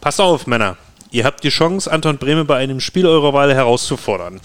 [0.00, 0.76] Passt auf, Männer.
[1.10, 4.40] Ihr habt die Chance, Anton Brehme bei einem Spiel eurer Wahl herauszufordern.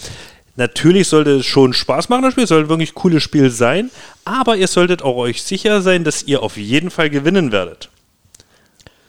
[0.55, 3.89] Natürlich sollte es schon Spaß machen, das Spiel, sollte wirklich ein cooles Spiel sein,
[4.23, 7.89] aber ihr solltet auch euch sicher sein, dass ihr auf jeden Fall gewinnen werdet.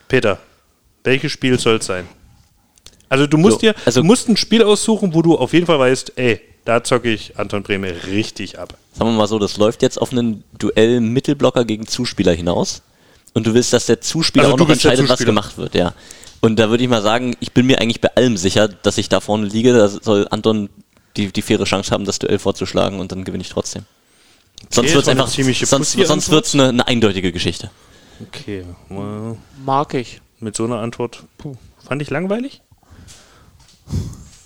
[0.08, 0.38] Peter,
[1.04, 2.08] welches Spiel soll es sein?
[3.10, 5.66] Also du musst So, dir, also- du musst ein Spiel aussuchen, wo du auf jeden
[5.66, 8.74] Fall weißt, ey, da zocke ich Anton Brehme richtig ab.
[8.94, 12.82] Sagen wir mal so, das läuft jetzt auf einen Duell Mittelblocker gegen Zuspieler hinaus.
[13.34, 15.92] Und du willst, dass der Zuspieler Also auch noch entscheidet, was gemacht wird, ja.
[16.40, 19.08] Und da würde ich mal sagen, ich bin mir eigentlich bei allem sicher, dass ich
[19.08, 19.72] da vorne liege.
[19.72, 20.68] Da soll Anton
[21.16, 23.84] die, die faire Chance haben, das Duell vorzuschlagen und dann gewinne ich trotzdem.
[24.70, 27.70] Sonst wird es einfach, sonst, sonst wird's eine, eine eindeutige Geschichte.
[28.28, 30.20] Okay, well, Mag ich.
[30.40, 32.60] mit so einer Antwort puh, fand ich langweilig.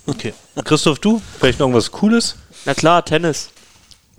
[0.05, 0.33] Okay.
[0.63, 1.21] Christoph, du?
[1.39, 2.35] Vielleicht noch irgendwas Cooles?
[2.65, 3.49] Na klar, Tennis.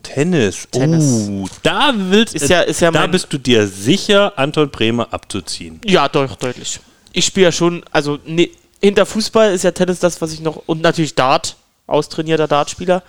[0.02, 0.66] Tennis.
[0.70, 1.28] Tennis.
[1.28, 5.12] Oh, da willst Ist ja- ist ja da mein- bist du dir sicher, Anton Bremer
[5.12, 5.80] abzuziehen.
[5.84, 6.80] Ja, doch, deutlich.
[7.12, 8.50] Ich spiele ja schon, also ne,
[8.80, 13.02] hinter Fußball ist ja Tennis das, was ich noch, und natürlich Dart, austrainierter Dartspieler.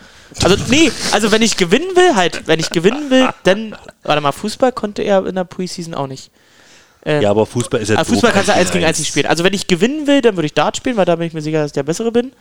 [0.44, 4.32] Also, nee, also wenn ich gewinnen will, halt, wenn ich gewinnen will, dann, warte mal,
[4.32, 6.32] Fußball konnte er in der Preseason auch nicht.
[7.06, 9.28] Äh, Ja, aber Fußball ist ja Fußball kannst du eins eins gegen eins nicht spielen.
[9.28, 11.42] Also wenn ich gewinnen will, dann würde ich Dart spielen, weil da bin ich mir
[11.42, 12.32] sicher, dass ich der Bessere bin.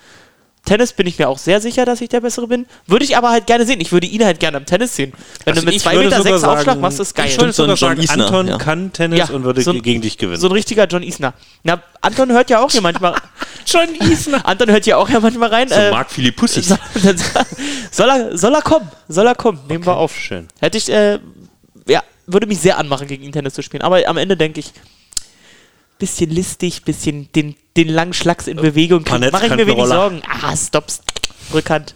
[0.65, 2.67] Tennis bin ich mir auch sehr sicher, dass ich der Bessere bin.
[2.87, 3.81] Würde ich aber halt gerne sehen.
[3.81, 5.13] Ich würde ihn halt gerne am Tennis sehen.
[5.45, 7.27] Wenn Also du mit ich 2,6 würde Meter sechs Aufschlag sagen, machst, ist geil.
[7.29, 8.59] Ich würde so ein sogar John sagen, Isner, Anton ja.
[8.59, 10.39] kann Tennis Ja, und würde so ein- gegen dich gewinnen.
[10.41, 11.33] So ein richtiger John Isner.
[11.65, 13.15] Na, Anton hört ja auch hier manchmal.
[13.67, 14.47] John Isner.
[14.47, 15.69] Anton hört ja auch ja manchmal rein.
[15.69, 16.61] So äh, Marc Philippussi.
[16.63, 16.79] soll,
[17.91, 18.89] soll, er, soll er kommen?
[19.09, 19.61] Soll er kommen?
[19.69, 20.15] Nehmen wir auf.
[20.17, 20.47] Schön.
[20.61, 21.19] Hätte ich, äh,
[21.89, 23.83] ja, würde mich sehr anmachen, gegen ihn Tennis zu spielen.
[23.83, 24.73] Aber am Ende denke ich,
[26.01, 29.05] bisschen listig, bisschen den, den langen Schlags in Bewegung.
[29.05, 29.87] Paar Mache ich mir wenig.
[29.87, 30.23] Sorgen.
[30.29, 31.01] Ah, stops.
[31.55, 31.95] Rückhand.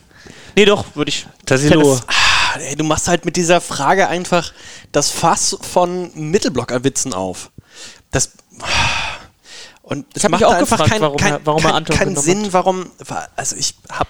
[0.55, 1.27] Nee, doch, würde ich.
[1.45, 1.99] Tassilo.
[2.07, 4.53] Ah, ey, du machst halt mit dieser Frage einfach
[4.93, 7.51] das Fass von Mittelblockerwitzen auf.
[8.13, 8.31] Das.
[9.83, 12.17] Und es hab mich macht auch einfach gefragt, kein, warum kein, er- warum kein, keinen
[12.17, 12.91] Sinn, warum.
[13.37, 14.09] Also ich hab.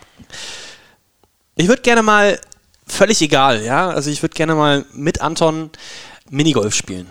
[1.56, 2.38] Ich würde gerne mal,
[2.86, 5.70] völlig egal, ja, also ich würde gerne mal mit Anton
[6.30, 7.08] Minigolf spielen.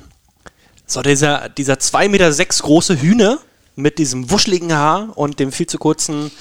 [0.86, 3.40] So, dieser, dieser 2,6 Meter sechs große Hühner
[3.76, 6.32] mit diesem wuscheligen Haar und dem viel zu kurzen,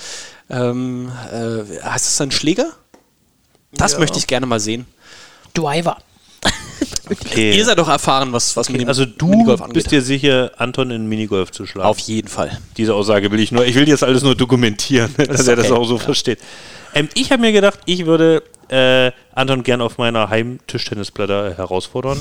[0.50, 2.72] ähm, äh, heißt das ein Schläger?
[3.72, 4.86] Das möchte ich gerne mal sehen.
[5.54, 5.97] Driver.
[7.10, 7.56] okay.
[7.56, 9.75] Ihr seid doch erfahren, was, was mit dem also du Minigolf angeht.
[9.75, 11.88] bist dir sicher, Anton in Minigolf zu schlagen.
[11.88, 12.59] Auf jeden Fall.
[12.76, 15.78] Diese Aussage will ich nur, ich will jetzt alles nur dokumentieren, dass er das okay,
[15.78, 16.38] auch so versteht.
[16.94, 22.19] Ähm, ich habe mir gedacht, ich würde äh, Anton gern auf meiner Heimtischtennisplatte herausfordern.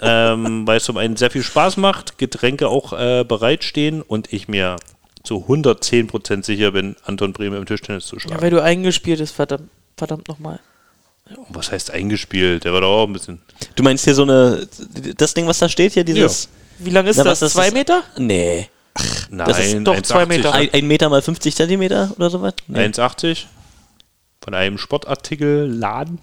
[0.00, 4.48] Ähm, weil es zum einen sehr viel Spaß macht, Getränke auch äh, bereitstehen und ich
[4.48, 4.76] mir
[5.24, 8.42] zu 110% sicher bin, Anton Brehme im Tischtennis zu Ja, schlagen.
[8.42, 10.60] weil du eingespielt ist, verdammt, verdammt nochmal.
[11.50, 12.64] Was heißt eingespielt?
[12.64, 13.42] Der war doch auch ein bisschen.
[13.74, 14.66] Du meinst hier so eine,
[15.16, 16.48] das Ding, was da steht hier, dieses...
[16.78, 17.42] Wie lang ist Na, das?
[17.42, 17.74] ist Zwei das?
[17.74, 18.02] Meter?
[18.16, 18.68] Nee.
[19.30, 20.26] Nein, ist doch zwei 1,80.
[20.26, 20.54] Meter.
[20.54, 22.54] Ein, ein Meter mal 50 Zentimeter oder sowas?
[22.66, 22.78] Nee.
[22.86, 23.44] 1,80
[24.42, 26.18] von einem Sportartikelladen.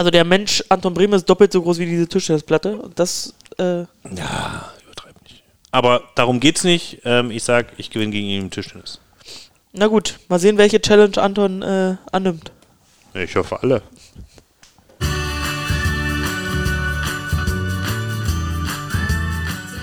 [0.00, 2.74] Also der Mensch Anton Bremer ist doppelt so groß wie diese Tischtennisplatte.
[2.74, 5.42] Und das, äh, Ja, übertreib nicht.
[5.72, 7.02] Aber darum geht's nicht.
[7.04, 8.98] Ähm, ich sag, ich gewinne gegen ihn im Tischtennis.
[9.74, 12.50] na gut, mal sehen, welche Challenge Anton äh, annimmt.
[13.12, 13.82] Ich hoffe alle.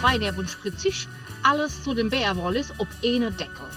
[0.01, 1.07] Freiderb und spritzig,
[1.43, 3.69] alles zu dem Bärwollis ob eine Deckel.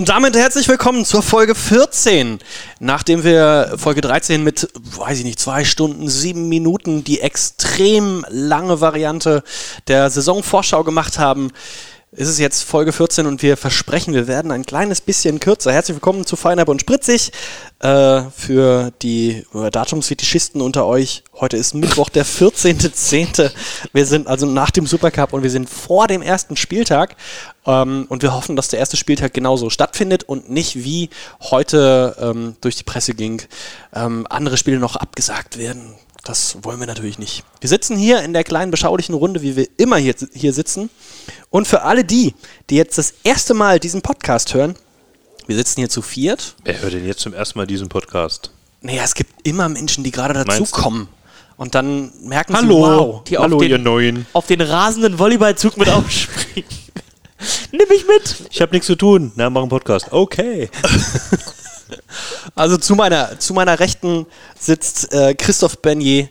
[0.00, 2.38] Und damit herzlich willkommen zur Folge 14.
[2.78, 8.80] Nachdem wir Folge 13 mit, weiß ich nicht, zwei Stunden, sieben Minuten die extrem lange
[8.80, 9.42] Variante
[9.88, 11.50] der Saisonvorschau gemacht haben,
[12.12, 15.72] ist es jetzt Folge 14 und wir versprechen, wir werden ein kleines bisschen kürzer.
[15.72, 17.30] Herzlich willkommen zu Feinab und Spritzig.
[17.78, 23.52] Äh, für die äh, Datumsfetischisten unter euch, heute ist Mittwoch, der 14.10.
[23.92, 27.14] Wir sind also nach dem Supercup und wir sind vor dem ersten Spieltag.
[27.64, 31.10] Ähm, und wir hoffen, dass der erste Spieltag genauso stattfindet und nicht wie
[31.42, 33.40] heute ähm, durch die Presse ging,
[33.94, 35.94] ähm, andere Spiele noch abgesagt werden.
[36.24, 37.44] Das wollen wir natürlich nicht.
[37.60, 40.90] Wir sitzen hier in der kleinen beschaulichen Runde, wie wir immer hier, hier sitzen.
[41.48, 42.34] Und für alle die,
[42.68, 44.74] die jetzt das erste Mal diesen Podcast hören,
[45.46, 46.54] wir sitzen hier zu viert.
[46.64, 48.50] Wer hört denn jetzt zum ersten Mal diesen Podcast?
[48.82, 51.08] Naja, es gibt immer Menschen, die gerade dazukommen.
[51.56, 53.24] Und dann merken Hallo, sie, wow.
[53.24, 54.26] Die auf hallo den- ihr Neuen.
[54.32, 56.68] Auf den rasenden Volleyballzug mit aufspringen.
[57.72, 58.48] Nimm mich mit!
[58.50, 59.32] Ich habe nichts zu tun.
[59.36, 60.08] Na, mach einen Podcast.
[60.10, 60.68] Okay.
[62.54, 64.26] Also zu meiner, zu meiner Rechten
[64.58, 66.28] sitzt äh, Christoph Bernier.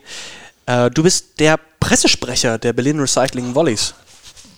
[0.65, 3.93] Äh, du bist der Pressesprecher der Berlin Recycling Volleys.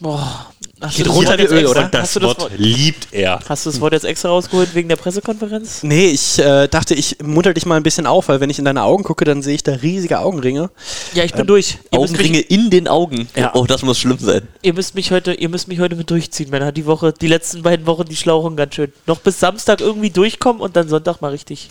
[0.03, 1.83] Hast Geht du das runter jetzt Öl, extra- oder?
[1.83, 3.39] Hast Das du das Wort Wort, liebt er.
[3.47, 5.83] hast du das Wort jetzt extra rausgeholt wegen der Pressekonferenz?
[5.83, 8.65] Nee, ich äh, dachte, ich munter dich mal ein bisschen auf, weil wenn ich in
[8.65, 10.71] deine Augen gucke, dann sehe ich da riesige Augenringe.
[11.13, 11.77] Ja, ich bin durch.
[11.91, 13.27] Ihr Augenringe mich, in den Augen.
[13.35, 13.51] Ja.
[13.53, 14.47] Oh, das muss schlimm sein.
[14.63, 16.71] ihr, müsst mich heute, ihr müsst mich heute mit durchziehen, Männer.
[16.71, 18.91] Die Woche, die letzten beiden Wochen, die schlauchen ganz schön.
[19.05, 21.69] Noch bis Samstag irgendwie durchkommen und dann Sonntag mal richtig.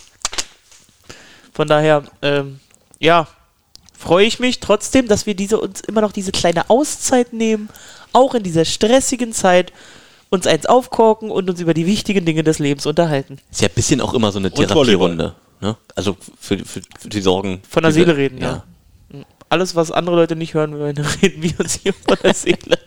[1.53, 2.59] Von daher, ähm,
[2.99, 3.27] ja,
[3.97, 7.69] freue ich mich trotzdem, dass wir diese uns immer noch diese kleine Auszeit nehmen,
[8.13, 9.71] auch in dieser stressigen Zeit
[10.29, 13.37] uns eins aufkorken und uns über die wichtigen Dinge des Lebens unterhalten.
[13.51, 15.35] Ist ja ein bisschen auch immer so eine Therapierunde.
[15.59, 15.75] Ne?
[15.95, 17.61] Also für, für, für die Sorgen.
[17.69, 18.63] Von der die wir- Seele reden, ja.
[19.49, 22.79] Alles, was andere Leute nicht hören wollen, reden wir uns hier von der Seele.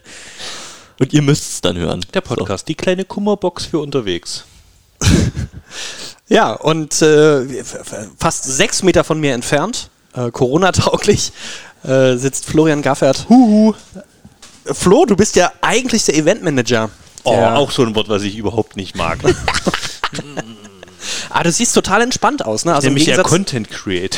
[0.98, 2.00] Und ihr müsst es dann hören.
[2.14, 4.44] Der Podcast, die kleine Kummerbox für unterwegs.
[6.28, 7.62] Ja, und äh,
[8.18, 11.32] fast sechs Meter von mir entfernt, äh, Corona-tauglich,
[11.84, 13.26] äh, sitzt Florian Gaffert.
[13.28, 13.74] Huhu.
[14.64, 16.90] Flo, du bist ja eigentlich der Eventmanager.
[17.24, 19.18] Oh, Der- auch so ein Wort, was ich überhaupt nicht mag.
[21.30, 22.74] Ah, du siehst total entspannt aus, ne?
[22.74, 24.16] Also Nämlich Gegensatz, Content Create.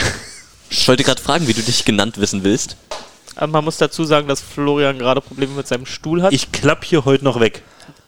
[0.68, 2.76] Ich wollte gerade fragen, wie du dich genannt wissen willst.
[3.36, 6.32] Aber man muss dazu sagen, dass Florian gerade Probleme mit seinem Stuhl hat.
[6.32, 7.62] Ich klapp hier heute noch weg.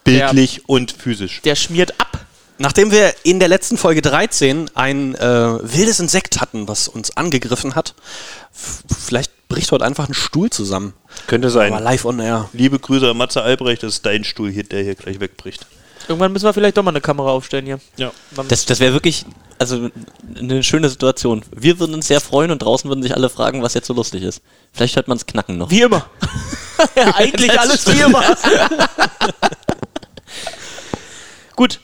[0.05, 1.41] Bildlich und physisch.
[1.43, 2.19] der schmiert ab.
[2.59, 5.21] nachdem wir in der letzten Folge 13 ein äh,
[5.63, 7.95] wildes Insekt hatten, was uns angegriffen hat,
[8.53, 10.95] vielleicht bricht heute einfach ein Stuhl zusammen.
[11.27, 11.73] Könnte Aber sein.
[11.83, 12.49] live on air.
[12.53, 15.67] Liebe Grüße an Matze Albrecht, das ist dein Stuhl hier, der hier gleich wegbricht.
[16.07, 17.81] Irgendwann müssen wir vielleicht doch mal eine Kamera aufstellen hier.
[17.97, 18.13] Ja.
[18.49, 19.27] Das, das wäre wirklich
[19.59, 19.91] also
[20.39, 21.43] eine schöne Situation.
[21.55, 24.23] Wir würden uns sehr freuen und draußen würden sich alle fragen, was jetzt so lustig
[24.23, 24.41] ist.
[24.73, 25.71] Vielleicht hört man es knacken noch.
[25.71, 26.09] wie immer.
[26.97, 28.23] ja, eigentlich alles wie immer.
[31.57, 31.81] Gut.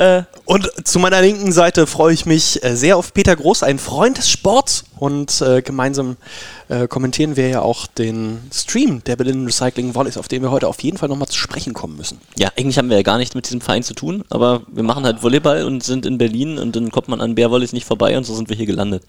[0.00, 3.78] Äh, Und zu meiner linken Seite freue ich mich äh, sehr auf Peter Groß, ein
[3.78, 4.84] Freund des Sports.
[4.98, 6.16] Und äh, gemeinsam
[6.70, 10.68] äh, kommentieren wir ja auch den Stream der Berlin Recycling Volleys, auf den wir heute
[10.68, 12.18] auf jeden Fall nochmal zu sprechen kommen müssen.
[12.38, 15.04] Ja, eigentlich haben wir ja gar nichts mit diesem Verein zu tun, aber wir machen
[15.04, 18.24] halt Volleyball und sind in Berlin und dann kommt man an Bärwolleys nicht vorbei und
[18.24, 19.02] so sind wir hier gelandet.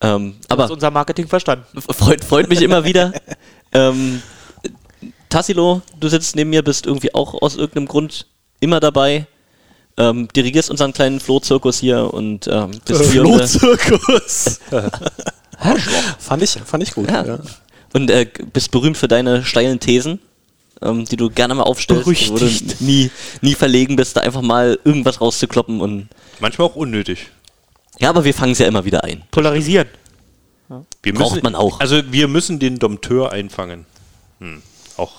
[0.00, 1.66] Ähm, aber aber unser Marketing verstanden.
[1.80, 3.12] freut, freut mich immer wieder.
[3.72, 4.22] ähm,
[5.28, 8.26] Tassilo, du sitzt neben mir, bist irgendwie auch aus irgendeinem Grund
[8.60, 9.26] immer dabei.
[9.98, 14.60] Ähm, dirigierst unseren kleinen Flohzirkus hier und ähm, bist hier unter- Flohzirkus.
[16.18, 17.10] fand, ich, fand ich gut.
[17.10, 17.24] Ja.
[17.26, 17.38] Ja.
[17.92, 20.18] Und äh, bist berühmt für deine steilen Thesen,
[20.80, 22.80] ähm, die du gerne mal aufstellst, wo du Berüchtigt.
[22.80, 23.10] nie,
[23.42, 25.80] nie verlegen bist, da einfach mal irgendwas rauszukloppen.
[25.82, 26.08] Und
[26.40, 27.28] Manchmal auch unnötig.
[28.00, 29.22] ja, aber wir fangen es ja immer wieder ein.
[29.30, 29.88] Polarisieren.
[31.02, 31.80] Wir Braucht müssen, man auch.
[31.80, 33.84] Also wir müssen den Dompteur einfangen.
[34.40, 34.62] Hm.
[34.96, 35.12] Auch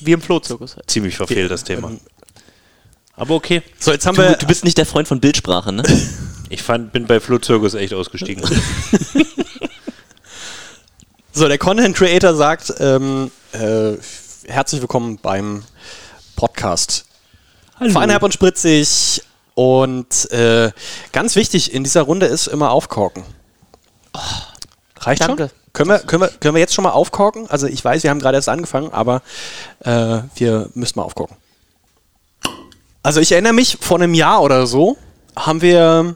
[0.00, 0.88] Wie im Flohzirkus halt.
[0.90, 1.92] ziemlich verfehlt das Thema.
[3.18, 3.62] Aber okay.
[3.78, 4.36] So, jetzt haben Du, wir.
[4.36, 5.82] du bist nicht der Freund von Bildsprache, ne?
[6.50, 8.42] Ich fand, bin bei Flo Zirkus echt ausgestiegen.
[11.30, 13.92] So, der Content Creator sagt, ähm, äh,
[14.48, 15.62] herzlich willkommen beim
[16.34, 17.04] Podcast.
[17.92, 19.22] Fein, herb und spritzig.
[19.54, 20.72] Und äh,
[21.12, 23.22] ganz wichtig in dieser Runde ist immer aufkorken.
[24.98, 25.50] Reicht danke.
[25.50, 25.72] schon?
[25.74, 27.48] Können wir, können, wir, können wir jetzt schon mal aufkorken?
[27.48, 29.22] Also ich weiß, wir haben gerade erst angefangen, aber
[29.84, 31.36] äh, wir müssen mal aufkorken.
[33.08, 34.98] Also ich erinnere mich, vor einem Jahr oder so
[35.34, 36.14] haben wir,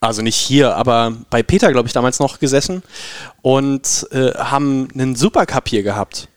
[0.00, 2.82] also nicht hier, aber bei Peter, glaube ich, damals noch gesessen
[3.40, 6.28] und äh, haben einen Supercup hier gehabt.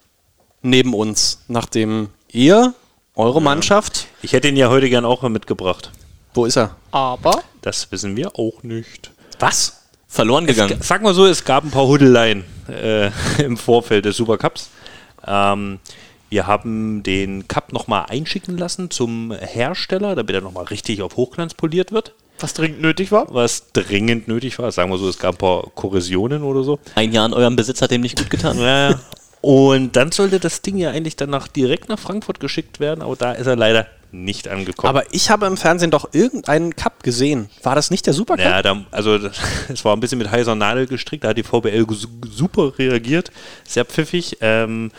[0.61, 1.41] Neben uns.
[1.49, 2.73] Nachdem ihr,
[3.13, 5.91] eure Mannschaft, Ich hätte ihn ja heute gern auch mal mitgebracht.
[6.33, 6.77] wo ist er?
[6.91, 9.11] Aber Das wissen wir auch nicht.
[9.39, 9.81] Was?
[10.07, 10.77] Verloren gegangen.
[10.81, 13.11] Sag mal so, es gab ein paar Huddeleien äh,
[13.43, 14.69] im Vorfeld des Supercups.
[15.27, 15.79] Ähm,
[16.35, 21.53] wir haben den Cup nochmal einschicken lassen zum Hersteller, damit er nochmal richtig auf Hochglanz
[21.53, 22.13] poliert wird.
[22.39, 23.33] was dringend nötig war.
[23.33, 24.69] Was dringend nötig war.
[24.73, 26.77] Sagen wir so, es gab ein paar Korrosionen oder so.
[26.95, 28.59] Ein Jahr in eurem Besitz hat dem nicht gut getan.
[28.59, 28.99] Ja.
[29.39, 33.31] Und dann sollte das Ding ja eigentlich danach direkt nach Frankfurt geschickt werden, aber da
[33.31, 34.89] ist er leider nicht angekommen.
[34.89, 37.49] Aber ich habe im Fernsehen doch irgendeinen Cup gesehen.
[37.63, 38.43] War das nicht der Supercup?
[38.43, 39.15] Ja, da, also
[39.69, 43.31] es war ein bisschen mit heißer Nadel gestrickt, da hat die VBL su- super reagiert,
[43.65, 44.91] sehr pfiffig, ähm,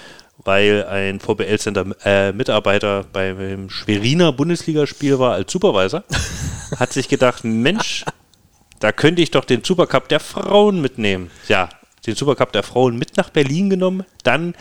[0.47, 6.05] weil ein VBL-Center-Mitarbeiter beim Schweriner Bundesligaspiel war als Supervisor,
[6.79, 8.05] hat sich gedacht, Mensch,
[8.79, 11.31] da könnte ich doch den Supercup der Frauen mitnehmen.
[11.49, 11.69] Ja,
[12.07, 14.55] den Supercup der Frauen mit nach Berlin genommen, dann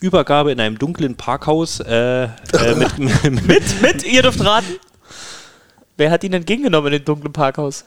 [0.00, 2.28] Übergabe in einem dunklen Parkhaus äh, äh,
[2.76, 4.78] mit, mit, Mit, mit, ihr dürft raten.
[5.96, 7.84] Wer hat ihn entgegengenommen in dem dunklen Parkhaus?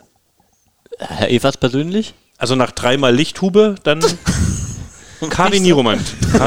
[1.00, 2.14] Herr Evers persönlich?
[2.38, 4.04] Also nach dreimal Lichthube, dann
[5.30, 6.02] Kavi Nieromand.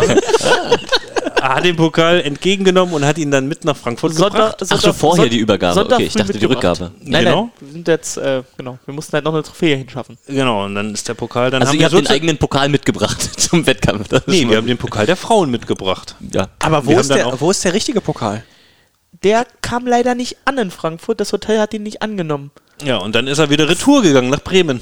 [1.43, 4.71] hat den Pokal entgegengenommen und hat ihn dann mit nach Frankfurt Sonntag, gebracht.
[4.71, 5.75] Ach so, vorher die Übergabe.
[5.75, 6.45] Sonntag okay, ich früh dachte die.
[6.45, 6.91] Rückgabe.
[7.01, 7.43] Nein, Genau.
[7.43, 10.19] nein, wir sind jetzt, äh, genau, wir mussten halt noch eine Trophäe hinschaffen.
[10.27, 12.69] Genau, und dann ist der Pokal dann Also haben ihr wir habt den eigenen Pokal
[12.69, 14.09] mitgebracht zum Wettkampf.
[14.09, 16.17] Das Nee, schon wir haben den Pokal der Frauen mitgebracht.
[16.33, 16.49] ja.
[16.59, 18.45] Aber wo ist, der, wo ist der richtige Pokal?
[19.23, 22.51] Der kam leider nicht an in Frankfurt, das Hotel hat ihn nicht angenommen.
[22.85, 24.81] Ja, und dann ist er wieder retour gegangen nach Bremen.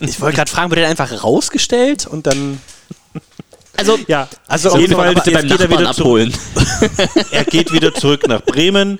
[0.00, 2.60] Ich wollte gerade fragen, wurde der einfach rausgestellt und dann.
[3.76, 5.98] Also, Ja, Also auf jeden Fall Bitte beim geht er wieder zurück.
[6.00, 6.34] abholen.
[7.30, 8.98] Er geht wieder zurück nach Bremen.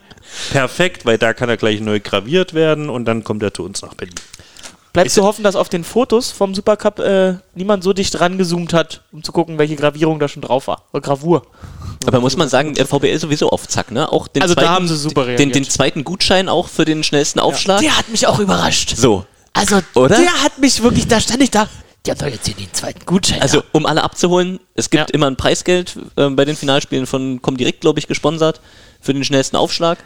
[0.52, 3.82] Perfekt, weil da kann er gleich neu graviert werden und dann kommt er zu uns
[3.82, 4.14] nach Berlin.
[4.92, 9.02] bleibt zu hoffen, dass auf den Fotos vom Supercup äh, niemand so dicht rangezoomt hat,
[9.12, 10.84] um zu gucken, welche Gravierung da schon drauf war.
[10.92, 11.42] Oder Gravur.
[12.06, 14.10] Aber muss man sagen, der VBL sowieso auf Zack, ne?
[14.10, 15.54] Auch den Also da zweiten, haben sie super den, reagiert.
[15.56, 17.80] den zweiten Gutschein auch für den schnellsten Aufschlag.
[17.80, 18.94] Der hat mich auch überrascht.
[18.96, 19.26] So.
[19.52, 20.16] Also, Oder?
[20.16, 21.68] der hat mich wirklich, da stand ich da.
[22.06, 23.42] Der soll jetzt hier den zweiten Gutschein.
[23.42, 25.14] Also, um alle abzuholen, es gibt Ja.
[25.14, 28.60] immer ein Preisgeld äh, bei den Finalspielen von Comdirect, glaube ich, gesponsert
[29.00, 29.98] für den schnellsten Aufschlag.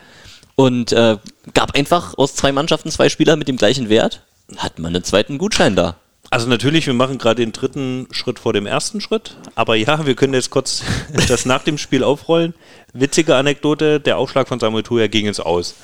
[0.57, 1.19] Und äh,
[1.53, 4.23] gab einfach aus zwei Mannschaften zwei Spieler mit dem gleichen Wert.
[4.57, 5.97] Hat man einen zweiten Gutschein da.
[6.35, 9.37] Also natürlich, wir machen gerade den dritten Schritt vor dem ersten Schritt.
[9.55, 10.83] Aber ja, wir können jetzt kurz
[11.29, 12.55] das nach dem Spiel aufrollen.
[12.93, 15.75] Witzige Anekdote, der Aufschlag von Samuel Tuya ging ins Aus.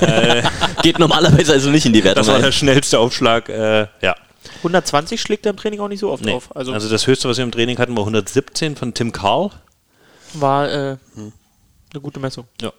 [0.82, 2.20] Geht normalerweise also nicht in die Wertung.
[2.20, 2.42] Das war ein.
[2.42, 4.14] der schnellste Aufschlag, äh, ja.
[4.58, 6.32] 120 schlägt er im Training auch nicht so oft Nee.
[6.34, 6.54] auf.
[6.54, 9.50] Also, Also, das höchste, was wir im Training hatten, war 117 von Tim Karl.
[10.34, 12.46] war äh, eine gute Messung.
[12.60, 12.72] Ja.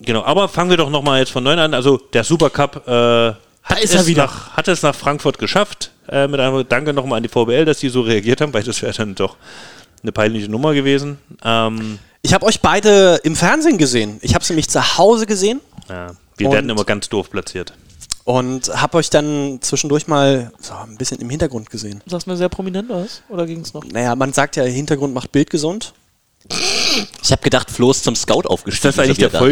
[0.00, 1.74] Genau, aber fangen wir doch nochmal jetzt von neuem an.
[1.74, 3.32] Also der Supercup äh,
[3.68, 4.26] hat, ist es er wieder.
[4.26, 5.90] Nach, hat es nach Frankfurt geschafft.
[6.08, 8.80] Äh, mit einem Danke nochmal an die VBL, dass die so reagiert haben, weil das
[8.82, 9.36] wäre dann doch
[10.02, 11.18] eine peinliche Nummer gewesen.
[11.44, 14.18] Ähm, Ich habe euch beide im Fernsehen gesehen.
[14.22, 17.72] Ich habe es nämlich zu Hause gesehen ja, wir Und- werden immer ganz doof platziert.
[18.24, 22.02] und habe euch dann zwischendurch mal so ein bisschen im Hintergrund gesehen.
[22.06, 23.22] Sagst du mir sehr prominent aus?
[23.28, 23.84] Oder ging es noch?
[23.84, 25.92] Naja, man sagt ja, Hintergrund macht Bild gesund.
[27.22, 28.92] Ich habe gedacht, Flo ist zum Scout aufgestiegen.
[28.92, 29.48] so wie er da war.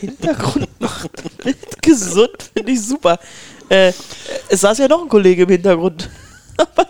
[0.00, 1.10] Hintergrund macht
[1.82, 3.18] gesund, finde ich super.
[3.68, 3.92] Äh,
[4.48, 6.08] es saß ja noch ein Kollege im Hintergrund.
[6.56, 6.86] Aber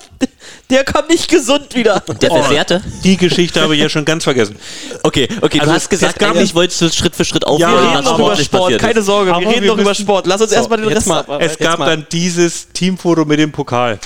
[0.70, 2.00] der, kam nicht gesund wieder.
[2.20, 2.82] Der Verfährte?
[3.02, 4.56] Die Geschichte habe ich ja schon ganz vergessen.
[5.02, 7.88] Okay, okay, Also, du hast gesagt, eigentlich wolltest du es Schritt für Schritt Wir aufrollen,
[7.88, 9.02] reden was noch über Sport, keine.
[9.02, 10.26] Sorge, Aber wir reden wir noch über Sport.
[10.26, 11.40] Lass uns erstmal den jetzt Rest mal-.
[11.40, 11.86] Es gab mal.
[11.86, 13.98] dann dieses Teamfoto mit dem Pokal.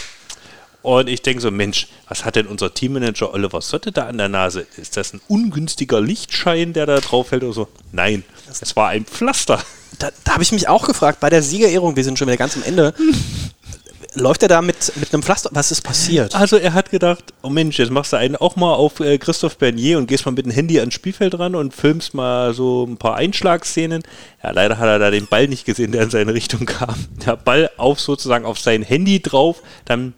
[0.83, 4.29] Und ich denke so, Mensch, was hat denn unser Teammanager Oliver Sotte da an der
[4.29, 4.67] Nase?
[4.77, 7.69] Ist das ein ungünstiger Lichtschein, der da drauf fällt oder so?
[7.93, 9.63] Nein, es war ein Pflaster.
[9.99, 12.57] Da, da habe ich mich auch gefragt, bei der Siegerehrung, wir sind schon wieder ganz
[12.57, 12.95] am Ende,
[14.15, 15.51] läuft er da mit, mit einem Pflaster?
[15.53, 16.35] Was ist passiert?
[16.35, 19.59] Also er hat gedacht, oh Mensch, jetzt machst du einen auch mal auf äh, Christoph
[19.59, 22.97] Bernier und gehst mal mit dem Handy ans Spielfeld ran und filmst mal so ein
[22.97, 24.03] paar Einschlagszenen.
[24.43, 26.95] Ja, leider hat er da den Ball nicht gesehen, der in seine Richtung kam.
[27.25, 30.15] Der Ball auf sozusagen auf sein Handy drauf, dann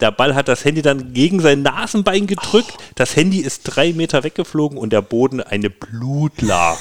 [0.00, 2.72] der Ball hat das Handy dann gegen sein Nasenbein gedrückt.
[2.94, 6.80] Das Handy ist drei Meter weggeflogen und der Boden eine Blutlage.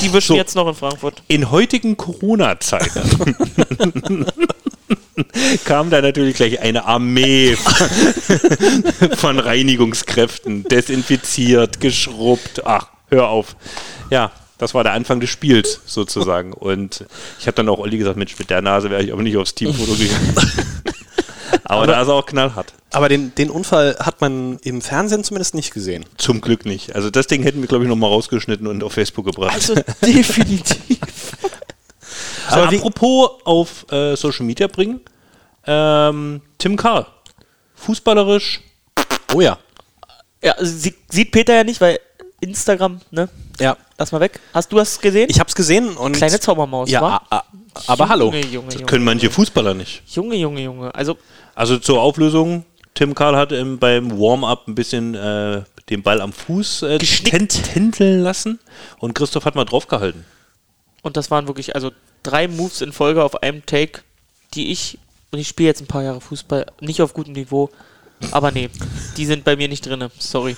[0.00, 0.36] Die wischen So.
[0.36, 1.22] jetzt noch in Frankfurt.
[1.28, 4.26] In heutigen Corona-Zeiten
[5.64, 7.56] kam da natürlich gleich eine Armee
[9.16, 12.66] von Reinigungskräften, desinfiziert, geschrubbt.
[12.66, 13.56] Ach, hör auf.
[14.10, 16.52] Ja, das war der Anfang des Spiels sozusagen.
[16.52, 17.04] Und
[17.38, 19.54] ich habe dann auch Olli gesagt, Mensch, mit der Nase wäre ich aber nicht aufs
[19.54, 20.34] Teamfoto gegangen.
[21.64, 22.74] aber, da ist er auch knallhart.
[22.92, 26.04] Aber den, den Unfall hat man im Fernsehen zumindest nicht gesehen.
[26.16, 26.94] Zum Glück nicht.
[26.94, 29.54] Also das Ding hätten wir, glaube ich, nochmal rausgeschnitten und auf Facebook gebracht.
[29.54, 30.98] Also definitiv.
[32.48, 35.00] Aber apropos auf äh, Social Media bringen,
[35.66, 37.06] ähm, Tim Karl,
[37.74, 38.60] fußballerisch,
[39.34, 39.58] Oh ja.
[40.42, 41.98] Ja, sie, sieht Peter ja nicht, weil
[42.40, 43.28] Instagram, ne?
[43.58, 43.76] Ja.
[43.98, 44.38] Lass mal weg.
[44.52, 45.28] Hast du das gesehen?
[45.30, 46.12] Ich habe es gesehen und.
[46.12, 47.44] Kleine Zaubermaus, Ja, wa?
[47.86, 48.26] Aber hallo.
[48.26, 48.86] Junge, Junge, Junge.
[48.86, 50.02] können manche Fußballer nicht.
[50.06, 50.94] Junge, Junge, Junge.
[50.94, 51.16] Also,
[51.54, 52.64] Also zur Auflösung,
[52.94, 58.20] Tim Karl hat im, beim Warm-up ein bisschen äh, den Ball am Fuß äh, tänzeln
[58.20, 58.58] lassen
[58.98, 60.24] und Christoph hat mal draufgehalten.
[61.02, 61.90] und das waren wirklich, also
[62.22, 64.00] drei Moves in Folge auf einem Take,
[64.54, 64.98] die ich,
[65.30, 67.70] und ich spiele jetzt ein paar Jahre Fußball, nicht auf gutem Niveau,
[68.30, 68.70] aber nee,
[69.16, 70.08] die sind bei mir nicht drin.
[70.18, 70.56] Sorry.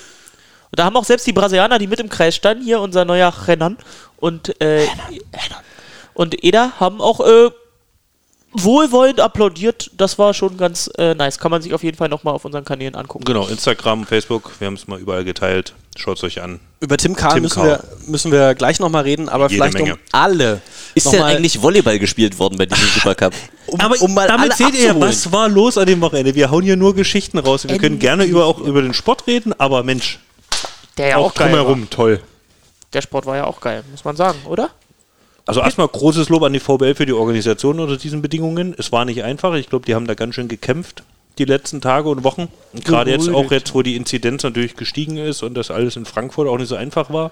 [0.71, 3.33] Und da haben auch selbst die Brasilianer, die mit im Kreis standen, hier unser neuer
[3.47, 3.79] Renan
[4.19, 4.87] und äh,
[6.17, 7.51] und Eda haben auch äh,
[8.53, 9.91] wohlwollend applaudiert.
[9.97, 11.39] Das war schon ganz äh, nice.
[11.39, 13.25] Kann man sich auf jeden Fall nochmal auf unseren Kanälen angucken.
[13.25, 15.75] Genau, Instagram, Facebook, wir haben es mal überall geteilt.
[15.95, 16.61] Schaut es euch an.
[16.81, 17.83] Über Tim Karl Tim müssen, Karl.
[18.01, 19.99] Wir, müssen wir gleich nochmal reden, aber Jede vielleicht um Menge.
[20.13, 20.63] alle.
[20.95, 23.33] Ist denn eigentlich Volleyball gespielt worden bei diesem Supercup?
[23.69, 26.37] Um, um mal damit seht ihr, was war los an dem Wochenende.
[26.37, 27.67] Wir hauen hier nur Geschichten raus.
[27.67, 30.21] Wir können gerne über, auch über den Sport reden, aber Mensch,
[30.97, 31.59] Der ja auch auch geil war.
[31.59, 32.21] drumherum, toll.
[32.93, 34.71] Der Sport war ja auch geil, muss man sagen, oder?
[35.47, 38.75] Also erstmal großes Lob an die VBL für die Organisation unter diesen Bedingungen.
[38.77, 39.55] Es war nicht einfach.
[39.55, 41.05] Ich glaube, die haben da ganz schön gekämpft.
[41.39, 42.49] die letzten Tage und Wochen.
[42.73, 46.07] Und gerade jetzt auch jetzt, wo die Inzidenz natürlich gestiegen ist und das alles in
[46.07, 47.31] Frankfurt auch nicht so einfach war.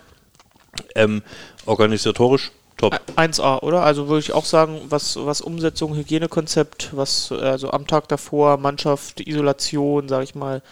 [0.94, 1.22] Ähm,
[1.64, 3.00] organisatorisch top.
[3.16, 3.82] 1A, oder?
[3.82, 9.26] Also würde ich auch sagen, was, was Umsetzung, Hygienekonzept, was also am Tag davor, Mannschaft,
[9.26, 10.62] Isolation, sag ich mal,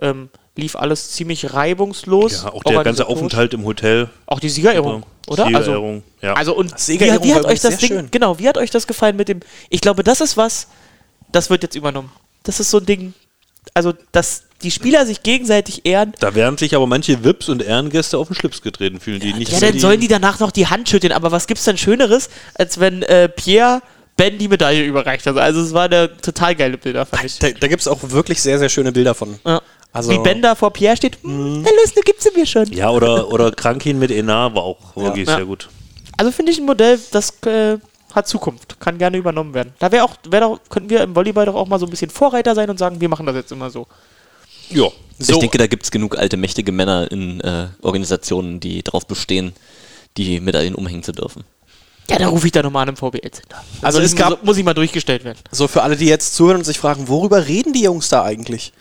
[0.00, 2.42] ähm, lief alles ziemlich reibungslos.
[2.42, 3.06] Ja, auch der ganze.
[3.06, 4.08] Aufenthalt im Hotel.
[4.26, 5.46] Auch die Siegerehrung, oder?
[5.46, 6.34] Siegerehrung, ja.
[6.34, 8.08] Also und wie, Siegerehrung wie war hat euch das Ding, schön.
[8.10, 10.68] genau, wie hat euch das gefallen mit dem, ich glaube, das ist was,
[11.32, 12.10] das wird jetzt übernommen.
[12.42, 13.14] Das ist so ein Ding,
[13.74, 16.12] also, dass die Spieler sich gegenseitig ehren.
[16.20, 19.52] Da werden sich aber manche Vips und Ehrengäste auf den Schlips getreten fühlen, die nicht
[19.52, 22.78] Ja, dann sollen die danach noch die Hand schütteln, aber was gibt's denn Schöneres, als
[22.80, 23.80] wenn äh, Pierre
[24.16, 25.38] Ben die Medaille überreicht hat.
[25.38, 27.38] Also es waren eine total geile Bilder, fand ich.
[27.38, 29.38] Da, da gibt es auch wirklich sehr, sehr schöne Bilder von.
[29.46, 29.62] Ja.
[29.92, 32.72] Also- Wie Ben da vor Pierre steht, hm, der Lösne gibt's mir schon.
[32.72, 35.36] Ja, oder, oder Krankin mit Enar war auch wirklich Ja.
[35.36, 35.68] sehr gut.
[36.16, 37.78] Also finde ich ein Modell, das äh,
[38.14, 39.72] hat Zukunft, kann gerne übernommen werden.
[39.78, 42.10] Da wäre auch, wär doch, könnten wir im Volleyball doch auch mal so ein bisschen
[42.10, 43.86] Vorreiter sein und sagen, wir machen das jetzt immer so.
[44.68, 44.86] Ja.
[45.18, 49.52] Ich denke, da gibt es genug alte, mächtige Männer in äh, Organisationen, die darauf bestehen,
[50.16, 51.44] die Medaillen umhängen zu dürfen.
[52.08, 53.62] Ja, da rufe ich dann nochmal an im VBL-Center.
[53.82, 55.38] Also Muss es gab- muss ich mal durchgestellt werden.
[55.52, 58.72] So für alle, die jetzt zuhören und sich fragen, worüber reden die Jungs da eigentlich?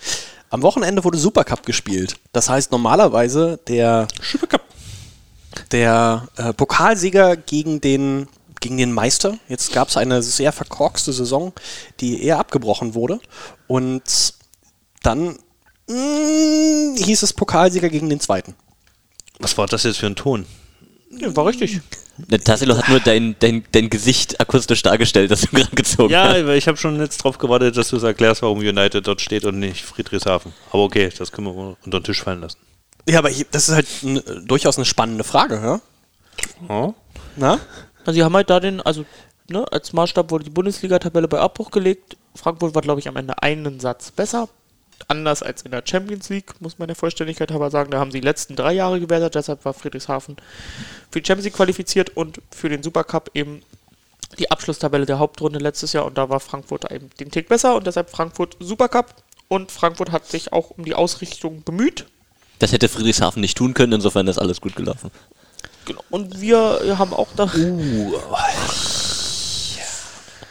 [0.50, 2.16] Am Wochenende wurde Supercup gespielt.
[2.32, 4.62] Das heißt normalerweise der, Supercup.
[5.72, 8.28] der äh, Pokalsieger gegen den,
[8.60, 9.38] gegen den Meister.
[9.48, 11.54] Jetzt gab es eine sehr verkorkste Saison,
[12.00, 13.20] die eher abgebrochen wurde.
[13.68, 14.34] Und
[15.04, 15.38] dann
[15.88, 18.56] mh, hieß es Pokalsieger gegen den Zweiten.
[19.40, 20.46] Was war das jetzt für ein Ton?
[21.12, 21.82] Ja, war richtig.
[22.18, 26.26] Der Tassilo hat nur dein, dein, dein Gesicht akustisch dargestellt, das du gerade gezogen Ja,
[26.26, 26.46] hast.
[26.46, 29.46] weil ich habe schon jetzt drauf gewartet, dass du es erklärst, warum United dort steht
[29.46, 30.52] und nicht Friedrichshafen.
[30.72, 32.58] Aber okay, das können wir unter den Tisch fallen lassen.
[33.08, 35.82] Ja, aber ich, das ist halt n- durchaus eine spannende Frage, ja?
[36.68, 36.94] Ja.
[37.38, 37.60] Na?
[38.06, 39.06] Also sie haben halt da den, also
[39.50, 42.18] ne, als Maßstab wurde die Bundesliga-Tabelle bei Abbruch gelegt.
[42.36, 44.50] Frankfurt war, glaube ich, am Ende einen Satz besser.
[45.10, 47.90] Anders als in der Champions League, muss man der Vollständigkeit halber sagen.
[47.90, 50.38] Da haben sie die letzten drei Jahre gewertet, deshalb war Friedrichshafen
[51.12, 53.64] für die Champions League qualifiziert und für den Supercup eben
[54.38, 57.88] die Abschlusstabelle der Hauptrunde letztes Jahr und da war Frankfurt eben den Tick besser und
[57.88, 59.16] deshalb Frankfurt Supercup
[59.48, 62.06] und Frankfurt hat sich auch um die Ausrichtung bemüht.
[62.60, 65.10] Das hätte Friedrichshafen nicht tun können, insofern ist alles gut gelaufen.
[65.86, 66.04] Genau.
[66.12, 67.50] Und wir haben auch da.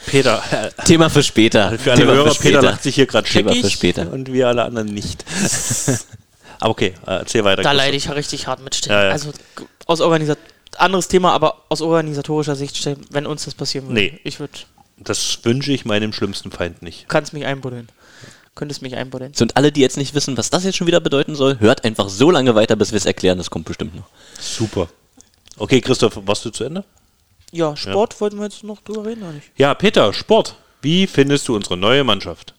[0.08, 0.42] Peter,
[0.84, 1.78] Thema für später.
[1.78, 4.12] für alle Thema Hörer, für Peter lacht sich hier gerade Thema scheckig für später.
[4.12, 5.24] und wir alle anderen nicht.
[6.60, 7.62] Aber okay, äh, erzähl weiter.
[7.62, 8.84] Da leide ich ja richtig hart mit.
[8.86, 9.10] Ja, ja.
[9.10, 9.30] Also
[9.86, 10.38] aus Organisat
[10.76, 14.20] anderes Thema, aber aus organisatorischer Sicht, Stellen, wenn uns das passieren würde, Nee.
[14.22, 14.52] ich würde,
[14.98, 17.08] Das wünsche ich meinem schlimmsten Feind nicht.
[17.08, 17.88] kannst mich einbuddeln.
[18.54, 19.32] Könntest mich einbuddeln.
[19.34, 21.84] So, und alle, die jetzt nicht wissen, was das jetzt schon wieder bedeuten soll, hört
[21.84, 23.38] einfach so lange weiter, bis wir es erklären.
[23.38, 24.06] Das kommt bestimmt noch.
[24.40, 24.88] Super.
[25.56, 26.84] Okay, Christoph, warst du zu Ende?
[27.52, 29.50] Ja, Sport wollten wir jetzt noch drüber reden, oder nicht?
[29.56, 30.56] Ja, Peter, Sport.
[30.82, 32.54] Wie findest du unsere neue Mannschaft?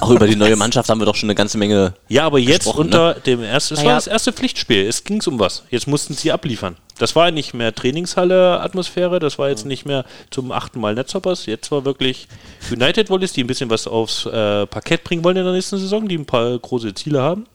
[0.00, 1.94] Auch über die neue Mannschaft haben wir doch schon eine ganze Menge.
[2.08, 3.90] Ja, aber jetzt Gesprochen, unter dem ersten, es Naja.
[3.90, 4.86] war das erste Pflichtspiel.
[4.86, 5.64] Es ging um was.
[5.70, 6.76] Jetzt mussten sie abliefern.
[6.98, 11.46] Das war nicht mehr Trainingshalle-Atmosphäre, das war jetzt nicht mehr zum achten Mal Netzhoppers.
[11.46, 12.28] Jetzt war wirklich
[12.70, 16.08] United Volleys, die ein bisschen was aufs äh, Parkett bringen wollen in der nächsten Saison,
[16.08, 17.46] die ein paar große Ziele haben.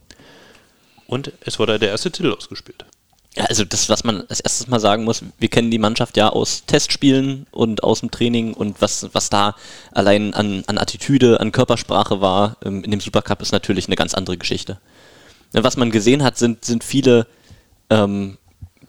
[1.07, 2.85] Und es wurde der erste Titel ausgespielt.
[3.37, 6.63] Also das, was man als erstes mal sagen muss, wir kennen die Mannschaft ja aus
[6.65, 9.55] Testspielen und aus dem Training und was, was da
[9.91, 14.15] allein an, an Attitüde, an Körpersprache war ähm, in dem Supercup ist natürlich eine ganz
[14.15, 14.79] andere Geschichte.
[15.53, 17.27] Ja, Was man gesehen hat, sind, sind viele
[17.91, 18.37] ähm,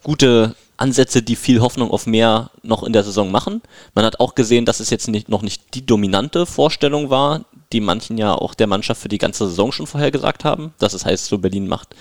[0.02, 3.60] gute Ansätze, die viel Hoffnung auf mehr noch in der Saison machen.
[3.94, 7.80] Man hat auch gesehen, dass es jetzt nicht, noch nicht die dominante Vorstellung war, die
[7.80, 10.72] manchen ja auch der Mannschaft für die ganze Saison schon vorher gesagt haben.
[10.78, 11.94] Dass es heißt, so Berlin macht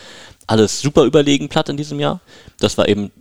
[0.50, 2.22] alles super überlegen platt in diesem Jahr.
[2.60, 3.12] Das war eben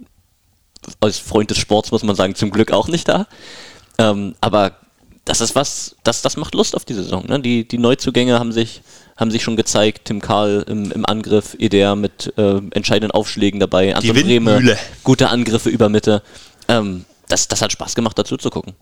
[1.00, 3.26] als Freund des Sports, muss man sagen, zum Glück auch nicht da.
[3.98, 4.72] Ähm, aber
[5.26, 7.26] das ist was, das, das macht Lust auf die Saison.
[7.26, 7.38] Ne?
[7.40, 8.80] Die, die Neuzugänge haben sich,
[9.18, 10.06] haben sich schon gezeigt.
[10.06, 14.78] Tim Karl im, im Angriff, Eder mit äh, entscheidenden Aufschlägen dabei, Anton Brehme, Windmühle.
[15.04, 16.22] gute Angriffe über Mitte.
[16.66, 18.72] Ähm, das, das hat Spaß gemacht, dazu zu gucken.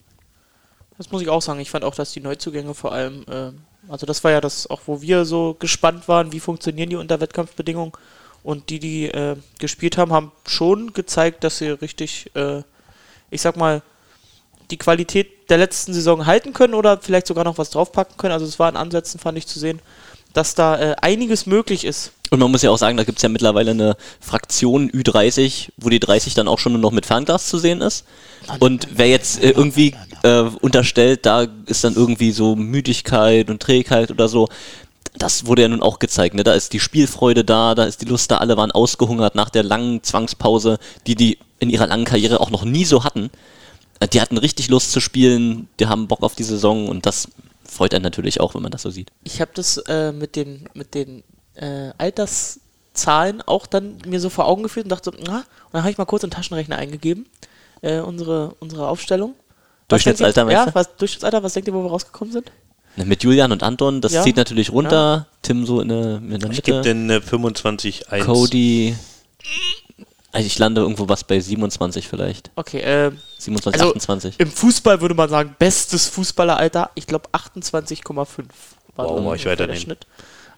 [0.99, 1.59] Das muss ich auch sagen.
[1.59, 3.51] Ich fand auch, dass die Neuzugänge vor allem, äh,
[3.89, 7.21] also das war ja das auch, wo wir so gespannt waren, wie funktionieren die unter
[7.21, 7.93] Wettkampfbedingungen.
[8.47, 12.63] Und die, die äh, gespielt haben, haben schon gezeigt, dass sie richtig, äh,
[13.29, 13.83] ich sag mal,
[14.71, 18.33] die Qualität der letzten Saison halten können oder vielleicht sogar noch was draufpacken können.
[18.33, 19.81] Also es war in Ansätzen, fand ich zu sehen,
[20.33, 22.13] dass da äh, einiges möglich ist.
[22.31, 25.89] Und man muss ja auch sagen, da gibt es ja mittlerweile eine Fraktion Ü30, wo
[25.89, 28.05] die 30 dann auch schon nur noch mit Fernglas zu sehen ist.
[28.61, 34.13] Und wer jetzt äh, irgendwie äh, unterstellt, da ist dann irgendwie so Müdigkeit und Trägheit
[34.13, 34.49] oder so,
[35.19, 36.35] das wurde ja nun auch gezeigt.
[36.35, 36.45] Ne?
[36.45, 39.63] Da ist die Spielfreude da, da ist die Lust da, alle waren ausgehungert nach der
[39.63, 43.31] langen Zwangspause, die die in ihrer langen Karriere auch noch nie so hatten.
[44.01, 47.29] Äh, Die hatten richtig Lust zu spielen, die haben Bock auf die Saison und das
[47.65, 49.11] freut einen natürlich auch, wenn man das so sieht.
[49.25, 51.25] Ich habe das äh, mit den, mit den
[51.55, 55.83] äh, Alterszahlen auch dann mir so vor Augen geführt und dachte so, na, und dann
[55.83, 57.27] habe ich mal kurz in den Taschenrechner eingegeben,
[57.81, 59.35] äh, unsere, unsere Aufstellung.
[59.89, 62.51] Was Durchschnittsalter, ihr, Ja, was, Durchschnittsalter, was denkt ihr, wo wir rausgekommen sind?
[62.97, 64.23] Ne, Mit Julian und Anton, das Ja.
[64.23, 65.27] zieht natürlich runter.
[65.43, 66.89] Tim so in der, in der Ich gebe Mitte.
[66.89, 68.25] den äh, 25-1.
[68.25, 68.97] Cody.
[70.33, 72.51] Also ich lande irgendwo was bei 27 vielleicht.
[72.57, 74.35] Okay, äh, 27, Also, 28.
[74.39, 78.39] im Fußball würde man sagen, bestes Fußballeralter, ich glaube 28,5
[78.97, 79.77] war Wow, war ich weiter der.
[79.77, 80.07] Schnitt.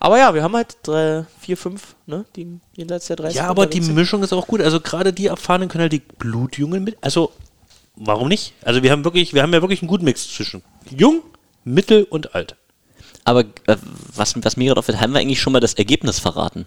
[0.00, 3.66] Aber ja, wir haben halt drei, vier, fünf, ne, die jenseits der 30 Ja, aber
[3.66, 3.94] die sind.
[3.94, 4.60] Mischung ist auch gut.
[4.60, 6.96] Also gerade die Erfahrenen können halt die Blutjungen mit.
[7.00, 7.32] Also,
[7.96, 8.54] warum nicht?
[8.62, 10.62] Also wir haben wirklich, wir haben ja wirklich einen guten Mix zwischen
[10.96, 11.22] jung,
[11.64, 12.56] mittel und alt.
[13.24, 13.76] Aber äh,
[14.14, 16.66] was, was mir gerade auffällt, haben wir eigentlich schon mal das Ergebnis verraten?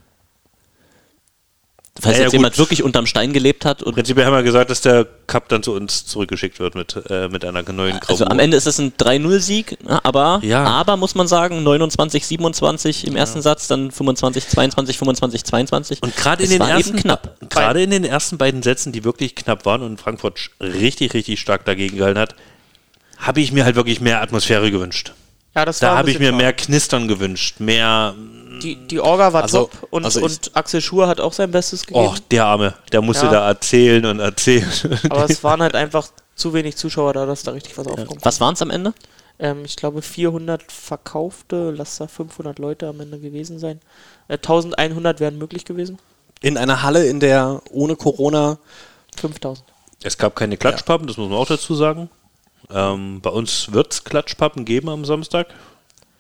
[1.99, 2.39] Falls Ja, ja, jetzt gut.
[2.39, 5.62] jemand wirklich unterm Stein gelebt hat und Prinzipiell haben wir gesagt, dass der Cup dann
[5.62, 8.39] zu uns zurückgeschickt wird mit, äh, mit einer neuen grauen Also am.
[8.39, 10.63] Ende ist es ein 3-0-Sieg, ne, aber, Ja.
[10.63, 16.01] aber muss man sagen, 29, 27 im ersten Satz, dann 25, 22, 25, 22.
[16.01, 17.36] Und gerade in den ersten knapp.
[17.49, 21.65] Gerade in den ersten beiden Sätzen, die wirklich knapp waren und Frankfurt richtig, richtig stark
[21.65, 22.36] dagegen gehalten hat,
[23.22, 25.14] habe ich mir halt wirklich mehr Atmosphäre gewünscht.
[25.56, 28.14] Ja, das war Da habe ich mir mehr Knistern gewünscht, mehr.
[28.64, 31.52] Die, die Orga war Also- top und, also ich- und Axel Schur hat auch sein
[31.52, 32.06] Bestes gegeben.
[32.08, 33.32] Oh, der Arme, der musste Ja.
[33.32, 34.70] da erzählen und erzählen.
[35.10, 38.24] aber es waren halt einfach zu wenig Zuschauer da, dass da richtig was aufkommt.
[38.24, 38.94] Was waren es am Ende?
[39.40, 43.80] Ähm, ich glaube 400 verkaufte, lass da 500 Leute am Ende gewesen sein.
[44.28, 45.98] Äh, 1100 wären möglich gewesen.
[46.42, 48.58] In einer Halle, in der ohne Corona
[49.20, 49.66] 5000.
[50.04, 52.10] Es gab keine Klatschpappen, das muss man auch dazu sagen.
[52.74, 55.48] Ähm, bei uns wird es Klatschpappen geben am Samstag.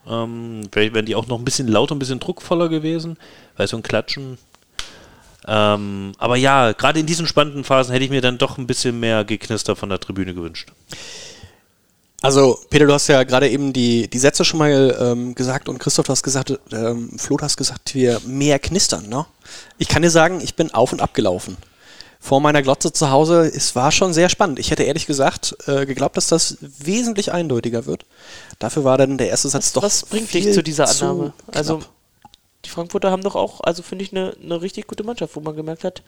[0.07, 3.17] Ähm, vielleicht wären die auch noch ein bisschen lauter, ein bisschen druckvoller gewesen,
[3.57, 4.37] weil so ein Klatschen.
[5.47, 8.99] Ähm, aber ja, gerade in diesen spannenden Phasen hätte ich mir dann doch ein bisschen
[8.99, 10.71] mehr Geknister von der Tribüne gewünscht.
[12.23, 15.79] Also, Peter, du hast ja gerade eben die, die Sätze schon mal ähm, gesagt und
[15.79, 19.25] Christoph, du hast gesagt, ähm, Flo, du hast gesagt, wir mehr knistern, ne?
[19.79, 21.57] Ich kann dir sagen, ich bin auf und ab gelaufen.
[22.23, 24.59] Vor meiner Glotze zu Hause, es war schon sehr spannend.
[24.59, 28.05] Ich hätte ehrlich gesagt äh, geglaubt, dass das wesentlich eindeutiger wird.
[28.59, 29.81] Dafür war dann der erste Satz doch.
[29.81, 31.33] Was bringt viel dich zu dieser zu Annahme?
[31.51, 31.89] Also, knapp.
[32.65, 35.55] Die Frankfurter haben doch auch, also finde ich, eine eine richtig gute Mannschaft, wo man
[35.55, 36.03] gemerkt hat,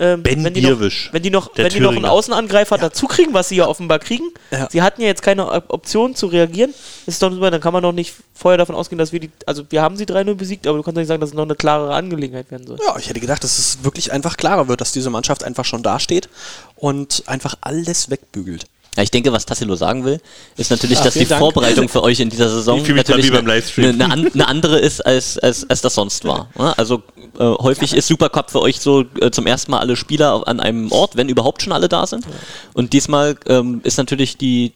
[0.00, 0.80] ähm, Ben wenn, die noch,
[1.12, 2.04] wenn die noch, wenn die noch einen.
[2.06, 4.68] Außenangreifer dazu kriegen, was sie ja offenbar kriegen, Ja.
[4.70, 6.72] sie hatten ja jetzt keine Op- Option zu reagieren,
[7.06, 9.64] ist doch super, dann kann man doch nicht vorher davon ausgehen, dass wir die, also
[9.70, 11.56] wir haben sie 3-0 besiegt, aber du kannst doch nicht sagen, dass es noch eine
[11.56, 12.78] klarere Angelegenheit werden soll.
[12.86, 15.82] Ja, ich hätte gedacht, dass es wirklich einfach klarer wird, dass diese Mannschaft einfach schon
[15.82, 16.28] dasteht
[16.76, 18.64] und einfach alles wegbügelt.
[18.96, 20.20] Ja, ich denke, was Tassilo sagen will,
[20.56, 21.38] ist natürlich, Ah, dass die Dank.
[21.38, 24.00] Vorbereitung für euch in dieser Saison natürlich wie beim eine, Livestream.
[24.00, 26.48] eine, eine andere ist, als, als, als das sonst war.
[26.58, 26.76] ne?
[26.76, 27.02] Also
[27.38, 30.90] äh, häufig ist Supercup für euch so äh, zum ersten Mal alle Spieler an einem
[30.90, 32.26] Ort, wenn überhaupt schon alle da sind.
[32.74, 34.72] Und diesmal ähm, ist natürlich die,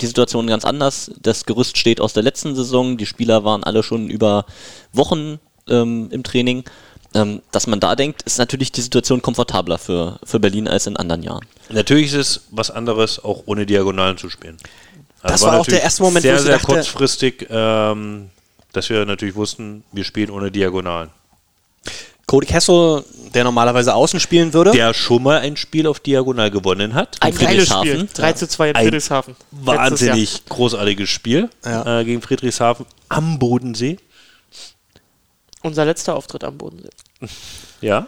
[0.00, 1.10] die Situation ganz anders.
[1.20, 2.96] Das Gerüst steht aus der letzten Saison.
[2.98, 4.44] Die Spieler waren alle schon über
[4.92, 6.62] Wochen ähm, im Training.
[7.16, 10.96] Ähm, dass man da denkt, ist natürlich die Situation komfortabler für, für Berlin als in
[10.96, 11.46] anderen Jahren.
[11.70, 14.56] Natürlich ist es was anderes, auch ohne Diagonalen zu spielen.
[15.22, 18.30] Also Das war auch der erste Moment, wo sehr, ich so sehr dachte- kurzfristig, ähm,
[18.72, 21.10] dass wir natürlich wussten, wir spielen ohne Diagonalen.
[22.26, 26.94] Cody Kessel, der normalerweise außen spielen würde, Der schon mal ein Spiel auf Diagonal gewonnen
[26.94, 27.16] hat.
[27.20, 28.08] Ein Friedrichshafen.
[28.12, 29.36] 3 zu 2 in Ein Friedrichshafen.
[29.64, 29.76] Jahr.
[29.76, 32.00] Wahnsinnig großartiges Spiel Ja.
[32.00, 33.98] äh, gegen Friedrichshafen am Bodensee.
[35.62, 36.90] Unser letzter Auftritt am Bodensee.
[37.80, 38.06] Ja,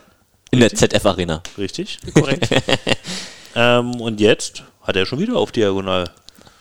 [0.51, 1.43] In der ZF-Arena.
[1.57, 1.99] richtig.
[2.15, 2.49] Korrekt.
[3.55, 6.11] ähm, und jetzt hat er schon wieder auf Diagonal.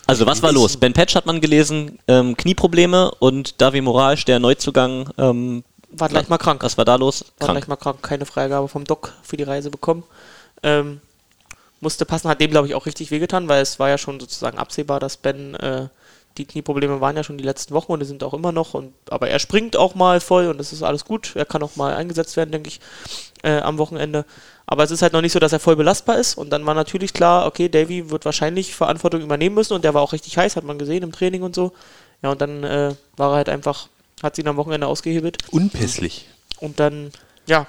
[0.06, 0.76] Also was war los?
[0.78, 6.28] Ben Patch hat man gelesen, ähm, Knieprobleme und Davi Moraes, der Neuzugang, ähm, War gleich
[6.28, 6.62] mal krank.
[6.62, 7.26] was war da los?
[7.38, 7.58] War Krank.
[7.58, 8.02] gleich mal krank.
[8.02, 10.04] Keine Freigabe vom Doc für die Reise bekommen.
[10.62, 11.00] Ähm,
[11.80, 14.58] musste passen, hat dem, glaube ich, auch richtig wehgetan, weil es war ja schon sozusagen
[14.58, 15.88] absehbar, dass Ben, äh,
[16.38, 18.74] die Knieprobleme waren ja schon die letzten Wochen und die sind auch immer noch.
[18.74, 21.34] Und, aber er springt auch mal voll und das ist alles gut.
[21.34, 22.80] Er kann auch mal eingesetzt werden, denke ich,
[23.42, 24.24] äh, am Wochenende.
[24.66, 26.36] Aber es ist halt noch nicht so, dass er voll belastbar ist.
[26.36, 30.02] Und dann war natürlich klar, okay, Davy wird wahrscheinlich Verantwortung übernehmen müssen und der war
[30.02, 31.72] auch richtig heiß, hat man gesehen im Training und so.
[32.22, 33.88] Ja, und dann äh, war er halt einfach,
[34.22, 35.38] hat sie ihn am Wochenende ausgehebelt.
[35.50, 36.28] Unpässlich.
[36.60, 37.10] Und dann,
[37.46, 37.66] ja.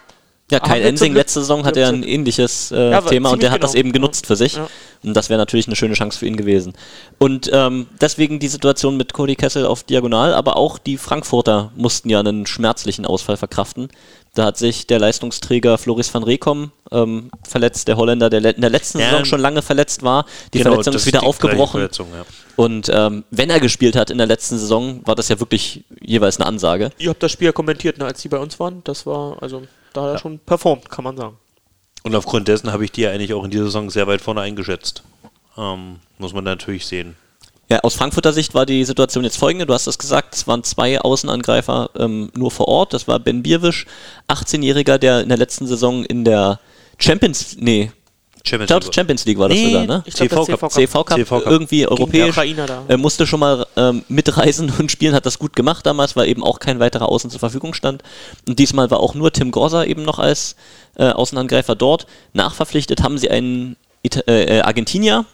[0.52, 3.44] Ja, Kai wir zum Ensing letzte Saison hatte ja ein ähnliches äh, Ja, Thema und
[3.44, 3.80] der hat das genau.
[3.82, 4.56] eben genutzt für sich.
[4.56, 4.68] Ja.
[5.04, 6.74] Und das wäre natürlich eine schöne Chance für ihn gewesen.
[7.20, 12.10] Und ähm, deswegen die Situation mit Cody Kessel auf Diagonal, aber auch die Frankfurter mussten
[12.10, 13.90] ja einen schmerzlichen Ausfall verkraften.
[14.36, 18.70] Da hat sich der Leistungsträger Floris van Rekom ähm, verletzt, der Holländer, der in der
[18.70, 19.10] letzten Ja.
[19.10, 20.26] Saison schon lange verletzt war.
[20.54, 21.82] Die Genau, Verletzung ist wieder aufgebrochen.
[21.82, 22.26] Ja.
[22.56, 26.38] Und ähm, wenn er gespielt hat in der letzten Saison, war das ja wirklich jeweils
[26.40, 26.92] eine Ansage.
[27.00, 28.82] Ihr habt das Spiel ja kommentiert, ne, als die bei uns waren.
[28.84, 29.64] Das war, also,
[29.94, 31.38] da hat er schon performt, kann man sagen.
[32.04, 34.42] Und aufgrund dessen habe ich die ja eigentlich auch in dieser Saison sehr weit vorne
[34.42, 35.04] eingeschätzt.
[35.58, 37.16] Ähm, muss man natürlich sehen.
[37.72, 39.68] Ja, aus Frankfurter Sicht war die Situation jetzt folgende.
[39.68, 42.94] Du hast es gesagt, es waren zwei Außenangreifer ähm, nur vor Ort.
[42.94, 43.86] Das war Ben Bierwisch,
[44.28, 46.60] 18-Jähriger, der in der letzten Saison in der
[46.98, 47.92] Champions, nee,
[48.44, 48.96] ich Champions glaube League.
[48.96, 50.04] Champions League war das Nee, sogar, ne?
[50.06, 50.72] Ich glaub, der CV Cup.
[50.72, 51.52] CV CV Cup, CV Cup.
[51.52, 52.38] irgendwie europäisch.
[52.88, 56.44] Er musste schon mal ähm, mitreisen und spielen, hat das gut gemacht damals, weil eben
[56.44, 58.02] auch kein weiterer Außen zur Verfügung stand.
[58.48, 60.56] Und diesmal war auch nur Tim Gorsa eben noch als
[60.96, 62.08] äh, Außenangreifer dort.
[62.34, 65.26] Nachverpflichtet haben sie einen Ita äh, äh, Argentinier,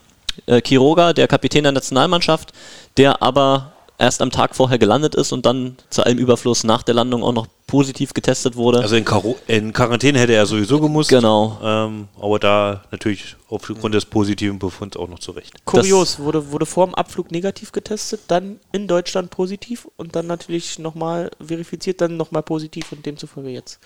[0.46, 2.52] äh, Quiroga, der Kapitän der Nationalmannschaft,
[2.96, 6.94] der aber erst am Tag vorher gelandet ist und dann zu allem Überfluss nach der
[6.94, 8.80] Landung auch noch positiv getestet wurde.
[8.80, 11.08] Also in, Karo in Quarantäne hätte er sowieso gemusst.
[11.08, 11.58] Genau.
[11.62, 15.64] Ähm, aber da natürlich aufgrund des positiven Befunds auch noch zurecht.
[15.64, 20.78] Kurios, wurde, wurde vor dem Abflug negativ getestet, dann in Deutschland positiv und dann natürlich
[20.78, 23.80] nochmal verifiziert, dann nochmal positiv und demzufolge jetzt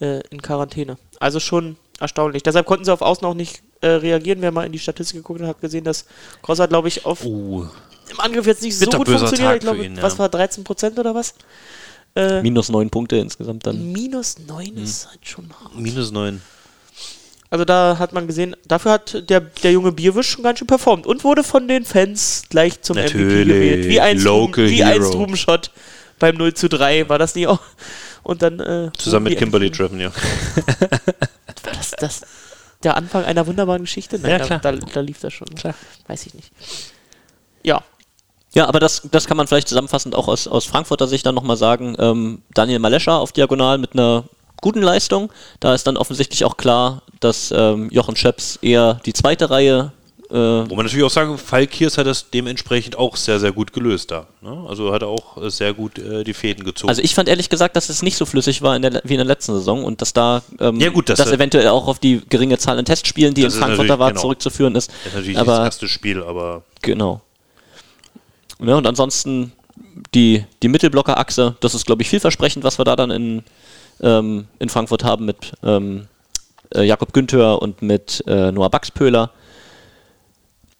[0.00, 0.98] äh, in Quarantäne.
[1.20, 2.42] Also schon erstaunlich.
[2.42, 4.40] Deshalb konnten sie auf Außen auch nicht äh, reagieren.
[4.42, 6.06] Wer mal in die Statistik geguckt hat, hat gesehen, dass
[6.42, 7.66] Grosser, glaube ich, auf Uh,
[8.10, 9.38] im Angriff jetzt nicht so gut funktioniert.
[9.38, 10.02] Tag Ich glaube, ihn, ja.
[10.02, 11.34] was war 13 Prozent oder was?
[12.14, 13.92] Äh, Minus neun Punkte insgesamt dann.
[13.92, 15.76] minus 9 ist halt schon hart.
[15.76, 16.40] minus 9.
[17.50, 21.06] Also da hat man gesehen, dafür hat der, der junge Bierwisch schon ganz schön performt
[21.06, 23.86] und wurde von den Fans gleich zum MVP Natürlich, gewählt.
[23.86, 25.12] Wie ein, Local Ruben, wie ein Hero.
[25.12, 25.70] Rubenshot
[26.18, 27.60] beim 0 zu 3, war das nicht auch?
[28.22, 30.10] Und dann äh, Zusammen mit Kimberly Treven, ja.
[31.92, 32.28] Das, das
[32.82, 34.18] der Anfang einer wunderbaren Geschichte?
[34.18, 34.58] Nein, Ja, da, klar.
[34.60, 35.48] Da, da lief das schon.
[36.06, 36.52] Weiß ich nicht.
[37.62, 37.82] Ja,
[38.54, 41.56] Ja, aber das, das kann man vielleicht zusammenfassend auch aus, aus Frankfurter Sicht dann nochmal
[41.56, 41.96] sagen.
[41.98, 44.24] Ähm, Daniel Malescher auf Diagonal mit einer
[44.60, 45.32] guten Leistung.
[45.60, 49.92] Da ist dann offensichtlich auch klar, dass ähm, Jochen Schöps eher die zweite Reihe.
[50.28, 53.72] Äh, Wo man natürlich auch sagen, Falk Kiers hat das dementsprechend auch sehr, sehr gut
[53.72, 54.26] gelöst da.
[54.40, 54.64] Ne?
[54.68, 56.88] Also hat er auch äh, sehr gut äh, die Fäden gezogen.
[56.88, 59.18] also ich fand ehrlich gesagt, dass es nicht so flüssig war in der, wie in
[59.18, 62.22] der letzten Saison und dass da ähm, Ja, gut, das- das eventuell auch auf die
[62.28, 64.20] geringe Zahl an Testspielen, die in Frankfurter natürlich- war, genau.
[64.20, 64.88] zurückzuführen ist.
[64.90, 67.20] das ist natürlich aber das erste Spiel, aber Genau.
[68.58, 69.52] Ja, und ansonsten
[70.14, 73.44] die, die Mittelblocker-Achse, das ist, glaube ich, vielversprechend, was wir da dann in,
[74.00, 76.06] ähm, in Frankfurt haben mit ähm,
[76.74, 79.30] äh, Jakob Günther und mit äh, Noah Baxpöhler.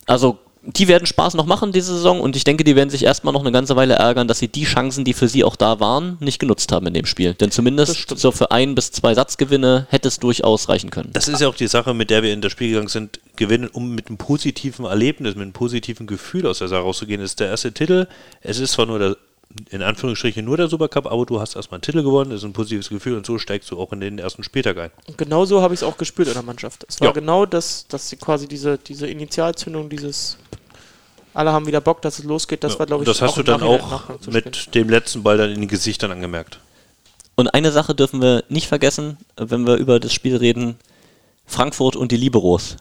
[0.07, 3.33] Also, die werden Spaß noch machen diese Saison und ich denke, die werden sich erstmal
[3.33, 6.17] noch eine ganze Weile ärgern, dass sie die Chancen, die für sie auch da waren,
[6.21, 7.35] nicht genutzt haben in dem Spiel.
[7.35, 11.11] Denn zumindest so für ein bis zwei Satzgewinne hätte es durchaus reichen können.
[11.13, 13.69] das ist ja auch die Sache, mit der wir in das Spiel gegangen sind, gewinnen,
[13.69, 17.49] um mit einem positiven Erlebnis, mit einem positiven Gefühl aus der Sache rauszugehen, ist der
[17.49, 18.09] erste Titel.
[18.41, 19.17] Es ist zwar nur der,
[19.71, 22.53] in Anführungsstrichen nur der Supercup, aber du hast erstmal einen Titel gewonnen, das ist ein
[22.53, 24.91] positives Gefühl und so steigst du auch in den ersten Spieltag ein.
[25.07, 26.85] und genau so habe ich es auch gespürt in der Mannschaft.
[26.89, 27.13] Es war Ja.
[27.13, 30.37] genau das, dass sie quasi diese, diese Initialzündung, dieses
[31.35, 33.37] alle haben wieder Bock, dass es losgeht, das Ja, war, glaube ich, das hast auch
[33.37, 36.61] du dann auch mit dem letzten Ball dann in den Gesichtern angemerkt.
[37.35, 40.77] Und eine Sache dürfen wir nicht vergessen, wenn wir über das Spiel reden:
[41.47, 42.77] Frankfurt und die Liberos.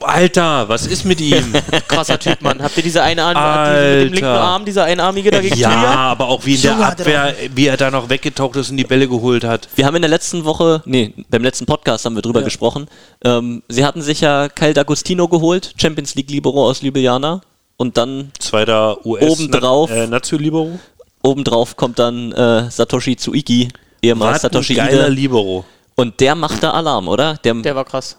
[0.00, 1.52] Alter, was ist mit ihm?
[1.88, 2.62] Krasser Typ, Mann.
[2.62, 4.40] Habt ihr diese eine Arm, diese mit dem linken Alter.
[4.40, 5.94] Arm, dieser einarmige dagegen ja, Tulia?
[5.94, 9.08] aber auch wie in der Abwehr, wie er da noch weggetaucht ist und die Bälle
[9.08, 9.68] geholt hat.
[9.74, 12.86] Wir haben in der letzten Woche, nee, beim letzten Podcast haben wir drüber gesprochen.
[13.24, 17.40] Ähm, sie hatten sich ja Kyle D'Agostino geholt, Champions League Libero aus Ljubljana.
[17.76, 19.90] Und dann Zweiter US Obendrauf.
[19.90, 20.78] äh, Nazio Libero.
[21.22, 23.68] obendrauf kommt dann äh, Satoshi Tsuiki,
[24.02, 25.10] ehemals Satoshi geiler Ide.
[25.14, 25.64] Libero.
[25.94, 27.34] Und der macht da Alarm, oder?
[27.44, 28.16] Der, Der war krass,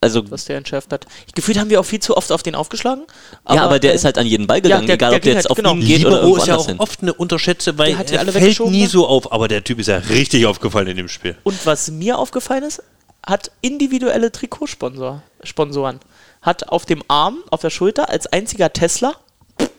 [0.00, 1.06] also, was der entschärft hat.
[1.34, 3.04] Gefühlt haben wir auch viel zu oft auf den aufgeschlagen.
[3.48, 5.32] ja, aber der äh, ist halt an jeden Ball gegangen, der- egal der ob der
[5.34, 5.74] jetzt halt, auf genau.
[5.74, 6.78] ihn geht oder Libero irgendwo ist ja auch hin.
[6.78, 9.32] oft eine unterschätzte, weil Der hat er alle fällt nie so auf.
[9.32, 11.36] Aber der Typ ist ja richtig aufgefallen in dem Spiel.
[11.44, 12.82] Und was mir aufgefallen ist,
[13.26, 16.00] hat individuelle Trikotsponsoren.
[16.42, 19.14] Hat auf dem Arm, auf der Schulter als einziger Tesla,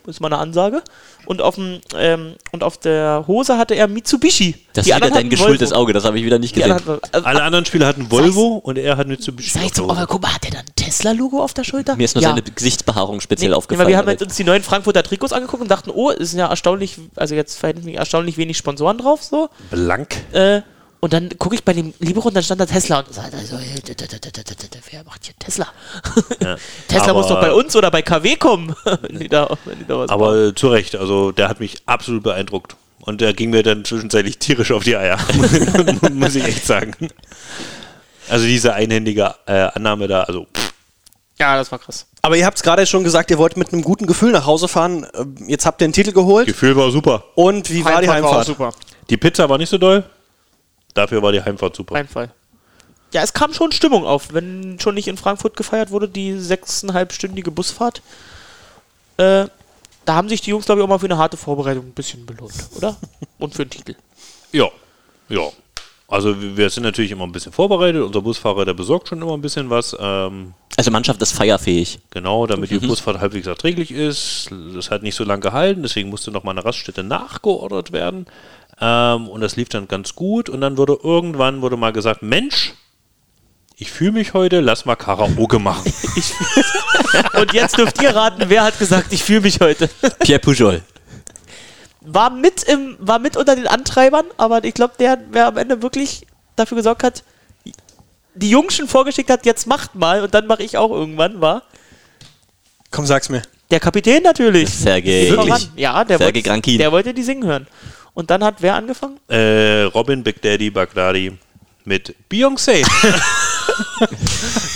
[0.08, 0.82] ist mal eine Ansage,
[1.26, 4.56] und auf, dem, ähm, und auf der Hose hatte er Mitsubishi.
[4.74, 5.82] Das Die ist wieder anderen dein geschultes Volvo.
[5.82, 6.72] Auge, das habe ich wieder nicht gesehen.
[6.72, 9.50] anderen hatten, also, Alle anderen Spieler hatten Volvo und er hat Mitsubishi.
[9.52, 10.08] Sag ich auf der zum, aber Hose.
[10.10, 11.96] guck mal, hat der da ein Tesla-Logo auf der Schulter?
[11.96, 12.30] Mir ist nur ja.
[12.30, 13.86] seine Gesichtsbehaarung speziell Nee, aufgefallen.
[13.86, 16.40] weil wir haben jetzt uns die neuen Frankfurter Trikots angeguckt und dachten, oh, es sind
[16.40, 19.50] ja erstaunlich, also jetzt verhältnismäßig erstaunlich wenig Sponsoren drauf, so.
[19.72, 20.16] Blank.
[20.34, 20.62] Äh,
[21.04, 23.58] und dann gucke ich bei dem Libero und dann stand da Tesla und sagt, also,
[23.58, 23.82] äh,
[24.90, 25.68] wer macht hier Tesla?
[26.88, 28.74] Tesla aber- muss doch bei uns oder bei KW kommen.
[29.02, 31.76] wenn die da, wenn die da was Aber äh, zu Recht, also der hat mich
[31.88, 32.78] absolut beeindruckt.
[33.02, 35.18] Und der ging mir dann zwischenzeitlich tierisch auf die Eier,
[36.14, 36.94] muss ich echt sagen.
[38.30, 40.72] Also diese einhändige äh, Annahme da, also pff,
[41.38, 42.08] ja, das war krass.
[42.22, 44.70] Aber ihr habt es gerade schon gesagt, ihr wollt mit einem guten Gefühl nach Hause
[44.70, 45.06] fahren.
[45.16, 46.48] Ähm, Jetzt habt ihr den Titel geholt.
[46.48, 47.26] Gefühl war super.
[47.36, 48.46] Und wie war die auch Heimfahrt?
[48.46, 48.74] super.
[49.10, 50.06] Die Pizza war nicht so doll,
[50.94, 51.96] dafür war die Heimfahrt super.
[51.96, 52.32] Reinfall.
[53.14, 57.52] Ja, es kam schon Stimmung auf, wenn schon nicht in Frankfurt gefeiert wurde, die sechseinhalbstündige
[57.52, 58.02] Busfahrt.
[59.18, 59.46] Äh,
[60.06, 62.26] da haben sich die Jungs, glaube ich, auch mal für eine harte Vorbereitung ein bisschen
[62.26, 62.98] belohnt, oder?
[63.38, 63.96] Und für einen Titel.
[64.52, 64.70] Ja,
[65.30, 65.50] ja.
[66.08, 68.04] Also wir sind natürlich immer ein bisschen vorbereitet.
[68.04, 69.96] Unser Busfahrer, der besorgt schon immer ein bisschen was.
[70.00, 72.00] Ähm, Also Mannschaft ist feierfähig.
[72.12, 72.80] genau, damit Mhm.
[72.82, 74.50] die Busfahrt halbwegs erträglich ist.
[74.76, 78.28] Das hat nicht so lange gehalten, deswegen musste noch mal eine Raststätte nachgeordert werden.
[78.80, 80.50] Ähm, und das lief dann ganz gut.
[80.50, 82.74] Und dann wurde irgendwann wurde mal gesagt, Mensch,
[83.78, 85.92] ich fühle mich heute, lass mal Karaoke machen.
[87.40, 89.90] Und jetzt dürft ihr raten, wer hat gesagt, ich fühle mich heute.
[90.20, 90.82] Pierre Pujol.
[92.06, 95.82] War mit, im, war mit unter den Antreibern, aber ich glaube, der, wer am Ende
[95.82, 97.24] wirklich dafür gesorgt hat,
[98.36, 101.64] die Jungs schon vorgeschickt hat, jetzt macht mal und dann mache ich auch irgendwann, war
[102.92, 103.42] Komm, sag's mir.
[103.72, 104.70] der Kapitän natürlich.
[104.70, 105.34] Sergej.
[105.34, 105.62] Voran.
[105.76, 106.78] Ja, der Sergej wollte, Grankin.
[106.78, 107.68] der wollte die singen hören.
[108.14, 109.20] Und dann hat wer angefangen?
[109.30, 111.38] äh, Robin, Big Daddy, Baghdadi
[111.86, 112.86] mit Beyoncé.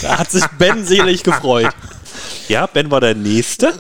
[0.01, 1.69] Da hat sich Ben selig gefreut.
[2.47, 3.73] ja, Ben war der Nächste.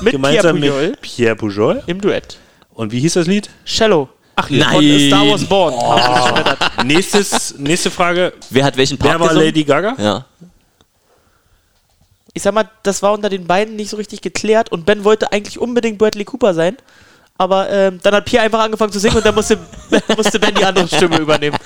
[0.00, 1.82] Mit gemeinsam Pierre Pujol mit Pierre Pujol.
[1.86, 2.38] im Duett.
[2.76, 3.48] Und wie hieß das Lied?
[3.64, 4.08] Shallow.
[4.36, 5.08] Ach, Nein.
[5.08, 5.74] Star Wars Born.
[5.74, 6.84] Geschmettert.
[6.84, 8.34] Nächstes, nächste Frage.
[8.50, 9.46] Wer hat welchen Part Wer war gesungen?
[9.46, 9.96] Lady Gaga?
[9.98, 10.26] Ja.
[12.34, 15.32] Ich sag mal, das war unter den beiden nicht so richtig geklärt und Ben wollte
[15.32, 16.76] eigentlich unbedingt Bradley Cooper sein.
[17.38, 19.58] Aber ähm, dann hat Pierre einfach angefangen zu singen und dann musste,
[20.16, 21.56] musste Ben die andere Stimme übernehmen.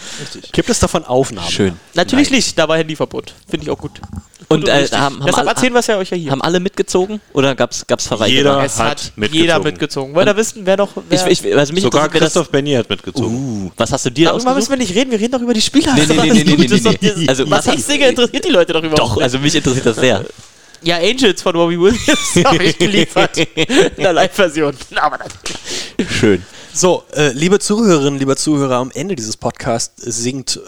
[0.53, 1.49] Gibt es davon Aufnahmen?
[1.49, 1.77] Schön.
[1.95, 3.35] Natürlich nicht, da war Handyverbot.
[3.49, 4.01] Finde ich auch gut.
[4.49, 4.99] Und äh, richtig.
[4.99, 6.33] haben, haben, Deshalb alle, erzählen wir es ja euch ja hier.
[6.33, 8.37] haben alle mitgezogen oder gab's gab's Verweigerer?
[8.37, 9.41] Jeder es hat hat mitgezogen.
[9.43, 10.15] jeder mitgezogen.
[10.17, 10.89] Wollt ihr wissen, wer noch.
[11.09, 13.33] Ich, Wer, ich, also mich Sogar Christoph Benny hat mitgezogen.
[13.67, 14.71] Uh, was hast du dir Darüber müssen ausgesucht?
[14.71, 15.95] wir nicht reden, wir reden doch über die Spieler.
[15.95, 17.09] Nee, nee, nee, nee, nee, nee, nee.
[17.27, 19.23] das- Also, was was ich singe, interessiert die Leute doch überhaupt Doch, nicht.
[19.23, 20.25] also mich interessiert das sehr.
[20.83, 23.37] Ja, Angels von Robbie Williams habe ich geliefert.
[23.37, 24.75] In der Live-Version.
[24.97, 26.43] Aber das, Schön.
[26.73, 30.59] So, äh, liebe Zuhörerinnen, lieber Zuhörer, am Ende dieses Podcasts singt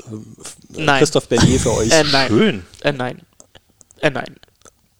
[0.70, 0.98] Nein.
[0.98, 1.90] Christoph Bernier für euch.
[1.92, 2.29] äh, nein.
[2.29, 2.62] Schön.
[2.83, 3.22] Äh, nein.
[4.01, 4.37] Äh, nein.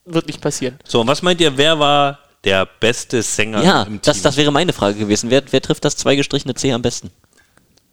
[0.05, 0.79] Wird nicht passieren.
[0.87, 4.01] So, und was meint ihr, wer war der beste Sänger Ja, im Team?
[4.05, 5.29] das, das wäre meine Frage gewesen.
[5.31, 7.11] Wer, wer trifft das zweigestrichene C am besten?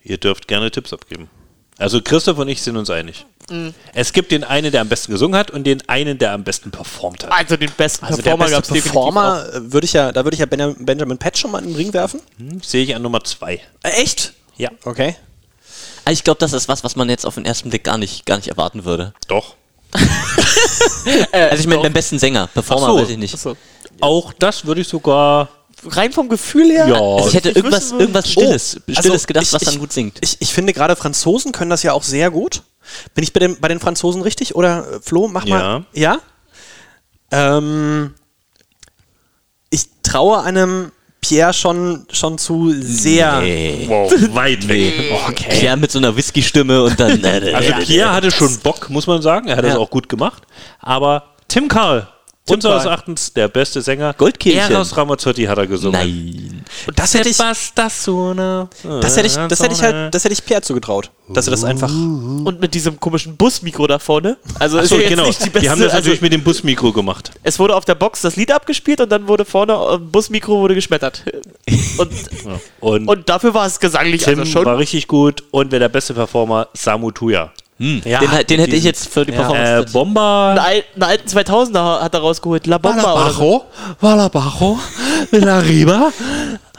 [0.03, 1.29] Ihr dürft gerne Tipps abgeben.
[1.79, 3.25] Also Christoph und ich sind uns einig.
[3.49, 3.73] Mhm.
[3.93, 6.69] Es gibt den einen, der am besten gesungen hat und den einen, der am besten
[6.71, 7.31] performt hat.
[7.31, 8.83] Also den besten Also der Performer gab beste es.
[8.83, 11.75] Performer äh, würde ich ja, da würde ich ja Benjamin, Patch schon mal in den
[11.75, 12.21] Ring werfen.
[12.37, 13.61] Hm, Sehe ich an Nummer zwei.
[13.81, 14.33] Äh, echt?
[14.57, 15.15] Ja, Okay.
[16.05, 18.25] Also ich glaube, das ist was, was man jetzt auf den ersten Blick gar nicht,
[18.25, 19.13] gar nicht erwarten würde.
[19.27, 19.55] doch.
[21.31, 22.97] Also ich meine, beim besten Sänger, Performer so.
[23.01, 23.33] weiß ich nicht.
[23.33, 23.55] Achso.
[24.01, 25.49] Auch das würde ich sogar.
[25.85, 26.87] Rein vom Gefühl her.
[26.87, 26.95] Ja.
[27.01, 29.79] Also ich hätte ich irgendwas, irgendwas Stilles, Oh, Stilles also gedacht, ich- was ich- dann
[29.79, 30.17] gut singt.
[30.21, 32.63] Ich, ich finde gerade Franzosen können das ja auch sehr gut.
[33.13, 34.55] Bin ich bei den, bei den Franzosen richtig?
[34.55, 35.85] Oder äh, Flo, mach mal.
[35.93, 36.19] Ja.
[37.31, 38.13] Ähm,
[39.69, 43.41] ich traue einem Pierre schon, schon zu sehr.
[43.87, 44.93] Wow, weit weg.
[45.27, 45.59] Okay.
[45.59, 47.23] Pierre mit so einer Whisky-Stimme und dann.
[47.23, 49.47] äh, Also Pierre hatte schon Bock, muss man sagen.
[49.49, 49.77] Er hat es Ja.
[49.77, 50.43] auch gut gemacht.
[50.79, 52.07] Aber Tim Karl,
[52.49, 54.13] unseres Erachtens der beste Sänger.
[54.13, 54.71] Goldkehlchen.
[54.71, 55.99] Eros Ramazzotti hat er gesungen.
[55.99, 56.65] Nein.
[56.87, 58.67] Und das hätte ich, das das so eine.
[58.83, 61.89] hätte ich, das hätte ich halt, das hätte ich Pierre zugetraut, dass er das einfach.
[61.89, 64.37] Und mit diesem komischen Busmikro da vorne.
[64.59, 65.25] Also Achso, ist ja genau.
[65.25, 65.59] nicht die beste.
[65.61, 67.31] Die haben das also, natürlich mit dem Busmikro gemacht.
[67.43, 70.75] es wurde auf der Box das Lied abgespielt und dann wurde vorne am Busmikro wurde
[70.75, 71.23] geschmettert.
[71.97, 72.11] Und,
[72.79, 74.65] Und, und dafür war es gesanglich Tim also schon.
[74.65, 75.43] war richtig gut.
[75.51, 76.67] Und wer der beste Performer?
[76.73, 77.51] Samu Tuya.
[77.79, 79.93] Ja, den, den hätte ich jetzt für die Äh, Performance.
[79.93, 80.49] Bomber.
[80.49, 82.67] einen, al- einen alten 2000er hat er rausgeholt.
[82.67, 83.63] La Bomba oder so.
[84.01, 84.77] Valabajo,
[85.31, 86.11] Villarriba.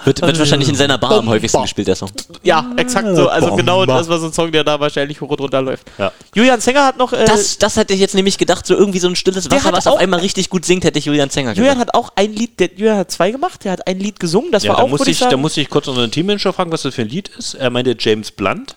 [0.04, 2.10] wird, wird wahrscheinlich in seiner Bar am häufigsten gespielt, der Song.
[2.42, 3.28] Ja, exakt so.
[3.28, 3.62] Also Bomba.
[3.62, 5.86] genau das war so ein Song, der da wahrscheinlich hoch und runter läuft.
[5.98, 6.12] Ja.
[6.34, 7.12] Julian Zenger hat noch.
[7.14, 9.86] Äh, Das, das hätte ich jetzt nämlich gedacht, so irgendwie so ein stilles Wasser, was
[9.86, 12.60] auf auch- einmal richtig gut singt, hätte ich Julian Zenger Julian hat auch ein Lied,
[12.60, 14.88] der Julian hat zwei gemacht, der hat ein Lied gesungen, das Ja, war da auch,
[14.88, 17.28] musste würde ich, da musste ich kurz unseren Teammanager fragen, was das für ein Lied
[17.38, 17.54] ist.
[17.54, 18.76] Er meinte James Blunt.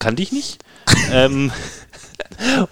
[0.00, 0.58] Kannte ich nicht.
[1.12, 1.52] ähm,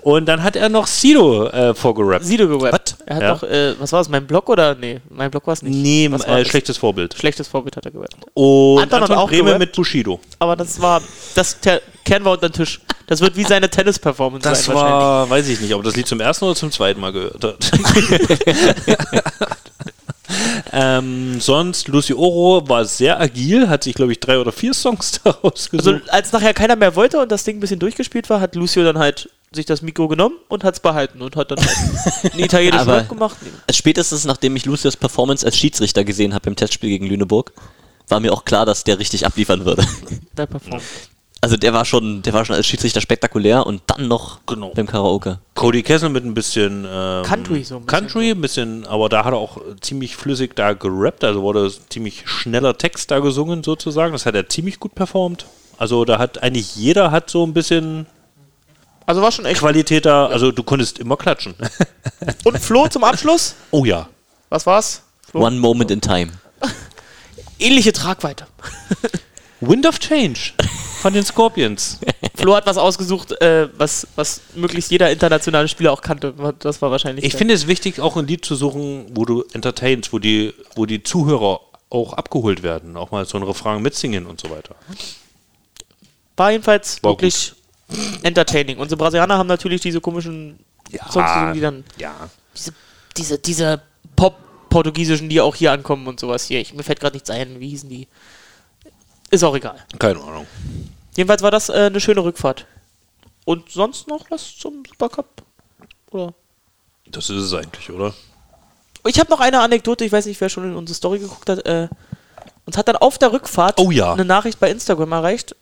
[0.00, 2.24] und dann hat er noch Sido äh, vorgerappt.
[2.24, 2.96] Sido gerappt.
[3.06, 3.28] Er hat Ja.
[3.32, 4.74] noch, äh, was war es, mein Blog oder?
[4.74, 5.74] Nee, mein Blog war es nicht.
[5.76, 6.48] Nee, Was äh, das?
[6.48, 7.14] schlechtes Vorbild.
[7.16, 8.16] Schlechtes Vorbild hat er gerappt.
[8.34, 9.58] Und Anton Anton, auch gerappt.
[9.58, 10.20] mit Bushido.
[10.40, 11.00] Aber das war,
[11.34, 11.58] das
[12.04, 12.80] kehren wir unter den Tisch.
[13.06, 15.00] Das wird wie seine Tennis-Performance Das sein wahrscheinlich.
[15.00, 17.56] war, weiß ich nicht, ob das Lied zum ersten oder zum zweiten Mal gehört hat.
[20.72, 25.20] ähm, sonst, Lucy Oro war sehr agil, hat sich, glaube ich, drei oder vier Songs
[25.24, 26.10] daraus Also gesucht.
[26.10, 28.98] als nachher keiner mehr wollte und das Ding ein bisschen durchgespielt war, hat Lucio dann
[28.98, 31.76] halt sich das Mikro genommen und hat es behalten und hat dann halt
[32.32, 33.36] einen italienischen Aber- Rap gemacht.
[33.70, 37.52] Spätestens nachdem ich Lucius Performance als Schiedsrichter gesehen habe im Testspiel gegen Lüneburg,
[38.08, 39.84] war mir auch klar, dass der richtig abliefern würde.
[40.36, 40.82] Der performt.
[41.44, 44.68] Also der war schon, der war schon als Schiedsrichter spektakulär und dann noch Genau.
[44.76, 45.40] beim Karaoke.
[45.54, 47.86] Cody Kessel mit ein bisschen ähm, Country so ein bisschen.
[47.86, 52.22] Country, ein bisschen, aber da hat er auch ziemlich flüssig da gerappt, also wurde ziemlich
[52.28, 54.12] schneller Text da gesungen sozusagen.
[54.12, 55.46] Das hat er ziemlich gut performt.
[55.78, 58.06] Also da hat eigentlich jeder hat so ein bisschen
[59.06, 59.58] Also war schon echt.
[59.58, 61.54] Qualität da, also du konntest immer klatschen.
[62.44, 63.56] Und Flo zum Abschluss.
[63.72, 64.08] oh ja.
[64.48, 65.02] Was war's?
[65.28, 65.44] Flo?
[65.44, 66.30] One Moment in Time.
[67.58, 68.46] Ähnliche Tragweite.
[69.60, 70.52] Wind of Change
[71.02, 71.98] von den Scorpions.
[72.36, 76.32] Flo hat was ausgesucht, äh, was, was möglichst jeder internationale Spieler auch kannte.
[76.60, 77.24] Das war wahrscheinlich.
[77.24, 80.86] Ich finde es wichtig, auch ein Lied zu suchen, wo du entertainst, wo die, wo
[80.86, 84.76] die Zuhörer auch abgeholt werden, auch mal so ein Refrain mitsingen und so weiter.
[86.36, 87.52] war jedenfalls War wirklich
[88.22, 88.78] entertaining.
[88.78, 90.60] Unsere Brasilianer haben natürlich diese komischen
[91.10, 92.14] Songs, gesungen, die dann ja.
[92.56, 92.72] diese,
[93.16, 93.82] diese, diese
[94.14, 96.60] Pop-Portugiesischen, die auch hier ankommen und sowas hier.
[96.60, 97.58] Ich, mir fällt gerade nichts ein.
[97.58, 98.06] Wie hießen die?
[99.32, 99.76] Ist auch egal.
[99.98, 100.46] Keine Ahnung.
[101.16, 102.66] Jedenfalls war das äh, eine schöne Rückfahrt.
[103.44, 105.42] Und sonst noch was zum Supercup?
[106.10, 106.32] Oder?
[107.06, 108.14] Das ist es eigentlich, oder?
[109.06, 111.66] Ich habe noch eine Anekdote, ich weiß nicht, wer schon in unsere Story geguckt hat.
[111.66, 111.88] Äh,
[112.66, 114.12] uns hat dann auf der Rückfahrt Oh ja.
[114.12, 115.56] eine Nachricht bei Instagram erreicht.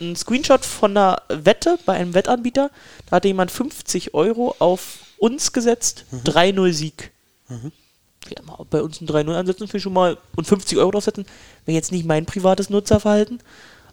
[0.00, 2.70] Ein Screenshot von einer Wette bei einem Wettanbieter.
[3.06, 6.04] Da hatte jemand 50 Euro auf uns gesetzt.
[6.24, 7.10] 3-0 Sieg.
[7.50, 10.16] Ja, mal bei uns ein 3-0 ansetzen, finde ich schon mal.
[10.36, 11.26] Und 50 Euro draufsetzen,
[11.66, 13.40] wäre jetzt nicht mein privates Nutzerverhalten.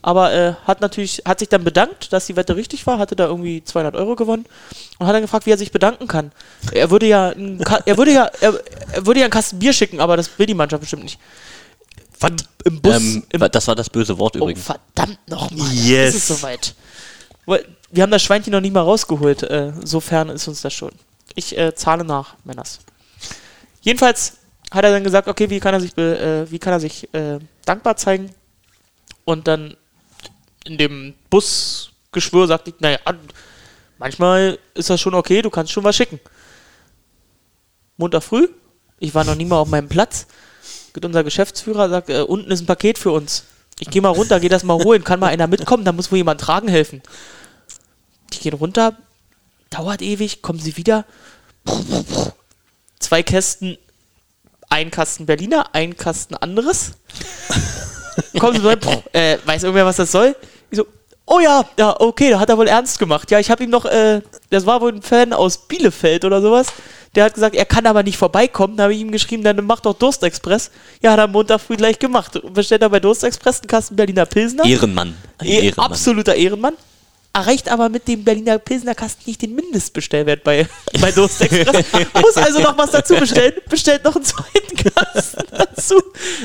[0.06, 3.26] Aber äh, hat natürlich, hat sich dann bedankt, dass die Wette richtig war, hatte da
[3.26, 4.46] irgendwie 200 Euro gewonnen
[5.00, 6.32] und hat dann gefragt, wie er sich bedanken kann.
[6.72, 8.54] Er würde ja, er würde ja, er,
[8.92, 11.20] er würde ja einen Kasten Bier schicken, aber das will die Mannschaft bestimmt nicht.
[12.20, 12.34] Was?
[12.66, 14.64] Im Bus, Ähm, im das war das böse Wort Oh, übrigens.
[14.66, 15.72] verdammt nochmal.
[15.74, 16.14] Yes.
[16.14, 16.76] Ist es soweit.
[17.90, 19.42] Wir haben das Schweinchen noch nicht mal rausgeholt.
[19.42, 20.92] Äh, sofern ist uns das schon.
[21.34, 22.78] Ich äh, zahle nach, Männers.
[23.82, 24.38] Jedenfalls
[24.70, 27.40] hat er dann gesagt, okay, wie kann er sich, äh, wie kann er sich äh,
[27.66, 28.30] dankbar zeigen?
[29.24, 29.76] Und dann
[30.66, 33.00] in dem Busgeschwür sagte ich, naja,
[33.98, 36.20] manchmal ist das schon okay, du kannst schon was schicken.
[37.98, 38.50] Montag früh,
[39.00, 40.28] ich war noch nie mal auf meinem Platz,
[40.94, 43.46] geht unser Geschäftsführer, sagt, äh, unten ist ein Paket für uns.
[43.80, 46.18] Ich gehe mal runter, gehe das mal holen, kann mal einer mitkommen, da muss wohl
[46.18, 47.02] jemand tragen helfen.
[48.34, 48.98] Die gehen runter,
[49.70, 51.06] dauert ewig, kommen sie wieder.
[53.00, 53.78] Zwei Kästen,
[54.70, 56.94] ein Kasten Berliner, ein Kasten anderes.
[58.40, 58.80] kommen sie rein,
[59.14, 60.36] äh, weiß irgendwer, was das soll?
[61.28, 63.32] Oh ja, ja, okay, da hat er wohl ernst gemacht.
[63.32, 64.22] Ja, ich habe ihm noch, äh,
[64.52, 66.68] das war wohl ein Fan aus Bielefeld oder sowas.
[67.16, 68.78] Der hat gesagt, er kann aber nicht vorbeikommen.
[68.78, 70.70] Da habe ich ihm geschrieben, dann mach doch Durstexpress.
[71.02, 72.40] Ja, hat er am Montag früh gleich gemacht.
[72.54, 74.66] Bestellt er bei Durstexpress einen Kasten Berliner Pilsner.
[74.66, 75.16] Ehrenmann.
[75.42, 75.86] Eh, Ehrenmann.
[75.92, 76.74] absoluter Ehrenmann.
[77.34, 80.68] Erreicht aber mit dem Berliner Pilsner Kasten nicht den Mindestbestellwert bei,
[81.02, 81.86] bei Durstexpress.
[82.22, 83.54] Muss also noch was dazu bestellen.
[83.70, 85.96] Bestellt noch einen zweiten Kasten dazu.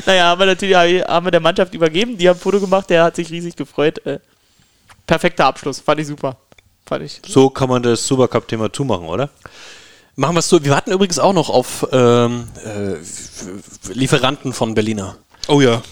[0.07, 2.16] Naja, haben wir natürlich haben wir der Mannschaft übergeben.
[2.16, 2.89] Die haben ein Foto gemacht.
[2.89, 4.05] Der hat sich riesig gefreut.
[4.07, 4.20] Äh,
[5.11, 5.81] perfekter Abschluss.
[5.81, 6.37] Fand ich super.
[6.87, 7.21] Fand ich.
[7.27, 9.29] So kann man das Supercup-Thema zumachen, oder?
[10.15, 10.63] Machen wir es so.
[10.63, 12.95] Wir warten übrigens auch noch auf ähm, äh,
[13.93, 15.17] Lieferanten von Berliner.
[15.49, 15.83] Oh ja.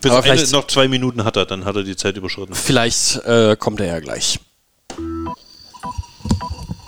[0.00, 2.54] Bis Aber Ende, vielleicht- noch zwei Minuten hat er, dann hat er die Zeit überschritten.
[2.54, 4.38] Vielleicht äh, kommt er ja gleich.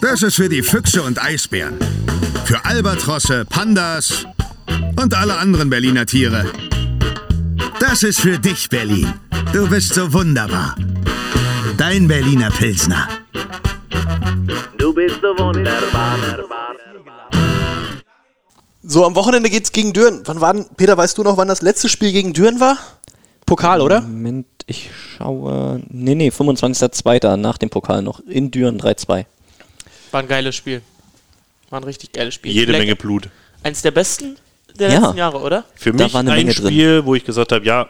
[0.00, 1.78] Das ist für die Füchse und Eisbären.
[2.44, 4.26] Für Albatrosse, Pandas
[5.00, 6.52] und alle anderen Berliner Tiere.
[7.80, 9.12] Das ist für dich, Berlin.
[9.52, 10.76] Du bist so wunderbar.
[11.82, 13.08] Dein Berliner Pilsner.
[14.78, 16.16] Du bist so wunderbar.
[18.84, 20.22] So, am Wochenende geht's gegen Düren.
[20.26, 22.78] Wann war denn, Peter, weißt du noch, wann das letzte Spiel gegen Düren war?
[23.46, 24.00] Pokal, oder?
[24.02, 25.82] Moment, ich schaue.
[25.88, 27.34] Nee, nee, 25.02.
[27.36, 28.20] nach dem Pokal noch.
[28.28, 29.24] In Düren 3-2.
[30.12, 30.82] War ein geiles Spiel.
[31.70, 32.52] War ein richtig geiles Spiel.
[32.52, 33.28] Jede Vielleicht Menge Blut.
[33.64, 34.36] Eins der besten
[34.78, 35.00] der Ja.
[35.00, 35.64] letzten Jahre, oder?
[35.74, 36.66] Für Da mich war eine ein Menge drin.
[36.68, 37.88] Spiel, wo ich gesagt habe, ja,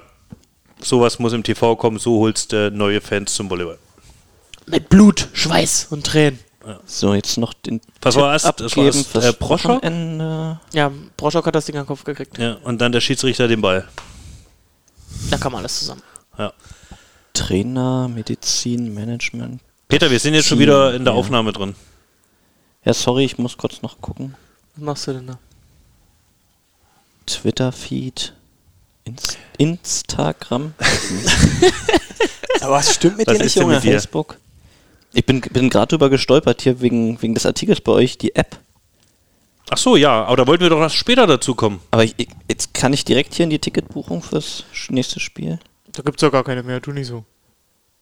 [0.83, 3.79] sowas muss im TV kommen, so holst du neue Fans zum Volleyball.
[4.67, 6.39] Mit Blut, Schweiß und Tränen.
[6.87, 8.45] So, jetzt noch den Was Tipp war erst?
[8.45, 9.41] Das war abgeben erst, fürs äh?
[9.41, 10.61] Wochenende.
[10.73, 12.39] Ja, Broschok hat das Ding an den Kopf gekriegt.
[12.39, 13.89] Ja, und dann der Schiedsrichter den Ball.
[15.31, 16.03] Da kam alles zusammen.
[16.39, 16.53] Ja.
[17.35, 19.61] Trainer, Medizin, Management.
[19.89, 21.19] Peter, wir sind jetzt schon wieder in der ja.
[21.19, 21.75] Aufnahme drin.
[22.85, 24.37] Ja, sorry, ich muss kurz noch gucken.
[24.77, 25.39] Was machst du denn da?
[27.27, 28.35] Twitter-Feed.
[29.05, 30.75] Inst Instagram.
[32.61, 33.75] Aber was stimmt mit Was dir nicht, Junge?
[33.75, 33.93] mit dir?
[33.93, 34.39] Facebook.
[35.13, 38.59] Ich bin, bin gerade drüber gestolpert hier wegen, wegen des Artikels bei euch, die App.
[39.71, 41.81] Ach so, ja, aber da wollten wir doch erst später dazu kommen.
[41.91, 45.59] Aber ich, ich, jetzt kann ich direkt hier in die Ticketbuchung fürs nächste Spiel.
[45.93, 47.25] Da gibt's ja gar keine mehr, tu nicht so.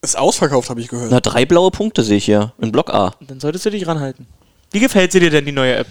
[0.02, 1.10] Ist ausverkauft, habe ich gehört.
[1.10, 3.14] Na, drei blaue Punkte sehe ich hier in Block A.
[3.20, 4.26] Dann solltest du dich ranhalten.
[4.72, 5.86] Wie gefällt sie dir denn, die neue App?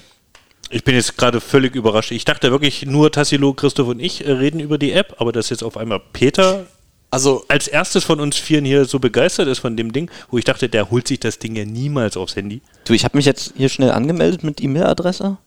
[0.70, 2.12] Ich bin jetzt gerade völlig überrascht.
[2.12, 5.50] Ich dachte wirklich, nur Tassilo, Christoph und ich äh, reden über die App, aber dass
[5.50, 6.68] jetzt auf einmal Peter
[7.12, 10.46] Also, als erstes von uns Vieren hier so begeistert ist von dem Ding, wo ich
[10.46, 12.62] dachte, der holt sich das Ding ja niemals aufs Handy.
[12.86, 15.38] Du, ich habe mich jetzt hier schnell angemeldet mit E-Mail-Adresse.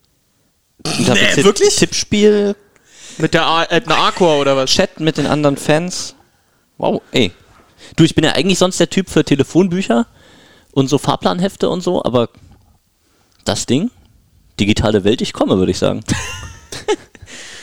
[0.85, 1.77] Nee, wirklich?
[1.77, 2.57] Tippspiel,
[3.18, 4.70] Mit der A äh, einer Arcor oder was?
[4.70, 6.16] Chat mit den anderen Fans.
[6.79, 7.31] Wow, ey.
[7.95, 10.07] Du, ich bin ja eigentlich sonst der Typ für Telefonbücher
[10.73, 12.31] und so Fahrplanhefte und so, aber
[13.45, 13.91] das Ding,
[14.63, 16.03] digitale Welt, ich komme, würde ich sagen.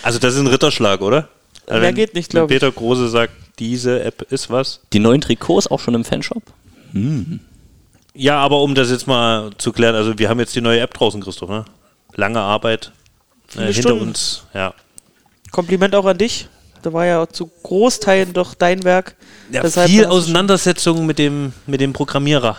[0.02, 1.28] Also das ist ein Ritterschlag, oder?
[1.68, 2.56] Also Mehr geht nicht, wenn glaub ich.
[2.56, 4.80] Peter Große sagt, diese App ist was.
[4.93, 6.41] Die neuen Trikots auch schon im Fanshop.
[8.14, 10.93] Ja, aber um das jetzt mal zu klären, also wir haben jetzt die neue App
[10.93, 11.66] draußen, Christoph, ne?
[12.16, 12.91] Lange Arbeit
[13.56, 14.08] äh, hinter Stunden.
[14.08, 14.74] uns, ja.
[15.52, 16.47] Kompliment auch an dich.
[16.82, 19.16] Da war ja zu Großteilen doch dein Werk.
[19.52, 22.56] ja Deshalb viel Auseinandersetzung mit dem, mit dem Programmierer.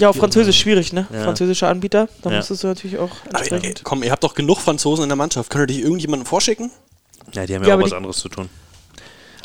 [0.00, 1.06] Ja, auf Französisch schwierig, ne?
[1.12, 1.24] Ja.
[1.24, 2.08] Französischer Anbieter.
[2.22, 2.36] Da Ja.
[2.38, 3.80] musstest du natürlich auch Aber, äh, entsprechend.
[3.84, 5.50] komm, ihr habt doch genug Franzosen in der Mannschaft.
[5.50, 6.70] Könnt ihr dich irgendjemandem vorschicken?
[7.34, 8.48] Ja, die haben Ja, ja, auch aber was anderes zu tun.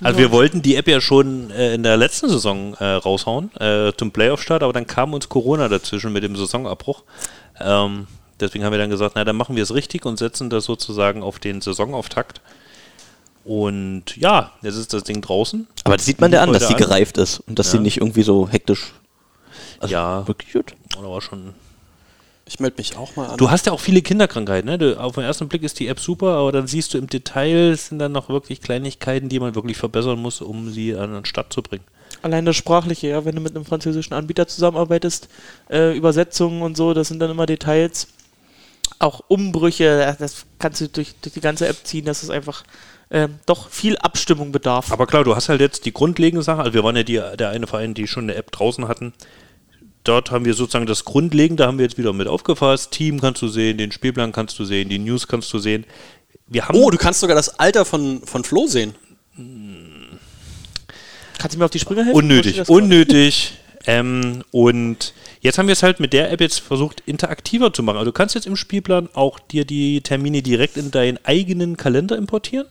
[0.04, 3.92] Also wir wollten die App ja schon äh, in der letzten Saison äh, raushauen, äh,
[3.98, 7.04] zum Playoff-Start, aber dann kam uns Corona dazwischen mit dem Saisonabbruch.
[7.60, 8.06] Ähm,
[8.40, 11.24] deswegen haben wir dann gesagt, na, dann machen wir es richtig und setzen das sozusagen
[11.24, 12.42] auf den Saisonauftakt.
[13.44, 15.68] Und ja, jetzt ist das Ding draußen.
[15.86, 16.80] Aber das sieht man der an, dass sie an.
[16.80, 17.84] gereift ist und dass sie Ja.
[17.84, 18.94] nicht irgendwie so hektisch.
[19.80, 20.28] Also Ja.
[20.28, 20.76] Wirklich gut.
[20.98, 21.54] Oder war schon
[22.46, 23.38] Ich melde mich auch mal an.
[23.38, 24.78] Du hast ja auch viele Kinderkrankheiten, ne?
[24.78, 27.72] Du, auf den ersten Blick ist die App super, aber dann siehst du im Detail,
[27.72, 31.26] es sind dann noch wirklich Kleinigkeiten, die man wirklich verbessern muss, um sie an den
[31.26, 31.84] Start zu bringen.
[32.22, 35.28] Allein das Sprachliche, ja, wenn du mit einem französischen Anbieter zusammenarbeitest,
[35.70, 38.08] äh, Übersetzungen und so, das sind dann immer Details.
[39.00, 42.64] Auch Umbrüche, das kannst du durch, durch die ganze App ziehen, dass es einfach
[43.12, 44.92] ähm, doch viel Abstimmung bedarf.
[44.92, 47.50] Aber klar, du hast halt jetzt die grundlegende Sache, also wir waren ja die, der
[47.50, 49.14] eine Verein, die schon eine App draußen hatten.
[50.08, 52.92] Dort haben wir sozusagen das Grundlegende, haben wir jetzt wieder mit aufgefasst.
[52.92, 55.86] Team kannst du sehen, den Spielplan kannst du sehen, die News kannst du sehen.
[56.48, 58.96] Wir haben oh, du kannst sogar das Alter von, von Flo sehen.
[61.38, 62.16] Kannst du mir auf die Sprünge helfen?
[62.16, 63.54] Unnötig, unnötig.
[63.86, 67.98] Ähm, und jetzt haben wir es halt mit der App jetzt versucht, interaktiver zu machen.
[67.98, 72.18] Also du kannst jetzt im Spielplan auch dir die Termine direkt in deinen eigenen Kalender
[72.18, 72.68] importieren.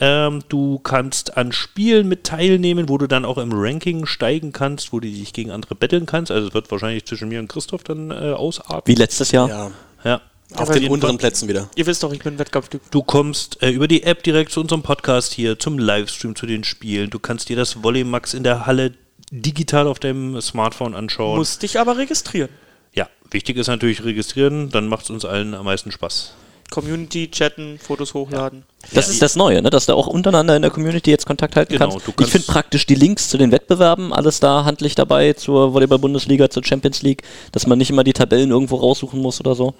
[0.00, 4.92] Ähm, du kannst an Spielen mit teilnehmen, wo du dann auch im Ranking steigen kannst,
[4.92, 6.30] wo du dich gegen andere betteln kannst.
[6.30, 8.86] Also es wird wahrscheinlich zwischen mir und Christoph dann äh, ausarten.
[8.86, 9.48] Wie letztes Jahr.
[9.48, 9.70] Ja.
[10.04, 10.20] Ja.
[10.54, 11.68] Auf den unteren Fall- Plätzen wieder.
[11.74, 12.80] Ihr wisst doch, ich bin Wettkampftyp.
[12.90, 16.64] Du kommst äh, über die App direkt zu unserem Podcast hier, zum Livestream, zu den
[16.64, 17.10] Spielen.
[17.10, 18.94] Du kannst dir das Volleymax in der Halle
[19.30, 21.36] digital auf deinem Smartphone anschauen.
[21.36, 22.48] Musst dich aber registrieren.
[22.94, 26.32] Ja, wichtig ist natürlich registrieren, dann macht es uns allen am meisten Spaß.
[26.70, 28.64] Community, chatten, Fotos hochladen.
[28.92, 29.70] Das ist das Neue, ne?
[29.70, 32.06] dass du auch untereinander in der Community jetzt Kontakt halten Genau, kannst.
[32.06, 35.72] du Ich kannst- finde praktisch die Links zu den Wettbewerben, alles da handlich dabei, zur
[35.74, 39.74] Volleyball-Bundesliga, zur Champions League, dass man nicht immer die Tabellen irgendwo raussuchen muss oder so.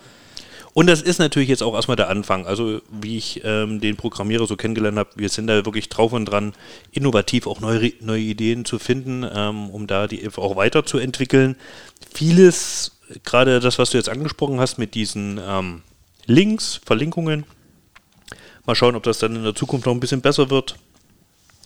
[0.75, 2.47] Und das ist natürlich jetzt auch erstmal der Anfang.
[2.47, 6.27] Also, wie ich ähm, den Programmierer so kennengelernt habe, wir sind da wirklich drauf und
[6.27, 6.53] dran,
[6.93, 11.57] innovativ auch neue, neue Ideen zu finden, ähm, um da die auch weiterzuentwickeln.
[12.15, 12.93] Vieles,
[13.25, 15.83] gerade das, was du jetzt angesprochen hast, mit diesen ähm,
[16.29, 17.45] Links, Verlinkungen,
[18.67, 20.77] mal schauen, ob das dann in der Zukunft noch ein bisschen besser wird.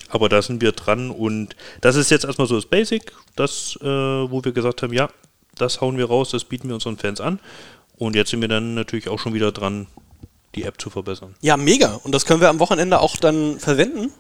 [0.08, 3.86] Aber da sind wir dran und das ist jetzt erstmal so das Basic, das, äh,
[3.86, 5.08] wo wir gesagt haben, ja,
[5.56, 7.40] das hauen wir raus, das bieten wir unseren Fans an.
[7.96, 9.88] Und jetzt sind wir dann natürlich auch schon wieder dran,
[10.54, 11.34] die App zu verbessern.
[11.40, 11.94] Ja, mega.
[12.04, 14.12] Und das können wir am Wochenende auch dann verwenden.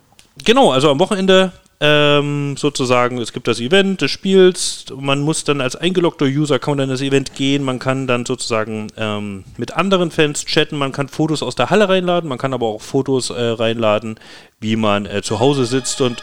[0.44, 1.52] Genau, also am Wochenende
[1.84, 6.72] ähm, sozusagen, es gibt das Event des Spiels, man muss dann als eingeloggter User kann
[6.72, 10.78] man dann in das Event gehen, man kann dann sozusagen ähm, mit anderen Fans chatten,
[10.78, 14.20] man kann Fotos aus der Halle reinladen, man kann aber auch Fotos äh, reinladen,
[14.60, 16.22] wie man äh, zu Hause sitzt und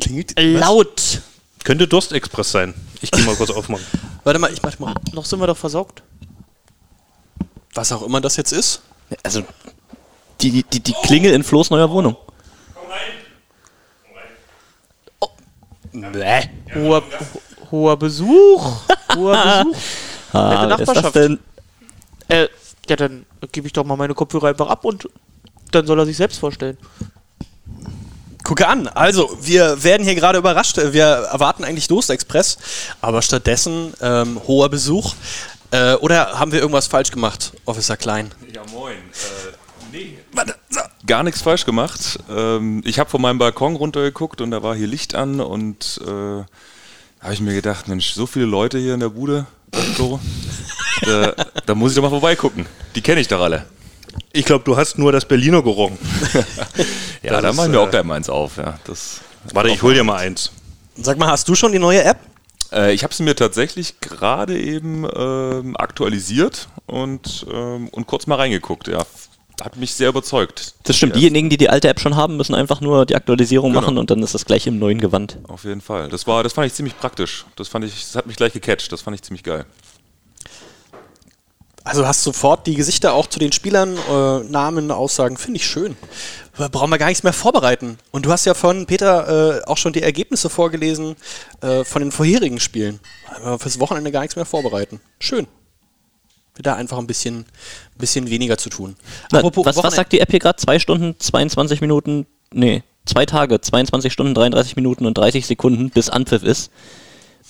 [0.00, 0.34] Klingelt.
[0.40, 1.20] Laut!
[1.62, 2.74] könnte Durstexpress sein.
[3.02, 3.84] Ich gehe mal kurz aufmachen.
[4.24, 4.94] Warte mal, ich mach mal.
[5.12, 6.02] Noch sind wir doch versorgt.
[7.74, 8.82] Was auch immer das jetzt ist.
[9.22, 9.42] Also
[10.40, 12.16] die, die, die, die Klingel in Flo's neuer Wohnung.
[16.12, 16.42] Bäh.
[16.74, 18.72] Hoher, ho- hoher Besuch.
[19.14, 19.76] Hoher Besuch.
[20.32, 21.14] Ah, Nette wer ist das Nachbarschaft.
[21.16, 21.38] denn?
[22.28, 22.48] Äh,
[22.88, 25.08] ja, dann gebe ich doch mal meine Kopfhörer einfach ab und
[25.72, 26.76] dann soll er sich selbst vorstellen.
[28.44, 28.86] Gucke an.
[28.88, 30.76] Also, wir werden hier gerade überrascht.
[30.76, 32.58] Wir erwarten eigentlich Durstexpress,
[33.00, 35.14] aber stattdessen ähm, hoher Besuch.
[35.72, 38.32] Äh, oder haben wir irgendwas falsch gemacht, Officer Klein?
[38.54, 38.94] Ja, moin.
[38.96, 39.55] Äh.
[41.06, 42.18] Gar nichts falsch gemacht.
[42.30, 46.10] Ähm, ich habe von meinem Balkon runtergeguckt und da war hier Licht an und äh,
[47.20, 49.46] habe ich mir gedacht, Mensch, so viele Leute hier in der Bude,
[49.96, 50.20] so,
[51.02, 51.34] da,
[51.64, 52.66] da muss ich doch mal vorbeigucken.
[52.94, 53.64] Die kenne ich doch alle.
[54.32, 55.98] Ich glaube, du hast nur das Berliner gerochen.
[57.22, 58.56] Ja, Das da machen wir auch äh, gleich mal eins auf.
[58.56, 59.20] Ja, das,
[59.52, 60.52] Warte, ich hol dir mal eins.
[60.94, 62.18] Sag mal, hast du schon die neue App?
[62.72, 68.36] äh, ich habe sie mir tatsächlich gerade eben ähm, aktualisiert und, ähm, und kurz mal
[68.36, 68.86] reingeguckt.
[68.86, 69.04] Ja,
[69.62, 70.74] hat mich sehr überzeugt.
[70.84, 73.70] Das stimmt, Die diejenigen, die die alte App schon haben, müssen einfach nur die Aktualisierung
[73.72, 73.80] Genau.
[73.80, 75.38] machen und dann ist das gleich im neuen Gewand.
[75.48, 76.08] Auf jeden Fall.
[76.08, 77.46] Das war, das fand ich ziemlich praktisch.
[77.56, 78.92] Das fand ich, das hat mich gleich gecatcht.
[78.92, 79.64] Das fand ich ziemlich geil.
[81.84, 85.96] Also hast sofort die Gesichter auch zu den Spielern, äh, Namen, Aussagen, finde ich schön.
[86.58, 87.98] Da brauchen wir gar nichts mehr vorbereiten.
[88.10, 91.14] Und du hast ja von Peter äh, auch schon die Ergebnisse vorgelesen
[91.60, 92.98] äh, von den vorherigen Spielen.
[93.36, 95.00] Aber fürs Wochenende gar nichts mehr vorbereiten.
[95.20, 95.46] Schön.
[96.56, 97.44] Wieder einfach ein bisschen,
[97.96, 98.96] bisschen weniger zu tun.
[99.32, 100.56] Na, was, was sagt die App hier gerade?
[100.56, 106.10] Zwei Stunden, 22 Minuten, nee, zwei Tage, 22 Stunden, 33 Minuten und 30 Sekunden bis
[106.10, 106.70] Anpfiff ist.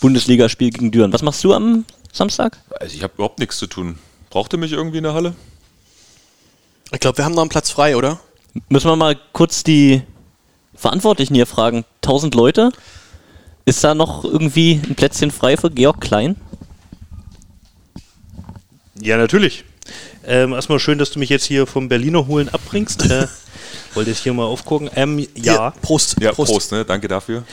[0.01, 1.13] Bundesligaspiel gegen Düren.
[1.13, 2.59] Was machst du am Samstag?
[2.79, 3.99] Also ich habe überhaupt nichts zu tun.
[4.31, 5.35] Braucht ihr mich irgendwie in der Halle?
[6.93, 8.21] Ich glaube, wir haben noch einen Platz frei, oder?
[8.69, 10.03] Müssen wir mal kurz die
[10.75, 11.85] Verantwortlichen hier fragen.
[12.03, 12.71] 1000 Leute?
[13.65, 16.37] Ist da noch irgendwie ein Plätzchen frei für Georg Klein?
[19.03, 19.65] Ja, natürlich.
[20.25, 23.11] Ähm, erstmal schön, dass du mich jetzt hier vom Berliner Holen abbringst.
[23.11, 23.27] Äh,
[23.95, 24.91] wollte ich hier mal aufgucken.
[24.95, 26.17] Ähm, ja, Hier, Prost.
[26.21, 26.85] Ja, Prost, ne?
[26.85, 27.45] Danke dafür.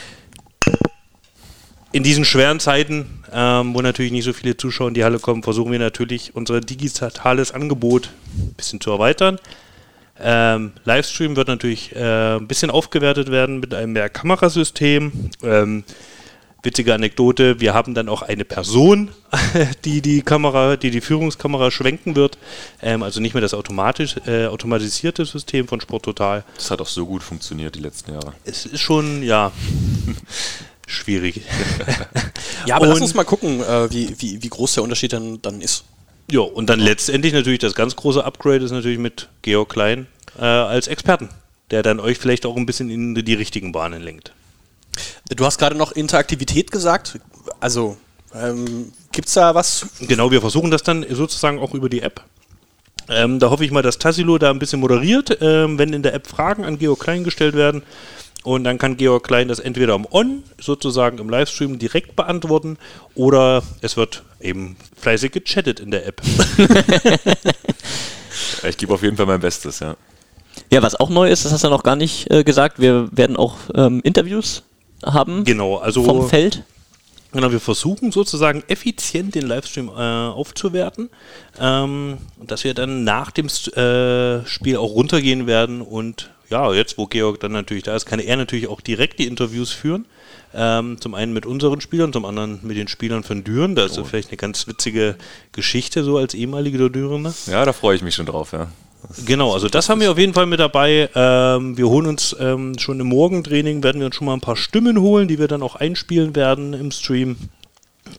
[1.91, 5.43] in diesen schweren Zeiten, ähm, wo natürlich nicht so viele Zuschauer in die Halle kommen,
[5.43, 9.39] versuchen wir natürlich unser digitales Angebot ein bisschen zu erweitern.
[10.19, 15.31] Ähm, Livestream wird natürlich äh, ein bisschen aufgewertet werden mit einem mehr Kamerasystem.
[15.43, 15.83] Ähm,
[16.63, 19.09] witzige Anekdote, wir haben dann auch eine Person,
[19.85, 22.37] die die Kamera, die die Führungskamera schwenken wird.
[22.81, 26.43] Ähm, also nicht mehr das automatisch, äh, automatisierte System von Sport Total.
[26.55, 28.33] Das hat auch so gut funktioniert die letzten Jahre.
[28.45, 29.51] Es ist schon, ja,
[30.87, 31.41] schwierig.
[32.65, 35.41] Ja, aber lass Und- uns mal gucken, äh, wie, wie, wie groß der Unterschied dann,
[35.41, 35.83] dann ist.
[36.31, 40.07] Ja, und dann letztendlich natürlich das ganz große Upgrade ist natürlich mit Georg Klein
[40.39, 41.27] äh, als Experten,
[41.71, 44.31] der dann euch vielleicht auch ein bisschen in die richtigen Bahnen lenkt.
[45.35, 47.19] Du hast gerade noch Interaktivität gesagt.
[47.59, 47.97] Also,
[48.33, 49.87] ähm, gibt es da was?
[50.01, 52.23] Genau, wir versuchen das dann sozusagen auch über die App.
[53.09, 56.13] Ähm, da hoffe ich mal, dass Tassilo da ein bisschen moderiert, ähm, wenn in der
[56.13, 57.83] App Fragen an Georg Klein gestellt werden.
[58.43, 62.77] Und dann kann Georg Klein das entweder am On, sozusagen im Livestream, direkt beantworten
[63.15, 66.21] oder es wird eben fleißig gechattet in der App.
[68.67, 69.95] Ich gebe auf jeden Fall mein Bestes, ja.
[70.71, 73.35] Ja, was auch neu ist, das hast du noch gar nicht äh, gesagt, wir werden
[73.35, 74.63] auch ähm, Interviews
[75.05, 76.63] haben Genau, also vom Feld.
[77.33, 81.09] Genau, wir versuchen sozusagen effizient den Livestream äh, aufzuwerten,
[81.59, 87.07] ähm, dass wir dann nach dem äh, Spiel auch runtergehen werden und ja, jetzt wo
[87.07, 90.05] Georg dann natürlich da ist, kann er natürlich auch direkt die Interviews führen.
[90.53, 93.73] Ähm, zum einen mit unseren Spielern, zum anderen mit den Spielern von Düren.
[93.73, 95.15] Da ist so vielleicht eine ganz witzige
[95.51, 97.33] Geschichte so als ehemaliger Dürener.
[97.47, 98.67] Ja, da freue ich mich schon drauf, ja.
[99.25, 101.09] Genau, also das haben wir auf jeden Fall mit dabei.
[101.13, 104.55] Ähm, wir holen uns ähm, schon im Morgentraining, werden wir uns schon mal ein paar
[104.55, 107.37] Stimmen holen, die wir dann auch einspielen werden im Stream.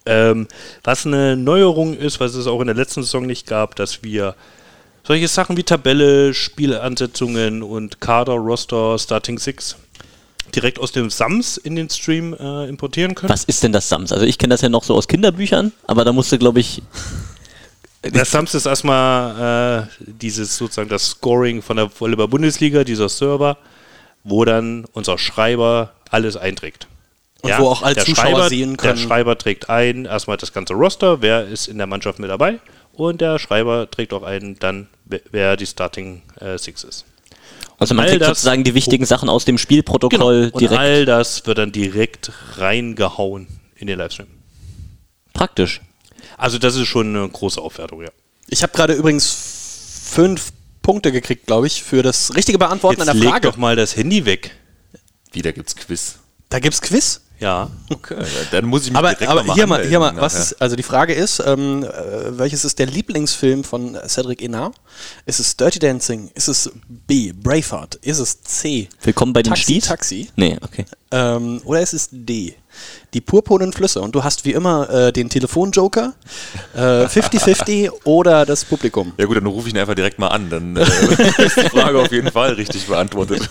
[0.07, 0.49] Ähm,
[0.83, 4.35] was eine Neuerung ist, was es auch in der letzten Saison nicht gab, dass wir
[5.07, 9.77] solche Sachen wie Tabelle, Spielansetzungen und Kader, Roster, Starting Six
[10.55, 13.31] direkt aus dem SAMS in den Stream äh, importieren können.
[13.31, 14.13] Was ist denn das Sams?
[14.13, 16.83] Also ich kenne das ja noch so aus Kinderbüchern, aber da musste, glaube ich,
[18.13, 23.57] Das SAMS ist erstmal äh, dieses sozusagen das Scoring von der Volleyball-Bundesliga, dieser Server,
[24.25, 26.87] wo dann unser Schreiber alles einträgt.
[27.43, 28.99] Und wo auch alle der Zuschauer Schreiber, sehen Der können.
[28.99, 32.59] Schreiber trägt ein, erstmal das ganze Roster, wer ist in der Mannschaft mit dabei
[32.95, 37.05] und der Schreiber trägt auch ein, dann wer- die Starting äh, Six ist.
[37.79, 41.47] also man all kriegt sozusagen die wichtigen Sachen aus dem Spielprotokoll Und direkt all das
[41.47, 43.47] wird dann direkt reingehauen
[43.77, 44.29] in den Livestream.
[45.35, 45.81] praktisch.
[46.37, 48.11] Also das ist schon eine große Aufwertung, ja.
[48.49, 49.35] Ich habe gerade übrigens
[50.11, 50.53] fünf
[50.83, 53.49] Punkte gekriegt, glaube ich, für das richtige Beantworten Jetzt einer leg Frage.
[53.49, 54.51] doch mal das Handy weg.
[55.33, 56.17] Wieder gibt's Quiz.
[56.51, 57.23] Da gibt's Quiz.
[57.41, 57.69] Ja.
[57.91, 58.17] Okay,
[58.53, 60.77] dann muss ich mich Aber, direkt aber mal hier mal, hier mal, was ist, also
[60.77, 64.77] die Frage ist, ähm, äh, welches ist der Lieblingsfilm von Cedric Enard?
[65.27, 66.31] Ist es Dirty Dancing?
[66.35, 67.97] Ist es B, Braveheart?
[67.97, 69.85] Ist es C, Willkommen bei den Taxi, Sties.
[69.87, 70.29] Taxi?
[70.37, 70.85] Nee, okay.
[71.11, 72.55] Ähm, oder ist es D,
[73.13, 74.01] die purpurnen Flüsse?
[74.01, 76.15] Und du hast wie immer äh, den Telefonjoker,
[76.75, 79.13] äh, 50-50 oder das Publikum.
[79.19, 80.51] Ja gut, dann rufe ich ihn einfach direkt mal an.
[80.51, 80.83] Dann äh,
[81.45, 83.49] ist die Frage auf jeden Fall richtig beantwortet.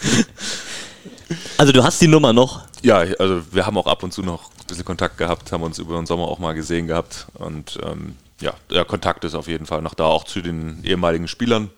[1.58, 2.62] Also du hast die Nummer noch.
[2.82, 5.80] Ja, also wir haben auch ab und zu noch ein bisschen Kontakt gehabt, haben uns
[5.80, 7.28] über den Sommer auch mal gesehen gehabt.
[7.36, 11.28] Und ähm, ja, der Kontakt ist auf jeden Fall noch da, auch zu den ehemaligen
[11.28, 11.70] Spielern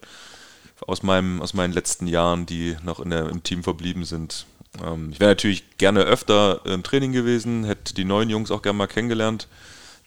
[0.87, 4.45] aus, meinem, aus meinen letzten Jahren, die noch in der, im Team verblieben sind.
[4.83, 8.77] Ähm, ich wäre natürlich gerne öfter im Training gewesen, hätte die neuen Jungs auch gerne
[8.77, 9.47] mal kennengelernt.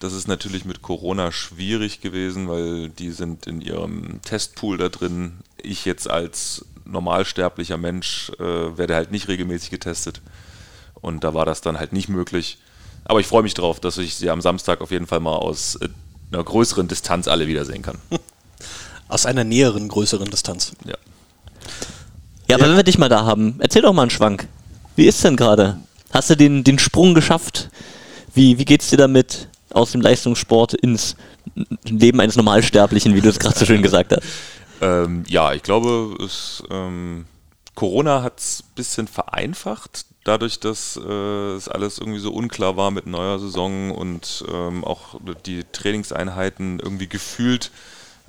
[0.00, 5.38] Das ist natürlich mit Corona schwierig gewesen, weil die sind in ihrem Testpool da drin.
[5.60, 10.20] Ich jetzt als normalsterblicher Mensch äh, werde halt nicht regelmäßig getestet.
[10.94, 12.58] Und da war das dann halt nicht möglich.
[13.04, 15.76] Aber ich freue mich drauf, dass ich sie am Samstag auf jeden Fall mal aus
[15.76, 15.88] äh,
[16.30, 17.98] einer größeren Distanz alle wiedersehen kann.
[19.08, 20.72] Aus einer näheren, größeren Distanz.
[20.84, 20.94] Ja.
[22.46, 24.48] Ja, aber wenn wir dich mal da haben, erzähl doch mal einen Schwank.
[24.98, 25.78] Wie ist denn gerade?
[26.10, 27.70] Hast du den, den Sprung geschafft?
[28.34, 31.14] Wie, wie geht's dir damit aus dem Leistungssport ins
[31.84, 34.24] Leben eines Normalsterblichen, wie du es gerade so schön gesagt hast?
[34.80, 37.26] Ähm, ja, ich glaube, es, ähm,
[37.74, 42.92] Corona hat es ein bisschen vereinfacht, dadurch, dass äh, es alles irgendwie so unklar war
[42.92, 47.72] mit neuer Saison und ähm, auch die Trainingseinheiten irgendwie gefühlt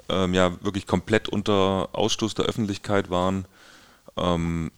[0.10, 3.46] ähm, ja wirklich komplett unter Ausstoß der Öffentlichkeit waren.
[4.18, 4.72] Ähm,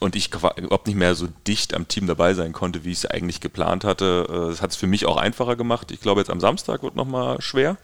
[0.00, 3.06] und ich überhaupt nicht mehr so dicht am Team dabei sein konnte, wie ich es
[3.06, 4.26] eigentlich geplant hatte.
[4.28, 5.90] Äh, Das hat es für mich auch einfacher gemacht.
[5.90, 7.76] Ich glaube, jetzt am Samstag wird nochmal schwer,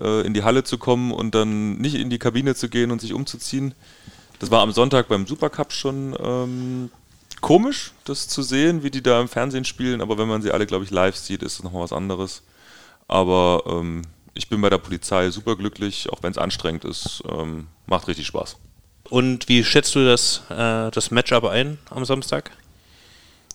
[0.00, 3.00] äh, in die Halle zu kommen und dann nicht in die Kabine zu gehen und
[3.00, 3.74] sich umzuziehen.
[4.38, 6.90] Das war am Sonntag beim Supercup schon ähm,
[7.40, 10.66] komisch, das zu sehen, wie die da im Fernsehen spielen, aber wenn man sie alle,
[10.66, 12.42] glaube ich, live sieht, ist es nochmal was anderes.
[13.06, 14.02] Aber ähm,
[14.34, 17.22] ich bin bei der Polizei super glücklich, auch wenn es anstrengend ist.
[17.28, 18.56] Ähm, macht richtig Spaß.
[19.14, 22.50] Und wie schätzt du das, äh, das Matchup ein am Samstag?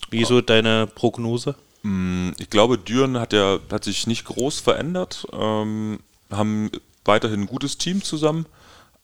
[0.09, 1.53] Wie so deine Prognose?
[1.83, 5.99] Mm, Ich glaube, Düren hat ja hat sich nicht groß verändert, ähm,
[6.31, 6.71] haben
[7.03, 8.45] weiterhin ein gutes Team zusammen,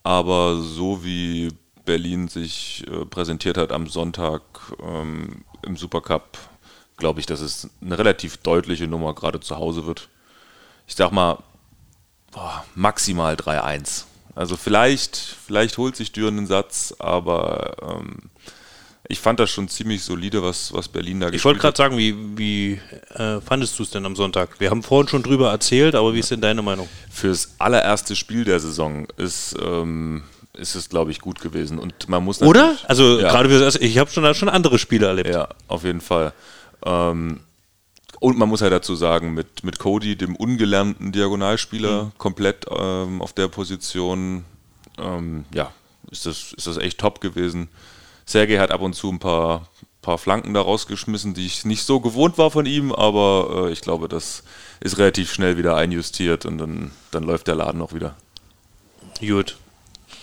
[0.04, 1.50] aber so wie
[1.84, 4.42] Berlin sich äh, präsentiert hat am Sonntag
[4.82, 6.38] ähm, im Supercup,
[6.96, 10.08] glaube ich, dass es eine relativ deutliche Nummer gerade zu Hause wird.
[10.88, 11.38] Ich sag mal,
[12.32, 14.06] boah, maximal 3-1.
[14.36, 18.18] Also vielleicht, vielleicht holt sich Düren einen Satz, aber ähm,
[19.08, 21.98] ich fand das schon ziemlich solide, was, was Berlin da Ich wollte gespielt gerade sagen,
[21.98, 22.82] wie, wie
[23.14, 24.60] äh, fandest du es denn am Sonntag?
[24.60, 26.90] Wir haben vorhin schon drüber erzählt, aber wie ist denn deine Meinung?
[27.10, 30.24] fürs allererste Spiel der Saison ist, ähm,
[30.54, 31.80] ist es, glaube ich, gut gewesen.
[31.80, 32.76] Und man muss Oder?
[32.88, 33.30] Also Ja.
[33.30, 35.30] gerade für das, ich habe schon, schon andere Spiele erlebt.
[35.30, 36.34] Ja, auf jeden Fall.
[36.86, 37.40] Ähm,
[38.26, 43.34] und man muss ja dazu sagen, mit, mit Cody, dem ungelernten Diagonalspieler, komplett ähm, auf
[43.34, 44.46] der Position,
[44.98, 45.72] ähm, ja,
[46.10, 47.70] ist das, ist das echt top gewesen.
[48.26, 49.70] Sergej hat ab und zu ein paar,
[50.02, 53.82] paar Flanken da rausgeschmissen, die ich nicht so gewohnt war von ihm, aber äh, ich
[53.82, 54.44] glaube, das
[54.80, 58.16] ist relativ schnell wieder einjustiert und dann, dann läuft der Laden auch wieder.
[59.20, 59.58] Gut.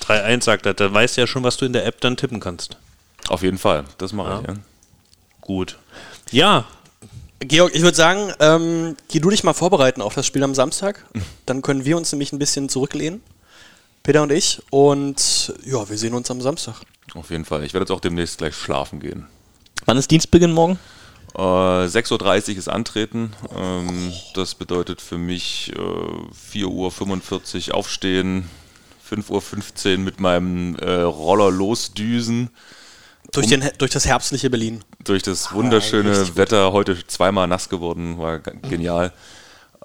[0.09, 2.41] 3-1 sagt er, da weißt du ja schon, was du in der App dann tippen
[2.41, 2.77] kannst.
[3.29, 4.41] Auf jeden Fall, das mache Ja.
[4.41, 4.47] ich.
[4.49, 4.55] Ja.
[5.41, 5.79] Gut.
[6.33, 6.65] Ja,
[7.45, 11.05] Georg, ich würde sagen, ähm, geh du dich mal vorbereiten auf das Spiel am Samstag.
[11.47, 13.23] Dann können wir uns nämlich ein bisschen zurücklehnen.
[14.03, 14.61] Peter und ich.
[14.71, 16.77] Und ja, wir sehen uns am Samstag.
[17.15, 17.65] Auf jeden Fall.
[17.65, 19.27] Ich werde jetzt auch demnächst gleich schlafen gehen.
[19.87, 20.79] Wann ist Dienstbeginn morgen?
[21.35, 23.33] Äh, 6.30 Uhr ist Antreten.
[23.57, 28.49] Ähm, das bedeutet für mich äh, 4.45 Uhr aufstehen,
[29.11, 32.51] 5.15 Uhr mit meinem äh, Roller losdüsen.
[33.31, 34.83] Durch, den, durch das herbstliche Berlin.
[35.05, 39.13] Durch das wunderschöne Wetter, heute zweimal nass geworden, war g- genial.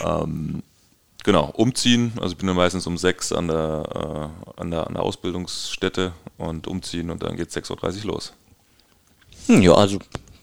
[0.02, 0.64] Ähm,
[1.24, 2.12] genau, umziehen.
[2.18, 6.12] Also ich bin dann meistens um 6 an der, äh, an der, an der Ausbildungsstätte
[6.38, 8.34] und umziehen und dann geht es 6.30 Uhr los.
[9.46, 10.00] Hm, ja, also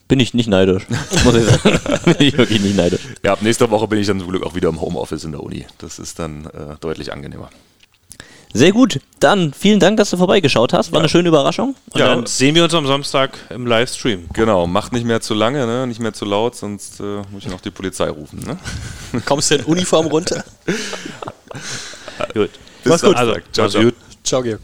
[0.07, 0.87] bin ich nicht neidisch.
[1.23, 1.79] Muss ich sagen.
[2.05, 3.01] bin ich wirklich nicht neidisch.
[3.23, 5.43] Ja, ab nächster Woche bin ich dann zum Glück auch wieder im Homeoffice in der
[5.43, 5.65] Uni.
[5.77, 7.49] Das ist dann äh, deutlich angenehmer.
[8.55, 9.01] Sehr gut.
[9.19, 10.93] Dann vielen Dank, dass du vorbeigeschaut hast.
[10.93, 11.75] War eine schöne Überraschung.
[11.91, 14.29] und dann sehen wir uns am Samstag im Livestream.
[14.31, 15.85] Genau, macht nicht mehr zu lange, ne?
[15.85, 18.39] nicht mehr zu laut, sonst äh, muss ich noch die Polizei rufen.
[18.45, 18.57] Ne?
[19.25, 20.45] Kommst du in Uniform runter?
[22.33, 22.51] Gut.
[22.83, 23.17] Bis gut.
[23.17, 23.17] Samstag.
[23.17, 23.83] Also, ciao, mach's ciao.
[23.83, 23.95] gut.
[24.23, 24.61] Ciao, Georg.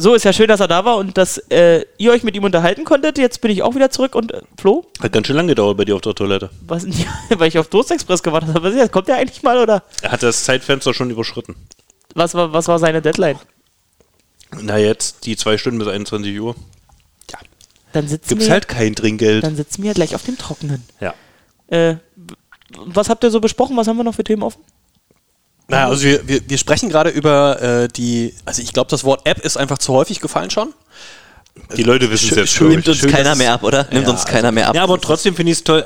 [0.00, 2.44] So, ist ja schön, dass er da war und dass äh, ihr euch mit ihm
[2.44, 3.18] unterhalten konntet.
[3.18, 5.84] Jetzt bin ich auch wieder zurück und äh, Flo, Hat ganz schön lange gedauert bei
[5.84, 6.48] dir auf der Toilette.
[6.66, 6.86] was,
[7.28, 8.62] weil ich auf Durstexpress gewartet habe.
[8.62, 8.90] Was ist das?
[8.92, 11.54] Kommt der eigentlich mal oder Er hat das Zeitfenster schon überschritten.
[12.14, 13.38] was war, was war seine Deadline?
[14.62, 16.54] Na jetzt, die zwei Stunden bis 21 Uhr.
[17.92, 19.42] Dann sitzen Gibt's wir, halt kein Trinkgeld.
[19.42, 20.82] dann sitzen wir ja gleich auf dem Trockenen.
[21.00, 21.12] Ja.
[21.66, 21.96] Äh,
[22.78, 23.76] was habt ihr so besprochen?
[23.76, 24.62] Was haben wir noch für Themen offen?
[25.70, 29.26] Naja, also wir, wir, wir sprechen gerade über äh, die, also ich glaube, das Wort
[29.26, 30.72] App ist einfach zu häufig gefallen schon.
[31.76, 32.52] Die Leute wissen es jetzt.
[32.52, 33.86] schön- glaub Nimmt uns Schön, keiner mehr ab, oder?
[33.92, 34.74] Nimmt Ja, uns keiner mehr ab.
[34.76, 35.84] Ja, aber trotzdem finde ich es toll.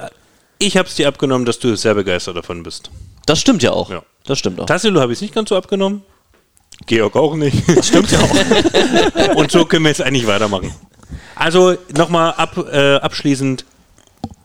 [0.59, 2.91] Ich habe es dir abgenommen, dass du sehr begeistert davon bist.
[3.27, 3.91] das stimmt ja auch.
[3.91, 4.03] Ja.
[4.27, 4.67] Das stimmt auch.
[4.67, 6.03] Tassilo habe ich es nicht ganz so abgenommen.
[6.87, 7.57] Georg auch nicht.
[7.85, 9.35] Stimmt ja auch.
[9.37, 10.75] Und so können wir jetzt eigentlich weitermachen.
[11.37, 13.65] Also nochmal ab, äh, abschließend.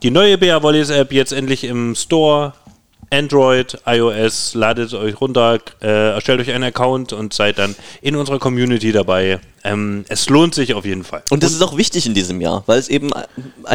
[0.03, 2.53] Die neue BA Volleys App jetzt endlich im Store.
[3.11, 8.39] Android, iOS, ladet euch runter, äh, erstellt euch einen Account und seid dann in unserer
[8.39, 9.39] Community dabei.
[9.63, 11.23] Ähm, es lohnt sich auf jeden Fall.
[11.29, 13.27] Und das ist auch wichtig in diesem Jahr, weil es eben eine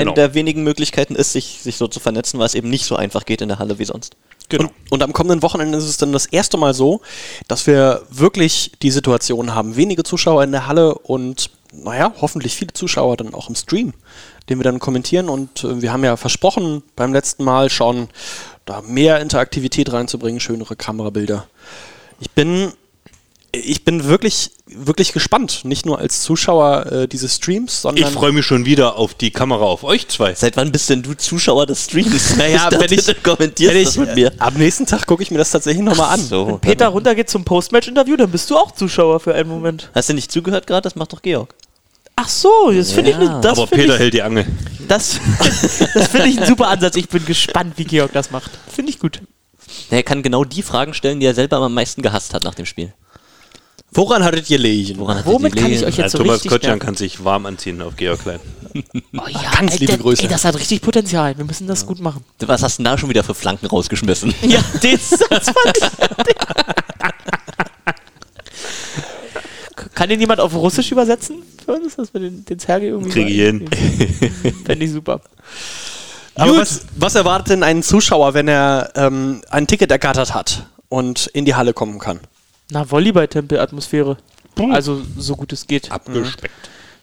[0.04, 0.14] Genau.
[0.14, 3.24] der wenigen Möglichkeiten ist, sich, sich so zu vernetzen, weil es eben nicht so einfach
[3.24, 4.16] geht in der Halle wie sonst.
[4.48, 4.64] Genau.
[4.64, 7.00] Und, und am kommenden Wochenende ist es dann das erste Mal so,
[7.48, 12.72] dass wir wirklich die Situation haben, wenige Zuschauer in der Halle und naja, hoffentlich viele
[12.72, 13.94] Zuschauer dann auch im Stream,
[14.48, 15.28] den wir dann kommentieren.
[15.28, 18.08] Und äh, wir haben ja versprochen beim letzten Mal schon,
[18.64, 21.46] da mehr Interaktivität reinzubringen, schönere Kamerabilder.
[22.20, 22.72] Ich bin,
[23.52, 28.32] ich bin wirklich, wirklich gespannt, nicht nur als Zuschauer äh, dieses Streams, sondern Ich freue
[28.32, 30.34] mich schon wieder auf die Kamera auf euch zwei.
[30.34, 32.36] Seit wann bist denn du Zuschauer des Streams?
[32.36, 34.32] Naja, dachte, wenn ich- du kommentierst wenn das ich, mit mir.
[34.38, 36.20] am nächsten Tag gucke ich mir das tatsächlich nochmal an.
[36.20, 39.90] So, Peter runter geht zum Postmatch-Interview, dann bist du auch Zuschauer für einen Moment.
[39.94, 40.82] Hast du nicht zugehört gerade?
[40.82, 41.54] Das macht doch Georg.
[42.16, 43.40] Ach so, das finde ich, Ja.
[43.40, 44.46] das Aber Peter ich, hält die Angel.
[44.88, 45.18] das,
[45.94, 46.96] das finde ich ein super Ansatz.
[46.96, 48.50] Ich bin gespannt, wie Georg das macht.
[48.72, 49.20] Finde ich gut.
[49.90, 52.66] Er kann genau die Fragen stellen, die er selber am meisten gehasst hat nach dem
[52.66, 52.92] Spiel.
[53.90, 54.98] Woran hattet ihr Legion?
[54.98, 56.80] Woran hat Womit die kann ich euch jetzt Ja, so Thomas richtig Kotschan nerven?
[56.86, 58.40] kann sich warm anziehen auf Georg Klein.
[58.74, 60.22] Oh, ja, Ganz ey, liebe der- Grüße.
[60.22, 61.36] Ey, das hat richtig Potenzial.
[61.38, 62.24] Wir müssen das gut machen.
[62.40, 64.34] Was hast du denn da schon wieder für Flanken rausgeschmissen?
[64.42, 65.84] Ja, den Satz fand ich.
[69.94, 73.10] Kann den jemand auf Russisch übersetzen für uns, dass wir den, den Sergei irgendwie.
[73.10, 73.68] Kriege ich hin.
[74.64, 75.20] Fände ich super.
[76.36, 81.28] Aber was, was erwartet denn ein Zuschauer, wenn er ähm, ein Ticket ergattert hat und
[81.28, 82.18] in die Halle kommen kann?
[82.70, 84.16] Na, Volleyball-Tempel-Atmosphäre.
[84.72, 85.92] Also, so gut es geht.
[85.92, 86.54] Abgespeckt.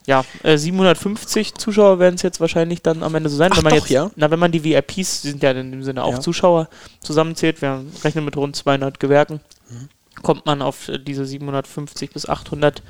[0.07, 3.51] Ja, äh, 750 Zuschauer werden es jetzt wahrscheinlich dann am Ende so sein.
[3.53, 4.09] Ach wenn man doch, jetzt, ja?
[4.15, 6.19] Na, wenn man die VIPs, die sind ja in dem Sinne auch Ja.
[6.19, 6.69] Zuschauer,
[7.01, 9.39] zusammenzählt, wir rechnen mit rund 200 Gewerken,
[9.69, 9.87] Mhm.
[10.21, 12.81] Kommt man auf äh, diese 750 bis 800,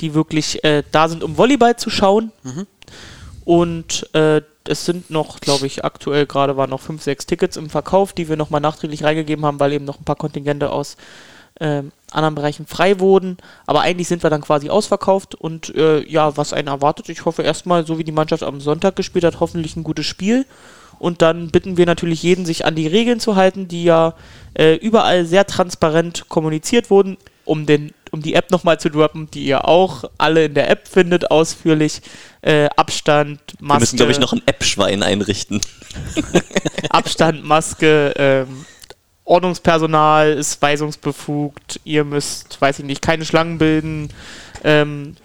[0.00, 2.32] die wirklich äh, da sind, um Volleyball zu schauen.
[2.42, 2.66] Mhm.
[3.44, 7.68] Und äh, es sind noch, glaube ich, aktuell gerade waren noch 5, 6 Tickets im
[7.68, 10.96] Verkauf, die wir nochmal nachträglich reingegeben haben, weil eben noch ein paar Kontingente aus
[11.60, 13.36] ähm, anderen Bereichen frei wurden.
[13.66, 17.42] Aber eigentlich sind wir dann quasi ausverkauft und äh, ja, was einen erwartet, ich hoffe
[17.42, 20.46] erstmal, so wie die Mannschaft am Sonntag gespielt hat, hoffentlich ein gutes Spiel.
[20.98, 24.14] Und dann bitten wir natürlich jeden, sich an die Regeln zu halten, die ja
[24.54, 29.44] äh, überall sehr transparent kommuniziert wurden, um, den, um die App nochmal zu droppen, die
[29.44, 32.00] ihr auch alle in der App findet, ausführlich.
[32.42, 33.68] Äh, Abstand, Maske.
[33.68, 35.60] Wir müssen, glaube ich, noch ein App-Schwein einrichten.
[36.90, 38.64] Abstand, Maske, ähm,
[39.24, 44.10] Ordnungspersonal ist weisungsbefugt, ihr müsst, weiß ich nicht, keine Schlangen bilden,
[44.62, 45.16] ähm,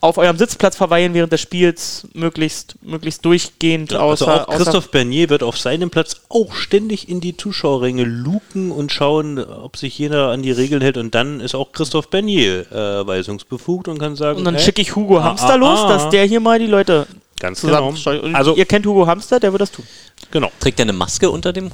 [0.00, 5.28] auf eurem Sitzplatz verweilen während des Spiels, möglichst, möglichst durchgehend, also außer, auch Christoph Bernier
[5.28, 10.30] wird auf seinem Platz auch ständig in die Zuschauerränge luken und schauen, ob sich jeder
[10.30, 10.96] an die Regeln hält.
[10.96, 14.80] Und dann ist auch Christoph Bernier äh, weisungsbefugt und kann sagen, und dann hey, schicke
[14.80, 15.88] ich Hugo Ah, Hamster ah, los, ah.
[15.88, 17.06] dass der hier mal die Leute
[17.38, 17.92] ganz genau.
[18.32, 19.84] Also ihr kennt Hugo Hamster, der wird das tun.
[20.30, 20.50] genau.
[20.60, 21.70] Trägt er eine Maske unter dem?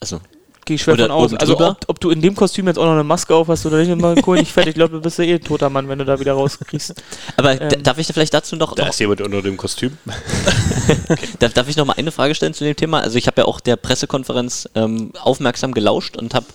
[0.00, 0.20] Also,
[0.64, 1.34] Gehe ich schwer Oder von aus.
[1.34, 3.78] Also ob, ob du in dem Kostüm jetzt auch noch eine Maske auf hast oder
[3.78, 4.70] nicht, mal cool, nicht fertig.
[4.70, 6.94] Ich glaube, du bist ja eh ein toter Mann, wenn du da wieder rauskriegst.
[7.36, 7.82] aber Ähm.
[7.82, 9.96] darf ich vielleicht dazu noch, Da noch ist jemand unter dem Kostüm.
[11.38, 13.00] Darf, darf ich noch mal eine Frage stellen zu dem Thema?
[13.00, 16.46] Also ich habe ja auch der Pressekonferenz ähm, aufmerksam gelauscht und habe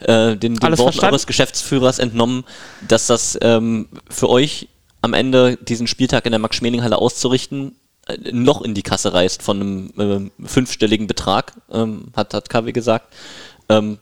[0.00, 1.06] äh, den, den Worten verstanden?
[1.12, 2.44] eures Geschäftsführers entnommen,
[2.86, 4.68] dass das ähm, für euch
[5.02, 9.60] am Ende diesen Spieltag in der Max-Schmeling-Halle auszurichten äh, noch in die Kasse reißt von
[9.60, 13.12] einem ähm, fünfstelligen Betrag, ähm, hat, hat KW gesagt.
[13.68, 13.98] Ähm,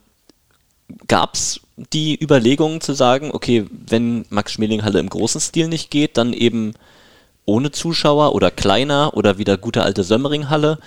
[1.08, 1.60] Gab es
[1.92, 6.74] die Überlegung zu sagen, okay, wenn Max-Schmeling-Halle im großen Stil nicht geht, dann eben
[7.46, 10.78] ohne Zuschauer oder kleiner oder wieder gute alte Sömmering-Halle.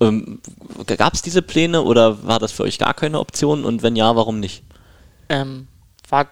[0.00, 0.40] Ähm,
[0.86, 3.64] Gab es diese Pläne oder war das für euch gar keine Option?
[3.64, 4.62] Und wenn ja, warum nicht?
[5.28, 5.66] ähm,
[6.08, 6.28] war,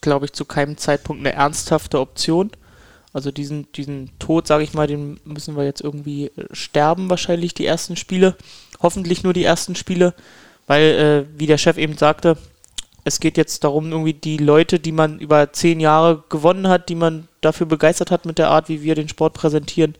[0.00, 2.50] glaube ich, zu keinem Zeitpunkt eine ernsthafte Option.
[3.12, 7.54] Also diesen, diesen Tod, sage ich mal, den müssen wir jetzt irgendwie äh, sterben, wahrscheinlich
[7.54, 8.36] die ersten Spiele.
[8.80, 10.14] Hoffentlich nur die ersten Spiele,
[10.66, 12.36] weil, äh, wie der Chef eben sagte,
[13.04, 16.94] es geht jetzt darum, irgendwie die Leute, die man über zehn Jahre gewonnen hat, die
[16.94, 19.94] man dafür begeistert hat mit der Art, wie wir den Sport präsentieren,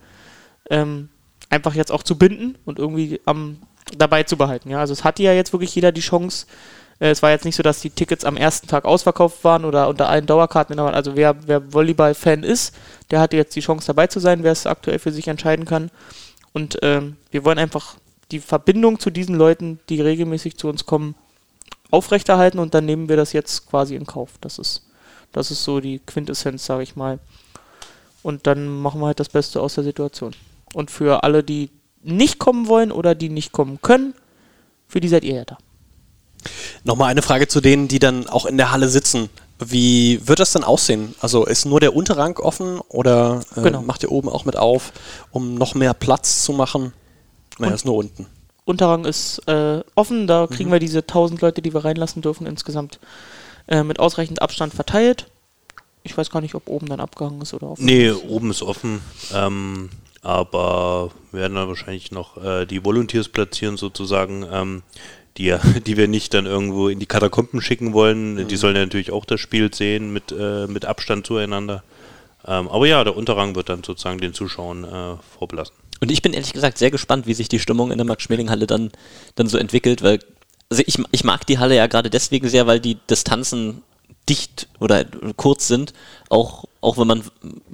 [0.71, 1.11] ähm,
[1.51, 3.59] einfach jetzt auch zu binden und irgendwie am,
[3.97, 4.71] dabei zu behalten.
[4.71, 4.81] Ja?
[4.81, 6.47] Also es hatte ja jetzt wirklich jeder die Chance.
[6.99, 9.89] Äh, es war jetzt nicht so, dass die Tickets am ersten Tag ausverkauft waren oder
[9.89, 10.79] unter allen Dauerkarten.
[10.79, 12.75] Also wer, wer Volleyball-Fan ist,
[13.11, 15.91] der hatte jetzt die Chance dabei zu sein, wer es aktuell für sich entscheiden kann.
[16.53, 17.97] Und ähm, wir wollen einfach
[18.31, 21.15] die Verbindung zu diesen Leuten, die regelmäßig zu uns kommen,
[21.91, 24.31] aufrechterhalten und dann nehmen wir das jetzt quasi in Kauf.
[24.41, 24.83] Das ist,
[25.33, 27.19] das ist so die Quintessenz, sage ich mal.
[28.23, 30.35] Und dann machen wir halt das Beste aus der Situation.
[30.73, 31.71] Und für alle, die
[32.03, 34.15] nicht kommen wollen oder die nicht kommen können,
[34.89, 35.59] für die seid ihr ja da.
[36.85, 39.31] Nochmal eine Frage zu denen, die dann auch in der Halle sitzen.
[39.59, 41.15] Wie wird das dann aussehen?
[41.21, 43.83] Also ist nur der Unterrang offen oder äh, Genau.
[43.83, 44.93] macht ihr oben auch mit auf,
[45.31, 46.93] um noch mehr Platz zu machen?
[47.59, 48.27] Naja, Und- ist nur unten.
[48.67, 52.99] Unterrang ist äh, offen, da kriegen wir diese 1000 Leute, die wir reinlassen dürfen, insgesamt
[53.67, 55.27] äh, mit ausreichend Abstand verteilt.
[56.03, 57.85] Ich weiß gar nicht, ob oben dann abgehangen ist oder offen.
[57.85, 59.03] Nee, oben ist offen.
[59.35, 59.91] Ähm,
[60.23, 64.83] aber wir werden dann wahrscheinlich noch äh, die Volunteers platzieren, sozusagen, ähm,
[65.37, 65.55] die,
[65.87, 68.49] die wir nicht dann irgendwo in die Katakomben schicken wollen.
[68.49, 71.83] Die sollen ja natürlich auch das Spiel sehen mit, äh, mit Abstand zueinander.
[72.47, 75.75] Ähm, aber ja, der Unterrang wird dann sozusagen den Zuschauern äh, vorbelassen.
[76.01, 78.91] Und ich bin ehrlich gesagt sehr gespannt, wie sich die Stimmung in der Max-Schmeling-Halle dann,
[79.37, 80.19] dann so entwickelt, weil
[80.71, 83.83] also ich, ich mag die Halle ja gerade deswegen sehr, weil die Distanzen
[84.29, 85.05] dicht oder
[85.37, 85.93] kurz sind,
[86.31, 87.23] auch, auch wenn man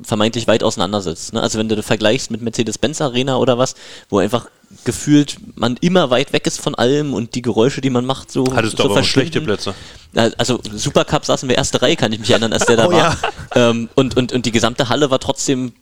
[0.02, 1.32] vermeintlich weit auseinander sitzt.
[1.32, 1.40] Ne?
[1.40, 3.74] Also wenn du das vergleichst mit Mercedes-Benz Arena oder was,
[4.08, 4.48] wo einfach
[4.84, 8.44] gefühlt man immer weit weg ist von allem und die Geräusche, die man macht, so
[8.54, 9.74] Hattest so du aber schlechte Plätze.
[10.12, 12.92] Ja, Also Supercup saßen wir erste Reihe, kann ich mich erinnern, als der da Oh
[12.92, 13.16] war.
[13.54, 15.72] Ähm, und, und, und die gesamte Halle war trotzdem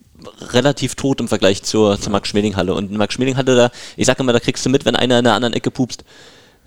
[0.41, 2.73] relativ tot im Vergleich zur, zur Max-Schmeling-Halle.
[2.73, 5.33] Und in Max-Schmeling-Halle, da, ich sag immer, da kriegst du mit, wenn einer in der
[5.33, 6.03] anderen Ecke pupst.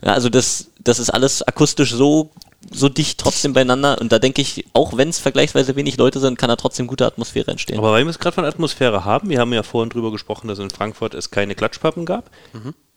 [0.04, 2.30] Ja, also das, das ist alles akustisch so
[2.70, 4.00] so dicht trotzdem beieinander.
[4.00, 7.06] Und da denke ich, auch wenn es vergleichsweise wenig Leute sind, kann da trotzdem gute
[7.06, 7.78] Atmosphäre entstehen.
[7.78, 10.58] Aber weil wir es gerade von Atmosphäre haben, wir haben ja vorhin drüber gesprochen, dass
[10.58, 12.30] in Frankfurt es keine Klatschpappen gab.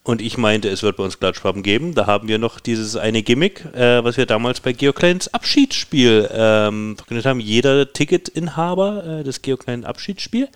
[0.06, 1.96] Und ich meinte, es wird bei uns Klatschpappen geben.
[1.96, 6.30] Da haben wir noch dieses eine Gimmick, äh, was wir damals bei Georg Kleins Abschiedsspiel
[6.32, 7.40] ähm, verkündet haben.
[7.40, 10.48] Jeder Ticketinhaber äh, des Klein Abschiedsspiel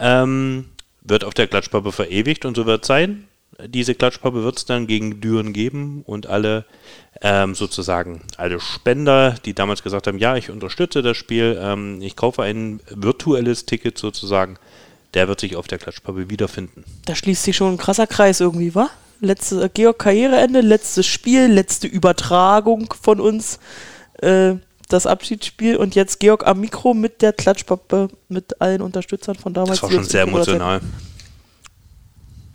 [0.00, 0.70] ähm,
[1.02, 3.24] wird auf der Klatschpappe verewigt und so wird es sein.
[3.62, 6.64] Diese Klatschpappe wird es dann gegen Düren geben und alle
[7.20, 12.16] ähm, sozusagen alle Spender, die damals gesagt haben, ja, ich unterstütze das Spiel, ähm, ich
[12.16, 14.58] kaufe ein virtuelles Ticket sozusagen,
[15.14, 16.84] der wird sich auf der Klatschpappe wiederfinden.
[17.06, 18.90] Da schließt sich schon ein krasser Kreis irgendwie, wa?
[19.20, 23.58] Letzte, äh, Georg Karriereende, letztes Spiel, letzte Übertragung von uns,
[24.20, 24.54] äh,
[24.88, 29.80] das Abschiedsspiel und jetzt Georg am Mikro mit der Klatschpappe, mit allen Unterstützern von damals.
[29.80, 30.80] Das war schon sehr emotional.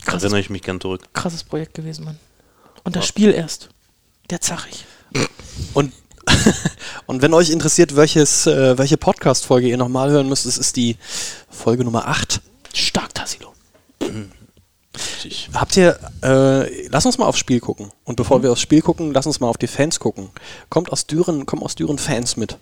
[0.05, 1.01] Krasses, erinnere ich mich gern zurück.
[1.13, 2.19] krasses Projekt gewesen, Mann.
[2.83, 3.69] Und das Spiel erst.
[4.29, 4.85] Der Zachig.
[5.73, 5.93] Und,
[7.05, 10.97] und wenn euch interessiert, welches, äh, welche Podcast-Folge ihr nochmal hören müsst, es ist die
[11.49, 12.41] Folge Nummer 8.
[12.73, 13.53] Stark, Tassilo.
[15.53, 17.91] Habt ihr, äh, lass uns mal aufs Spiel gucken.
[18.03, 20.29] Und bevor wir aufs Spiel gucken, lass uns mal auf die Fans gucken.
[20.69, 22.57] Kommt aus Düren, kommen aus Düren Fans mit.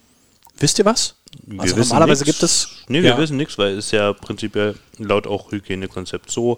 [0.58, 1.16] Wisst ihr was?
[1.46, 2.32] Wir Also wissen normalerweise nix.
[2.34, 2.68] gibt es.
[2.88, 3.18] Nee, wir Ja.
[3.18, 6.58] wissen nichts, weil es ist ja prinzipiell laut auch Hygienekonzept so,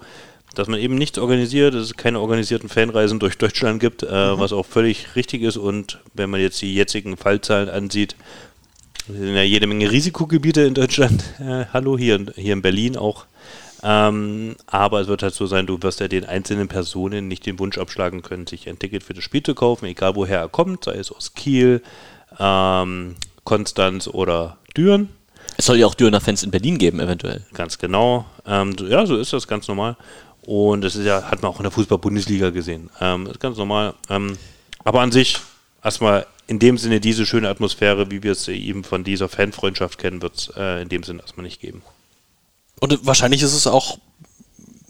[0.56, 4.40] dass man eben nichts organisiert, dass es keine organisierten Fanreisen durch Deutschland gibt, äh, Mhm.
[4.40, 5.58] was auch völlig richtig ist.
[5.58, 8.16] Und wenn man jetzt die jetzigen Fallzahlen ansieht,
[9.08, 11.24] sind ja jede Menge Risikogebiete in Deutschland.
[11.40, 13.26] Äh, hallo, hier, in- hier in Berlin auch.
[13.86, 17.60] Ähm, aber es wird halt so sein, du wirst ja den einzelnen Personen nicht den
[17.60, 20.86] Wunsch abschlagen können, sich ein Ticket für das Spiel zu kaufen, egal woher er kommt,
[20.86, 21.82] sei es aus Kiel,
[22.40, 25.10] ähm, Konstanz oder Düren.
[25.58, 27.42] Es soll ja auch Dürner Fans in Berlin geben, eventuell.
[27.54, 28.26] Ganz genau.
[28.48, 29.98] Ähm, ja, so ist das ganz normal.
[30.46, 32.90] Und das ist ja, hat man auch in der Fußball-Bundesliga gesehen.
[33.00, 33.94] Ähm, ist ganz normal.
[34.10, 34.38] Ähm,
[34.84, 35.40] aber an sich,
[35.84, 40.22] erstmal in dem Sinne diese schöne Atmosphäre, wie wir es eben von dieser Fanfreundschaft kennen,
[40.22, 41.82] wird es äh, in dem Sinne erstmal nicht geben.
[42.80, 43.98] Und wahrscheinlich ist es auch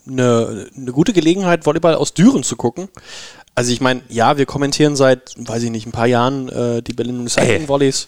[0.08, 2.90] eine, eine gute Gelegenheit, Volleyball aus Düren zu gucken.
[3.56, 6.94] Also ich meine, ja, wir kommentieren seit, weiß ich nicht, ein paar Jahren äh, die
[6.94, 8.08] Berlin Recycling Volleys.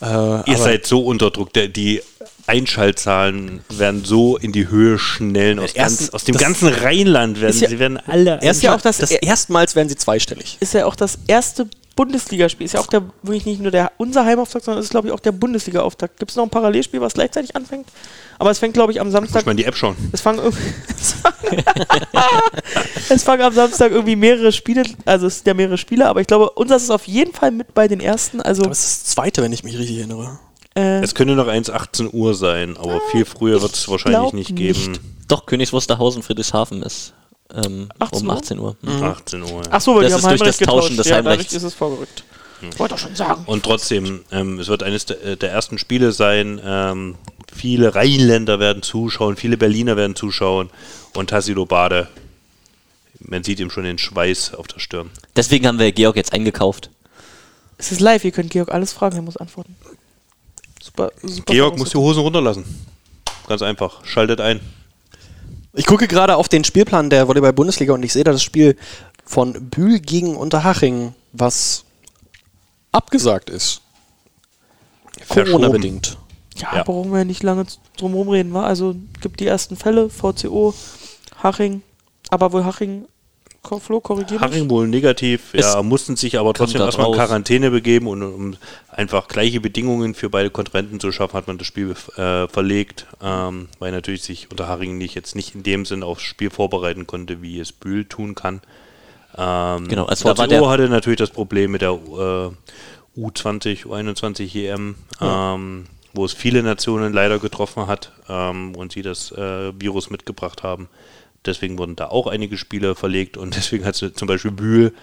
[0.00, 0.10] Äh, Ihr
[0.46, 1.52] aber- seid so unter Druck.
[1.52, 2.00] Der, die
[2.46, 5.58] Einschaltzahlen werden so in die Höhe schnellen.
[5.58, 8.38] Aus, Erst- ganz, aus dem ganzen Rheinland werden ja- sie werden alle.
[8.42, 10.56] Ist ja auch das, das erstmals werden sie zweistellig.
[10.60, 11.66] ist ja auch das erste
[11.96, 12.64] Bundesligaspiel.
[12.66, 15.20] Ist ja auch der, wirklich nicht nur der, unser Heimauftakt, sondern ist, glaube ich, auch
[15.20, 16.18] der Bundesliga-Auftakt.
[16.18, 17.86] Gibt es noch ein Parallelspiel, was gleichzeitig anfängt?
[18.38, 19.46] Aber es fängt, glaube ich, am Samstag.
[19.46, 19.96] man in die App schauen.
[20.12, 20.40] Es fangen,
[21.00, 21.64] es fangen,
[23.08, 26.26] es fangen am Samstag irgendwie mehrere Spiele, also es sind ja mehrere Spiele, aber ich
[26.26, 28.40] glaube, unser ist auf jeden Fall mit bei den ersten.
[28.40, 30.38] Also, Das ist das zweite, wenn ich mich richtig erinnere.
[30.74, 34.50] äh, Es könnte noch 1, 18 Uhr sein, aber viel früher wird es wahrscheinlich nicht
[34.50, 34.56] nicht.
[34.56, 34.98] geben.
[35.28, 37.14] Doch, Königs Wusterhausen, Friedrichshafen ist
[37.52, 38.34] ähm, 18 um Uhr?
[38.36, 38.76] 18 Uhr.
[38.82, 39.02] Mhm.
[39.02, 39.48] 18 Uhr.
[39.50, 39.60] ja.
[39.70, 41.52] ach so, weil Das die ist haben durch Heimrecht das Tauschen des ja, Heimrechts.
[41.52, 42.24] ist es vorgerückt.
[42.78, 43.42] Wollte doch schon sagen.
[43.46, 46.60] Und trotzdem, ähm, es wird eines der, äh, der ersten Spiele sein.
[46.64, 47.16] Ähm,
[47.54, 50.70] viele Rheinländer werden zuschauen, viele Berliner werden zuschauen
[51.14, 52.08] und Tassilo Bade.
[53.20, 55.10] Man sieht ihm schon den Schweiß auf der Stirn.
[55.36, 56.90] Deswegen haben wir Georg jetzt eingekauft.
[57.76, 59.76] Es ist live, ihr könnt Georg alles fragen, er muss antworten.
[60.82, 61.52] Super, super.
[61.52, 62.64] Georg muss die Hosen runterlassen.
[63.46, 64.04] Ganz einfach.
[64.06, 64.60] Schaltet ein.
[65.74, 68.76] Ich gucke gerade auf den Spielplan der Volleyball-Bundesliga und ich sehe da das Spiel
[69.24, 71.84] von Bühl gegen Unterhaching, was
[72.92, 73.80] abgesagt ist.
[75.28, 76.16] Corona-bedingt.
[76.56, 76.82] Ja, Ja.
[76.84, 77.66] brauchen wir nicht lange
[77.96, 78.64] drum rumreden, wa?
[78.64, 80.74] Also gibt die ersten Fälle, VCO,
[81.42, 81.82] Haching,
[82.30, 83.06] aber wohl Haching,
[83.80, 87.14] Flo, korrigiert Haching wohl negativ, Es ja, mussten sich aber trotzdem erstmal in.
[87.14, 88.56] Quarantäne begeben und um
[88.88, 93.68] einfach gleiche Bedingungen für beide Kontrahenten zu schaffen, hat man das Spiel äh, verlegt, ähm,
[93.78, 97.58] weil natürlich sich Unterhaching nicht jetzt nicht in dem Sinn aufs Spiel vorbereiten konnte, wie
[97.58, 98.60] es Bühl tun kann.
[99.36, 102.50] Ähm, Genau, also da VCO war der- hatte natürlich das Problem mit der äh,
[103.20, 109.32] U20, U21 EM, ähm, wo es viele Nationen leider getroffen hat ähm, und sie das
[109.32, 110.88] äh, Virus mitgebracht haben.
[111.46, 114.94] Deswegen wurden da auch einige Spiele verlegt und deswegen hat sie zum Beispiel Bühl,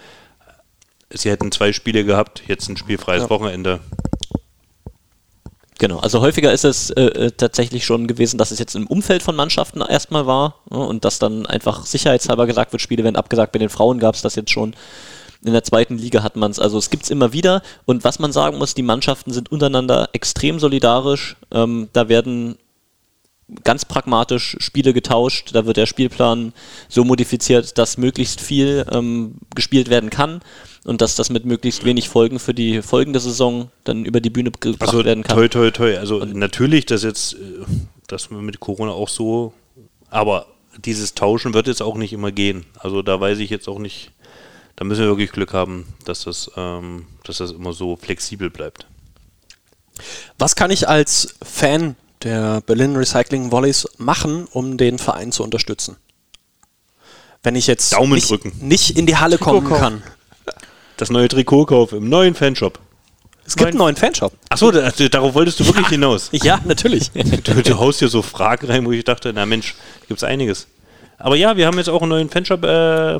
[1.10, 3.80] sie hätten zwei Spiele gehabt, jetzt ein spielfreies Wochenende.
[5.82, 9.20] Genau, also häufiger ist es äh, äh, tatsächlich schon gewesen, dass es jetzt im Umfeld
[9.20, 13.50] von Mannschaften erstmal war ne, und dass dann einfach sicherheitshalber gesagt wird, Spiele werden abgesagt.
[13.50, 14.74] Bei den Frauen gab es das jetzt schon.
[15.44, 17.62] In der zweiten Liga hat man es, also es gibt es immer wieder.
[17.84, 21.36] Und was man sagen muss, die Mannschaften sind untereinander extrem solidarisch.
[21.50, 22.58] Ähm, da werden
[23.64, 25.50] ganz pragmatisch Spiele getauscht.
[25.52, 26.52] Da wird der Spielplan
[26.88, 30.40] so modifiziert, dass möglichst viel ähm, gespielt werden kann
[30.84, 34.50] und dass das mit möglichst wenig Folgen für die folgende Saison dann über die Bühne
[34.50, 35.36] gebracht Also werden kann.
[35.36, 35.98] toi, toi, toi.
[35.98, 37.38] Also natürlich, dass jetzt, äh,
[38.08, 39.52] dass man mit Corona auch so,
[40.10, 40.46] aber
[40.84, 42.64] dieses Tauschen wird jetzt auch nicht immer gehen.
[42.78, 44.10] Also da weiß ich jetzt auch nicht,
[44.76, 48.86] da müssen wir wirklich Glück haben, dass das, ähm, dass das immer so flexibel bleibt.
[50.38, 55.96] Was kann ich als Fan der Berlin Recycling Volleys machen, um den Verein zu unterstützen?
[57.42, 58.52] Wenn ich jetzt Daumen nicht, drücken.
[58.60, 59.80] nicht in die Halle kommen kaufen.
[59.80, 60.02] kann.
[60.98, 62.78] Das neue Trikotkauf im neuen Fanshop.
[63.44, 64.34] Es gibt einen neuen Fanshop.
[64.50, 66.28] Achso, da, darauf wolltest du wirklich hinaus.
[66.44, 67.10] Ja, natürlich.
[67.44, 69.74] Du, du haust hier so Fragen rein, wo ich dachte, na Mensch,
[70.06, 70.68] gibt es einiges.
[71.18, 73.18] Aber ja, wir haben jetzt auch einen neuen Fanshop äh,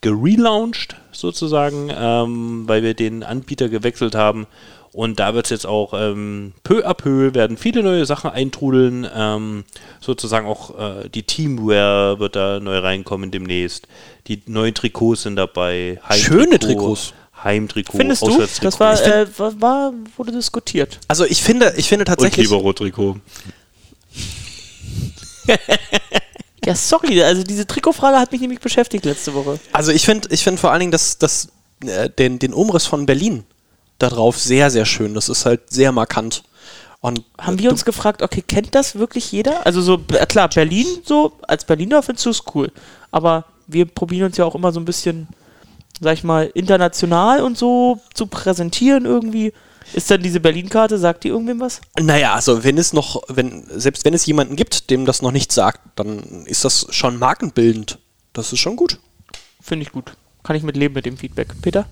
[0.00, 4.46] gelauncht, sozusagen, ähm, weil wir den Anbieter gewechselt haben.
[4.92, 9.06] Und da wird es jetzt auch ähm, peu à peu werden viele neue Sachen eintrudeln.
[9.14, 9.64] Ähm,
[10.00, 13.86] sozusagen auch äh, die Teamwear wird da neu reinkommen demnächst.
[14.26, 16.00] Die neuen Trikots sind dabei.
[16.12, 17.12] Schöne Trikots.
[17.44, 18.36] Heimtrikot, Findest du?
[18.62, 20.98] Das war, äh, war, war, wurde diskutiert.
[21.06, 22.48] Also ich finde, ich finde und tatsächlich.
[22.48, 23.16] Libero-Trikot.
[26.64, 29.58] Ja, sorry, also diese Trikotfrage hat mich nämlich beschäftigt letzte Woche.
[29.72, 31.48] Also ich finde ich find vor allen Dingen das, das,
[31.82, 33.44] äh, den, den Umriss von Berlin
[33.98, 35.14] da drauf sehr, sehr schön.
[35.14, 36.42] Das ist halt sehr markant.
[37.00, 39.64] Und Haben wir uns gefragt, okay, kennt das wirklich jeder?
[39.64, 42.72] Also so, äh, klar, Berlin so, als Berliner findest du es cool.
[43.10, 45.28] Aber wir probieren uns ja auch immer so ein bisschen,
[46.00, 49.52] sag ich mal, international und so zu präsentieren irgendwie.
[49.92, 51.80] Ist dann diese Berlin-Karte, sagt die irgendwem was?
[51.98, 55.50] Naja, also wenn es noch, wenn, selbst wenn es jemanden gibt, dem das noch nicht
[55.52, 57.98] sagt, dann ist das schon markenbildend.
[58.32, 58.98] Das ist schon gut.
[59.60, 60.12] Finde ich gut.
[60.42, 61.54] Kann ich mit leben mit dem Feedback.
[61.62, 61.86] Peter?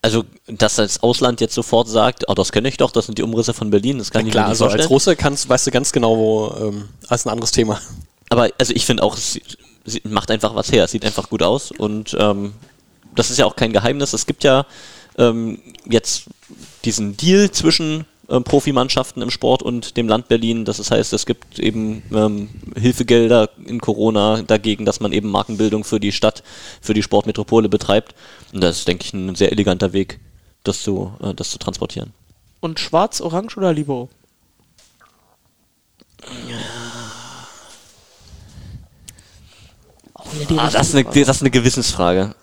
[0.00, 3.22] Also, dass das Ausland jetzt sofort sagt, oh, das kenne ich doch, das sind die
[3.22, 4.88] Umrisse von Berlin, das kann ich Klar, mir nicht also als vorstellen.
[4.88, 7.80] Russe kannst, weißt du ganz genau, wo, ähm, als ein anderes Thema.
[8.30, 9.40] Aber also ich finde auch, es
[10.04, 10.84] macht einfach was her.
[10.84, 12.52] Es sieht einfach gut aus und ähm,
[13.14, 14.12] das ist ja auch kein Geheimnis.
[14.12, 14.66] Es gibt ja
[15.16, 16.24] ähm, jetzt
[16.84, 20.64] diesen Deal zwischen ähm, Profimannschaften im Sport und dem Land Berlin.
[20.64, 25.98] Das heißt, es gibt eben ähm, Hilfegelder in Corona dagegen, dass man eben Markenbildung für
[25.98, 26.42] die Stadt,
[26.80, 28.14] für die Sportmetropole betreibt.
[28.52, 30.20] Und das ist, denke ich, ein sehr eleganter Weg,
[30.64, 32.12] das zu, äh, das zu transportieren.
[32.60, 34.08] Und schwarz, orange oder Libero?
[40.14, 42.34] Auch wieder die Ah, das, ist eine, das ist eine Gewissensfrage.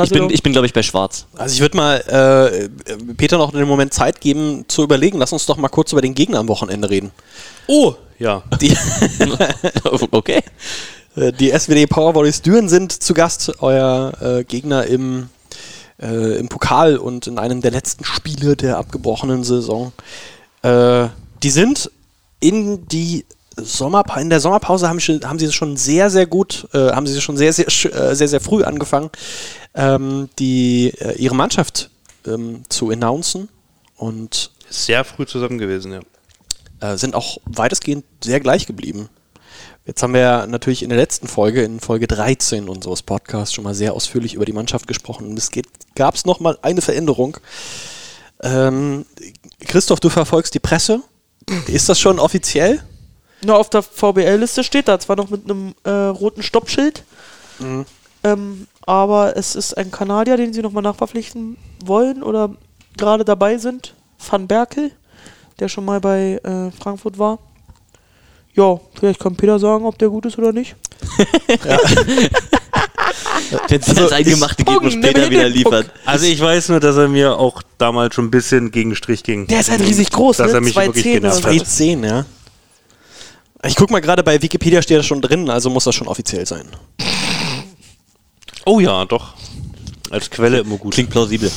[0.00, 1.26] Ich bin, ich bin glaube ich, bei Schwarz.
[1.36, 2.68] Also ich würde mal äh,
[3.14, 5.18] Peter noch den Moment Zeit geben, zu überlegen.
[5.18, 7.10] Lass uns doch mal kurz über den Gegner am Wochenende reden.
[7.66, 8.42] Oh, ja.
[8.60, 8.76] Die,
[10.12, 10.40] okay.
[11.16, 15.30] äh, die SWD Powervolleys Düren sind zu Gast, euer äh, Gegner im,
[16.00, 19.92] äh, im Pokal und in einem der letzten Spiele der abgebrochenen Saison.
[20.62, 21.08] Äh,
[21.42, 21.90] die sind
[22.40, 23.24] in die
[23.62, 27.20] Sommerpa in der Sommerpause haben, sie- haben sie schon sehr, sehr gut, äh, haben sie
[27.20, 29.10] schon sehr, sehr, sch- äh, sehr, sehr früh angefangen,
[29.74, 31.90] ähm, die, äh, ihre Mannschaft
[32.26, 33.48] ähm, zu announcen
[33.96, 36.92] und Sehr früh zusammen gewesen, ja.
[36.92, 39.08] äh, sind auch weitestgehend sehr gleich geblieben.
[39.86, 43.74] Jetzt haben wir natürlich in der letzten Folge, in Folge 13 unseres Podcasts, schon mal
[43.74, 45.26] sehr ausführlich über die Mannschaft gesprochen.
[45.26, 45.48] Und es
[45.94, 47.38] gab es noch mal eine Veränderung.
[48.42, 49.06] Ähm,
[49.60, 51.00] Christoph, du verfolgst die Presse.
[51.66, 52.82] Ist das schon offiziell?
[53.42, 57.04] Na, auf der VBL-Liste steht da zwar noch mit einem äh, roten Stoppschild,
[58.24, 62.50] ähm, aber es ist ein Kanadier, den sie nochmal nachverpflichten wollen oder
[62.96, 63.94] gerade dabei sind.
[64.18, 64.90] Van Berkel,
[65.60, 67.38] der schon mal bei äh, Frankfurt war.
[68.54, 70.74] Ja, vielleicht kann Peter sagen, ob der gut ist oder nicht.
[73.68, 75.84] Wenn sie das Eingemachte Peter nimm wieder den liefern.
[76.04, 79.22] Also ich weiß nur, dass er mir auch damals schon ein bisschen gegen den Strich
[79.22, 79.46] ging.
[79.46, 80.58] Der ist halt riesig groß, dass ne?
[80.58, 81.48] er mich 2,10 wirklich oder genervt so.
[81.48, 81.66] hat.
[81.66, 82.26] 10, ja.
[83.64, 86.46] Ich guck mal gerade bei Wikipedia steht das schon drin, also muss das schon offiziell
[86.46, 86.68] sein.
[88.64, 89.34] Oh ja, doch.
[90.10, 90.94] Als Quelle immer gut.
[90.94, 91.50] Klingt plausibel.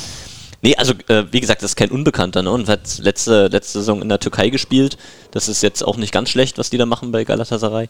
[0.63, 2.51] Nee, also äh, wie gesagt, das ist kein Unbekannter, ne?
[2.51, 4.97] Und hat letzte, letzte Saison in der Türkei gespielt.
[5.31, 7.89] Das ist jetzt auch nicht ganz schlecht, was die da machen bei Galatasaray.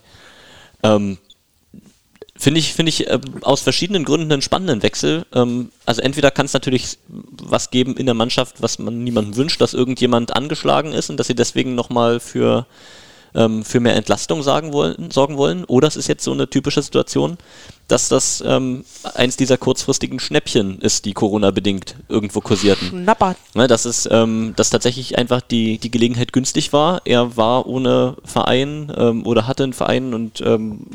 [0.82, 1.18] Ähm,
[2.34, 5.26] Finde ich, finde ich ähm, aus verschiedenen Gründen einen spannenden Wechsel.
[5.34, 9.60] Ähm, also entweder kann es natürlich was geben in der Mannschaft, was man niemandem wünscht,
[9.60, 12.66] dass irgendjemand angeschlagen ist und dass sie deswegen nochmal für,
[13.34, 15.64] ähm, für mehr Entlastung sagen wollen, sorgen wollen.
[15.64, 17.38] Oder es ist jetzt so eine typische Situation,
[17.88, 23.04] dass das ähm, eins dieser kurzfristigen Schnäppchen ist, die Corona-bedingt irgendwo kursierten.
[23.04, 23.36] Napper.
[23.54, 27.02] Ne, dass es, ähm, dass tatsächlich einfach die, die Gelegenheit günstig war.
[27.04, 30.86] Er war ohne Verein ähm, oder hatte einen Verein und ähm,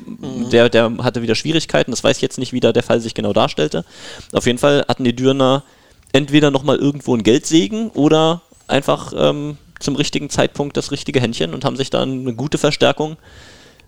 [0.52, 1.92] der, der hatte wieder Schwierigkeiten.
[1.92, 3.86] Das weiß ich jetzt nicht, wie da der Fall sich genau darstellte.
[4.32, 5.64] Auf jeden Fall hatten die Dürner
[6.14, 11.66] entweder nochmal irgendwo einen Geldsegen oder einfach ähm, zum richtigen Zeitpunkt das richtige Händchen und
[11.66, 13.18] haben sich dann eine gute Verstärkung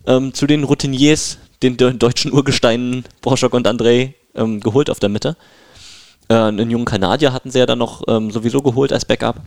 [0.06, 5.10] ähm, zu den Routiniers, den de deutschen Urgesteinen Borschok und André ähm, geholt auf der
[5.10, 5.36] Mitte.
[6.30, 9.42] Äh, einen jungen Kanadier hatten sie ja dann noch ähm, sowieso geholt als Backup.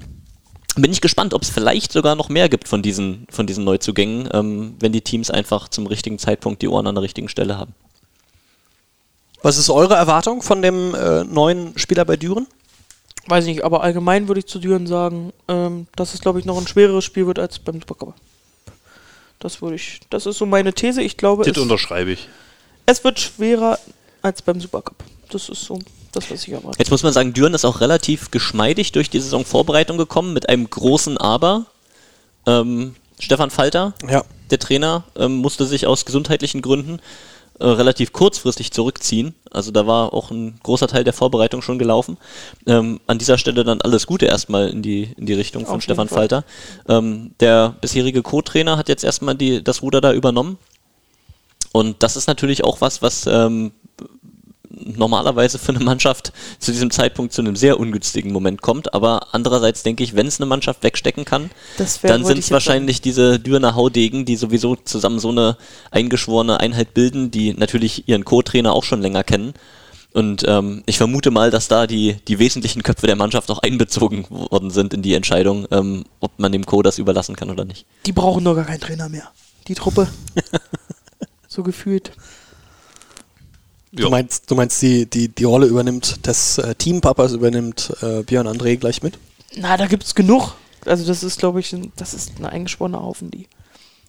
[0.76, 4.28] Bin ich gespannt, ob es vielleicht sogar noch mehr gibt von diesen, von diesen Neuzugängen,
[4.32, 7.74] ähm, wenn die Teams einfach zum richtigen Zeitpunkt die Ohren an der richtigen Stelle haben.
[9.42, 12.46] Was ist eure Erwartung von dem äh, neuen Spieler bei Düren?
[13.28, 16.58] Weiß nicht, aber allgemein würde ich zu Düren sagen, ähm, dass es, glaube ich, noch
[16.58, 18.14] ein schwereres Spiel wird als beim Supercup.
[19.38, 21.02] Das würde ich, das ist so meine These.
[21.02, 22.28] Ich glaube, Das es, unterschreibe ich.
[22.86, 23.78] es wird schwerer
[24.22, 24.96] als beim Supercup.
[25.30, 25.78] Das ist so
[26.12, 26.78] das, was ich erwarte.
[26.78, 30.68] Jetzt muss man sagen, Düren ist auch relativ geschmeidig durch die Saisonvorbereitung gekommen mit einem
[30.68, 31.66] großen Aber.
[32.46, 34.24] Ähm, Stefan Falter, Ja.
[34.50, 36.98] der Trainer, ähm, musste sich aus gesundheitlichen Gründen
[37.62, 39.36] äh, relativ kurzfristig zurückziehen.
[39.52, 42.18] Also da war auch ein großer Teil der Vorbereitung schon gelaufen.
[42.66, 45.82] Ähm, an dieser Stelle dann alles Gute erstmal in die, in die Richtung von Auf
[45.82, 46.28] Stefan Fall.
[46.28, 46.44] Falter.
[46.88, 50.58] Ähm, der bisherige Co-Trainer hat jetzt erstmal die, das Ruder da übernommen.
[51.70, 53.70] Und das ist natürlich auch was, was ähm,
[54.74, 58.94] normalerweise für eine Mannschaft zu diesem Zeitpunkt zu einem sehr ungünstigen Moment kommt.
[58.94, 62.50] Aber andererseits denke ich, wenn es eine Mannschaft wegstecken kann, Das wär- dann sind es
[62.50, 65.56] wahrscheinlich diese Dürener Haudegen, die sowieso zusammen so eine
[65.90, 69.54] eingeschworene Einheit bilden, die natürlich ihren Co-Trainer auch schon länger kennen.
[70.14, 74.26] Und ähm, ich vermute mal, dass da die, die wesentlichen Köpfe der Mannschaft auch einbezogen
[74.28, 76.82] worden sind in die Entscheidung, ähm, ob man dem Co.
[76.82, 77.86] das überlassen kann oder nicht.
[78.04, 79.30] Die brauchen doch gar keinen Trainer mehr.
[79.68, 80.08] Die Truppe.
[81.48, 82.12] so gefühlt.
[83.92, 88.48] Du meinst, du meinst die, die, die Rolle übernimmt des äh, Teampapas, übernimmt äh, Björn
[88.48, 89.18] André gleich mit?
[89.54, 90.54] Na, da gibt's genug.
[90.86, 93.46] Also das ist, glaube ich, ein, das ist eine eingeschworene Haufen, die.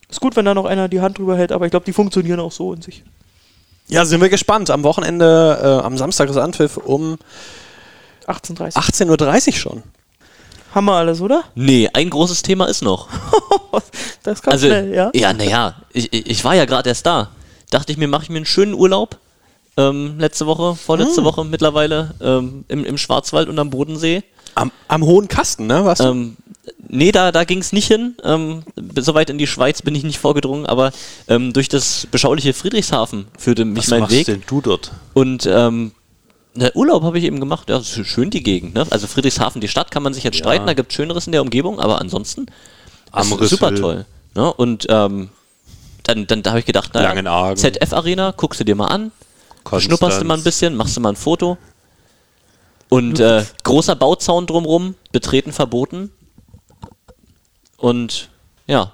[0.10, 2.40] Ist gut, wenn da noch einer die Hand drüber hält, aber ich glaube, die funktionieren
[2.40, 3.04] auch so in sich.
[3.88, 4.70] Ja, sind wir gespannt.
[4.70, 7.18] Am Wochenende, äh, am Samstag ist Anpfiff um
[8.28, 9.84] 18.30 18.30 Uhr schon.
[10.74, 11.44] Haben wir alles, oder?
[11.56, 13.10] Nee, ein großes Thema ist noch.
[14.22, 15.12] Das kam Also, schnell, ja?
[15.14, 17.32] ja, naja, ich, ich ich war ja gerade erst da.
[17.72, 19.18] Dachte ich mir, mache ich mir einen schönen Urlaub.
[19.76, 21.24] Ähm, letzte Woche, vorletzte Hm.
[21.26, 24.24] Woche mittlerweile, ähm, im, im Schwarzwald und am Bodensee.
[24.56, 25.84] Am, am Hohen Kasten, ne?
[25.84, 26.00] Was?
[26.00, 26.38] Ähm,
[26.88, 28.16] nee, da, da ging es nicht hin.
[28.24, 28.62] Ähm,
[28.98, 30.92] Soweit in die Schweiz bin ich nicht vorgedrungen, aber
[31.28, 34.28] ähm, durch das beschauliche Friedrichshafen führte mich Was mein Weg.
[34.28, 34.92] denn du dort?
[35.16, 35.92] Und ähm,
[36.54, 37.68] na, Urlaub habe ich eben gemacht.
[37.72, 38.76] Ja, ist schön die Gegend.
[38.76, 38.86] Ne?
[38.92, 41.42] Also Friedrichshafen, die Stadt kann man sich jetzt streiten, da gibt es Schöneres in der
[41.42, 42.46] Umgebung, aber ansonsten
[43.12, 43.82] Am ist super Rüssel.
[43.82, 44.06] toll.
[44.36, 44.54] Ne?
[44.54, 45.30] Und ähm,
[46.04, 47.58] dann, dann da habe ich gedacht, naja, Langenargen.
[47.58, 49.12] ZF-Arena, guckst du dir mal an,
[49.64, 49.84] Konstanz.
[49.84, 51.58] schnupperst du mal ein bisschen, machst du mal ein Foto.
[52.90, 56.12] Und äh, großer Bauzaun drumrum, betreten verboten.
[57.78, 58.30] Und
[58.68, 58.94] ja,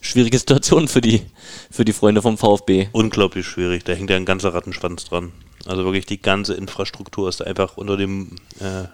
[0.00, 1.22] schwierige Situation für die,
[1.70, 2.88] für die Freunde vom VfB.
[2.92, 3.84] Unglaublich schwierig.
[3.84, 5.32] Da hängt ja ein ganzer Rattenschwanz dran.
[5.66, 8.84] Also wirklich die ganze Infrastruktur ist einfach unter dem äh,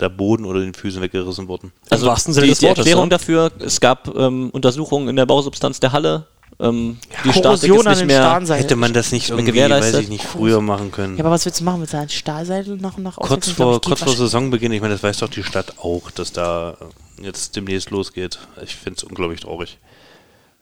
[0.00, 1.72] der Boden oder den Füßen weggerissen worden.
[1.88, 3.10] Also Sinne die, die Wortes, Erklärung ja.
[3.10, 6.26] dafür, es gab ähm, Untersuchungen in der Bausubstanz der Halle.
[6.58, 8.56] Ähm, die Statik Korrosion ist an nicht den mehr.
[8.56, 9.94] Hätte man das nicht irgendwie, gewährleistet.
[9.94, 11.16] weiß ich nicht, früher machen können.
[11.16, 13.82] Ja, aber was willst du machen mit seinen Stahlseilen nach und nach kurz vor, ich,
[13.82, 16.76] kurz vor Saisonbeginn, ich meine, das weiß doch die Stadt auch, dass da
[17.20, 18.38] jetzt demnächst losgeht.
[18.62, 19.78] Ich finde es unglaublich traurig.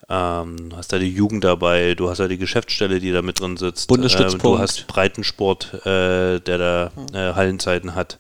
[0.08, 3.40] Ähm, du hast da die Jugend dabei, du hast da die Geschäftsstelle, die da mit
[3.40, 3.88] drin sitzt.
[3.88, 4.44] Bundesstützpunkt.
[4.44, 8.18] Ähm, du hast Breitensport, äh, der da äh, Hallenzeiten hat.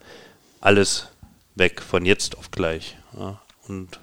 [0.60, 1.08] Alles
[1.56, 2.96] weg, von jetzt auf gleich.
[3.18, 3.40] Ja.
[3.68, 3.98] Und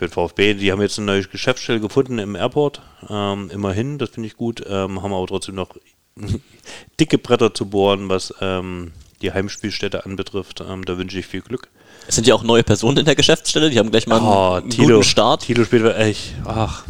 [0.00, 2.80] für den VfB, die haben jetzt eine neue Geschäftsstelle gefunden im Airport.
[3.10, 4.64] Ähm, immerhin, das finde ich gut.
[4.66, 5.76] Ähm, haben aber trotzdem noch
[6.98, 10.62] dicke Bretter zu bohren, was ähm, die Heimspielstätte anbetrifft.
[10.66, 11.68] Ähm, da wünsche ich viel Glück.
[12.08, 14.52] Es sind ja auch neue Personen in der Geschäftsstelle, die haben gleich mal einen, Oh,
[14.54, 15.42] einen Tilo, guten Start.
[15.42, 16.84] Tilo spielt echt, ach,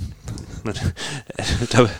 [1.71, 1.91] da,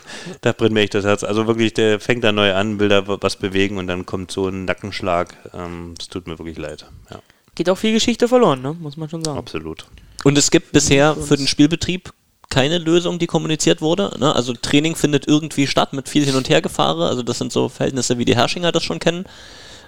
[0.43, 1.25] da brennt mir echt das Herz.
[1.25, 4.47] Also wirklich, der fängt da neu an, will da was bewegen und dann kommt so
[4.47, 5.35] ein Nackenschlag.
[5.55, 6.87] Ähm, Es tut mir wirklich leid.
[7.11, 7.19] Ja,
[7.57, 8.77] Geht auch viel Geschichte verloren, ne?
[8.79, 9.39] muss man schon sagen.
[9.39, 9.87] absolut.
[10.25, 12.13] Und es gibt bisher für den Spielbetrieb
[12.51, 14.13] keine Lösung, die kommuniziert wurde.
[14.19, 14.35] Ne?
[14.35, 17.09] Also Training findet irgendwie statt mit viel Hin- und Hergefahre.
[17.09, 19.25] Also das sind so Verhältnisse, wie die Herrschinger das schon kennen,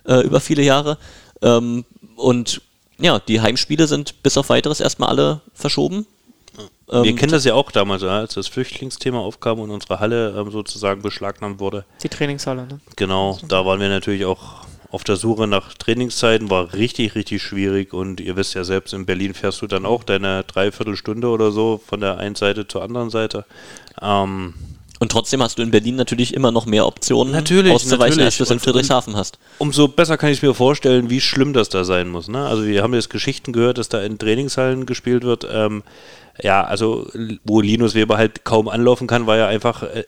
[0.07, 0.97] äh, über viele Jahre.
[1.43, 1.85] Ähm,
[2.17, 2.63] und
[2.99, 6.07] ja, die Heimspiele sind bis auf weiteres erstmal alle verschoben.
[6.87, 10.35] Wir Ähm, kennen das ja auch damals, ja, als das Flüchtlingsthema aufkam und unsere Halle
[10.39, 11.85] ähm, sozusagen beschlagnahmt wurde.
[12.03, 12.81] Die Trainingshalle, ne?
[12.97, 17.95] Genau, da waren wir natürlich auch auf der Suche nach Trainingszeiten, war richtig, richtig schwierig
[17.95, 21.81] und ihr wisst ja selbst, in Berlin fährst du dann auch deine Dreiviertelstunde oder so
[21.85, 23.47] von der einen Seite zur anderen Seite.
[24.03, 24.53] Ähm,
[25.01, 28.25] Und trotzdem hast du in Berlin natürlich immer noch mehr Optionen Natürlich, auszuweichen, natürlich.
[28.27, 29.39] als du es in Friedrichshafen hast.
[29.59, 32.29] umso besser kann ich mir vorstellen, wie schlimm das da sein muss.
[32.29, 32.47] Ne?
[32.47, 35.47] Also wir haben jetzt Geschichten gehört, dass da in Trainingshallen gespielt wird.
[35.51, 35.83] Ähm,
[36.43, 37.09] ja, also
[37.45, 40.05] wo Linus Weber halt kaum anlaufen kann, weil er einfach, äh,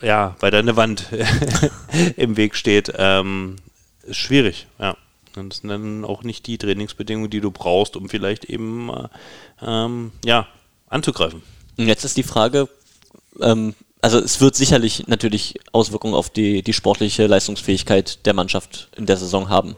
[0.00, 1.06] ja, weil da eine Wand
[2.16, 2.92] im Weg steht.
[2.96, 3.56] Ähm,
[4.08, 4.96] ist schwierig, ja.
[5.36, 9.08] Und das sind dann auch nicht die Trainingsbedingungen, die du brauchst, um vielleicht eben, äh,
[9.62, 10.48] ähm, ja,
[10.88, 11.42] anzugreifen.
[11.76, 12.68] Und jetzt ist die Frage,
[13.40, 19.06] ähm, also es wird sicherlich natürlich Auswirkungen auf die, die sportliche Leistungsfähigkeit der Mannschaft in
[19.06, 19.76] der Saison haben.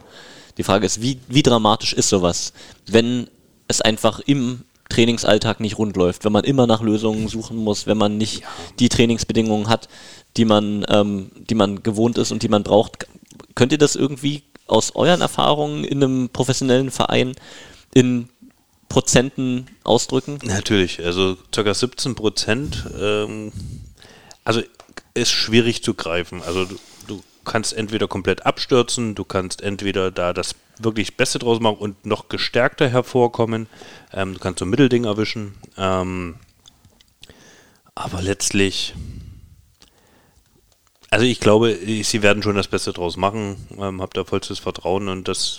[0.57, 2.52] Die Frage ist, wie, wie dramatisch ist sowas,
[2.86, 3.28] wenn
[3.69, 7.97] es einfach im Trainingsalltag nicht rund läuft, wenn man immer nach Lösungen suchen muss, wenn
[7.97, 8.43] man nicht
[8.78, 9.89] die Trainingsbedingungen hat,
[10.36, 13.07] die man, ähm, die man gewohnt ist und die man braucht.
[13.55, 17.35] Könnt ihr das irgendwie aus euren Erfahrungen in einem professionellen Verein
[17.93, 18.28] in
[18.89, 20.39] Prozenten ausdrücken?
[20.43, 21.74] Natürlich, also ca.
[21.74, 22.86] 17 Prozent.
[23.01, 23.52] Ähm,
[24.44, 24.62] also
[25.14, 26.43] ist schwierig zu greifen.
[26.43, 31.60] Also du, du kannst entweder komplett abstürzen, du kannst entweder da das wirklich Beste draus
[31.60, 33.68] machen und noch gestärkter hervorkommen.
[34.12, 35.55] Ähm, du kannst so ein Mittelding erwischen.
[35.77, 36.36] Ähm,
[37.94, 38.94] aber letztlich,
[41.11, 43.57] also ich glaube, sie werden schon das Beste draus machen.
[43.78, 45.59] Ähm, hab da vollstes Vertrauen und das,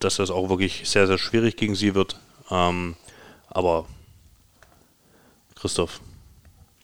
[0.00, 2.18] dass das auch wirklich sehr, sehr schwierig gegen sie wird.
[2.50, 2.96] Ähm,
[3.48, 3.86] aber
[5.56, 6.00] Christoph,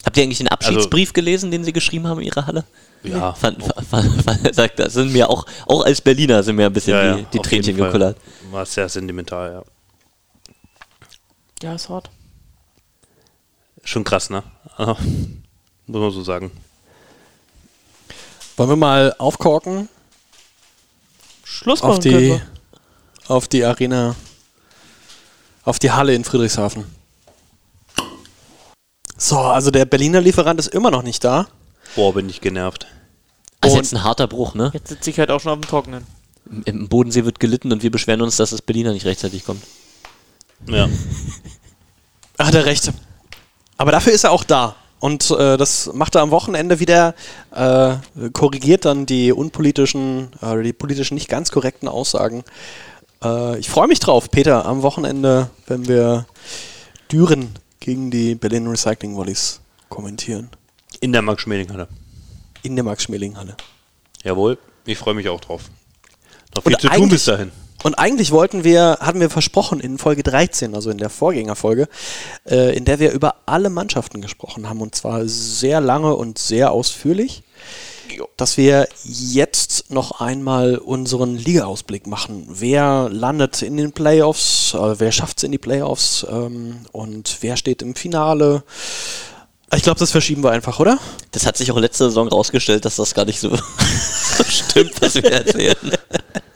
[0.04, 2.64] Habt ihr eigentlich den Abschiedsbrief gelesen, den sie geschrieben haben in ihrer Halle?
[3.04, 6.72] ja, Fand, fand, fand, sagt, das sind mir auch, auch als Berliner sind mir ein
[6.72, 8.16] bisschen ja, die, die Tränchen gekullert.
[8.50, 9.62] War sehr sentimental, ja.
[11.62, 12.10] Ja, ist hart.
[13.84, 14.42] Schon krass, ne?
[14.76, 14.96] Also,
[15.86, 16.50] muss man so sagen.
[18.56, 19.88] Wollen wir mal aufkorken
[21.44, 24.14] Schluss auf machen können die, auf die Arena,
[25.64, 26.84] auf die Halle in Friedrichshafen?
[29.16, 31.46] So, also der Berliner Lieferant ist immer noch nicht da.
[31.94, 32.86] Boah, bin ich genervt.
[33.60, 34.70] Also Und- jetzt ein harter Bruch, ne?
[34.74, 36.06] Jetzt sitze ich halt auch schon auf dem Trockenen.
[36.50, 39.62] Im- Im Bodensee wird gelitten und wir beschweren uns, dass das Berliner nicht rechtzeitig kommt.
[40.66, 40.88] Ja.
[42.38, 42.92] Ach, der Recht.
[43.76, 44.74] Aber dafür ist er auch da.
[45.02, 47.16] Und äh, das macht er am Wochenende wieder,
[47.50, 47.96] äh,
[48.32, 52.44] korrigiert dann die unpolitischen, äh, die politischen nicht ganz korrekten Aussagen.
[53.20, 56.26] Äh, ich freue mich drauf, Peter, am Wochenende, wenn wir
[57.10, 57.48] Düren
[57.80, 60.50] gegen die Berlin Recycling Volleys kommentieren.
[61.00, 61.88] In der Max-Schmeling-Halle.
[62.62, 63.56] In der Max-Schmeling-Halle.
[64.22, 65.62] Jawohl, ich freue mich auch drauf.
[66.54, 67.50] Noch viel Und zu tun bis dahin.
[67.82, 71.88] Und eigentlich wollten wir, hatten wir versprochen in Folge 13, also in der Vorgängerfolge,
[72.48, 76.70] äh, in der wir über alle Mannschaften gesprochen haben und zwar sehr lange und sehr
[76.72, 77.42] ausführlich,
[78.36, 82.46] dass wir jetzt noch einmal unseren Liga-Ausblick machen.
[82.48, 87.56] Wer landet in den Playoffs, äh, wer schafft es in die Playoffs ähm, und wer
[87.56, 88.62] steht im Finale.
[89.74, 90.98] Ich glaube, das verschieben wir einfach, oder?
[91.30, 95.14] Das hat sich auch letzte Saison rausgestellt, dass das gar nicht so, so stimmt, was
[95.14, 95.76] wir erzählen.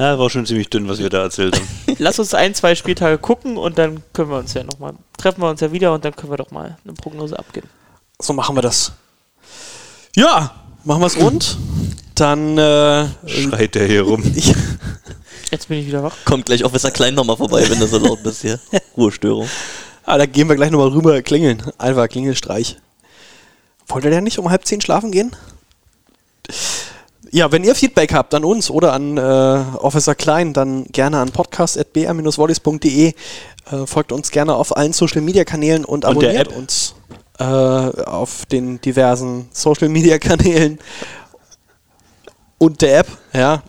[0.00, 1.68] Ja, war schon ziemlich dünn, was wir da erzählt haben.
[1.98, 5.50] Lass uns ein, zwei Spieltage gucken und dann können wir uns ja nochmal, treffen wir
[5.50, 7.68] uns ja wieder und dann können wir doch mal eine Prognose abgeben.
[8.18, 8.92] So machen wir das.
[10.16, 10.54] Ja,
[10.84, 11.58] machen wir es rund.
[12.14, 14.22] Dann äh, Schreit der hier rum.
[14.34, 14.54] ich,
[15.50, 16.16] Jetzt bin ich wieder wach.
[16.24, 18.58] Kommt gleich Officer Klein nochmal vorbei, wenn du so laut bist hier.
[18.96, 19.50] Ruhestörung.
[20.06, 21.62] Ah, da gehen wir gleich nochmal rüber klingeln.
[21.76, 22.78] Einfach Klingelstreich.
[23.86, 25.36] Wollt ihr denn nicht um halb zehn schlafen gehen?
[27.32, 31.30] Ja, wenn ihr Feedback habt an uns oder an äh, Officer Klein, dann gerne an
[31.30, 33.08] podcast.br-volleys.de.
[33.08, 36.56] Äh, folgt uns gerne auf allen Social Media Kanälen und Und abonniert App.
[36.56, 36.94] uns
[37.38, 40.80] äh, auf den diversen Social Media Kanälen
[42.58, 43.06] und der App.
[43.32, 43.62] Ja,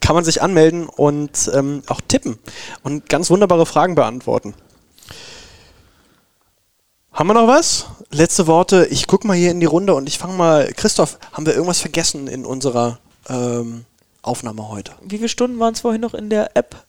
[0.00, 2.38] kann man sich anmelden und ähm, auch tippen
[2.82, 4.52] und ganz wunderbare Fragen beantworten.
[7.12, 7.86] Haben wir noch was?
[8.10, 8.86] Letzte Worte.
[8.90, 10.70] Ich gucke mal hier in die Runde und ich fange mal.
[10.76, 12.98] Christoph, haben wir irgendwas vergessen in unserer
[13.28, 13.84] ähm,
[14.22, 14.92] Aufnahme heute?
[15.02, 16.84] Wie viele Stunden waren es vorhin noch in der App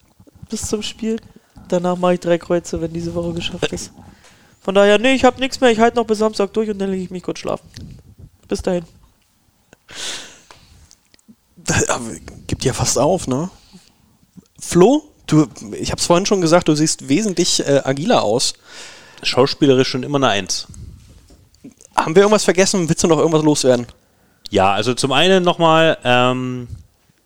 [0.49, 1.19] bis zum Spiel?
[1.68, 3.91] Danach mache ich drei Kreuze, wenn diese Woche geschafft ist.
[4.61, 5.72] Von daher, nee, ich habe nichts mehr.
[5.72, 7.68] Ich halte noch bis Samstag durch und dann lege ich mich kurz schlafen.
[8.47, 8.85] Bis dahin.
[12.47, 13.49] Gibt ja fast auf, ne?
[14.59, 18.53] Flo, du, ich habe es vorhin schon gesagt, du siehst wesentlich äh, agiler aus.
[19.23, 20.68] Schauspielerisch schon immer eine Eins.
[21.95, 22.88] Haben wir irgendwas vergessen?
[22.88, 23.88] Willst du noch irgendwas loswerden?
[24.49, 26.68] Ja, also zum einen nochmal, ähm,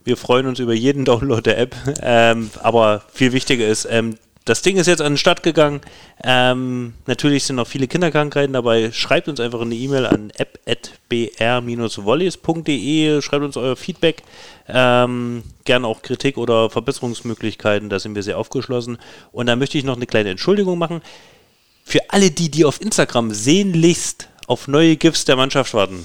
[0.03, 4.63] wir freuen uns über jeden Download der App, ähm, aber viel wichtiger ist, ähm, das
[4.63, 5.81] Ding ist jetzt an den Start gegangen.
[6.23, 8.91] Ähm, natürlich sind noch viele Kinderkrankheiten dabei.
[8.91, 13.21] Schreibt uns einfach eine E-Mail an app.br-volleys.de.
[13.21, 14.23] Schreibt uns euer Feedback.
[14.67, 17.89] Ähm, gerne auch Kritik oder Verbesserungsmöglichkeiten.
[17.89, 18.97] Da sind wir sehr aufgeschlossen.
[19.31, 21.03] Und da möchte ich noch eine kleine Entschuldigung machen.
[21.83, 26.03] Für alle die, die auf Instagram sehnlichst auf neue GIFs der Mannschaft warten.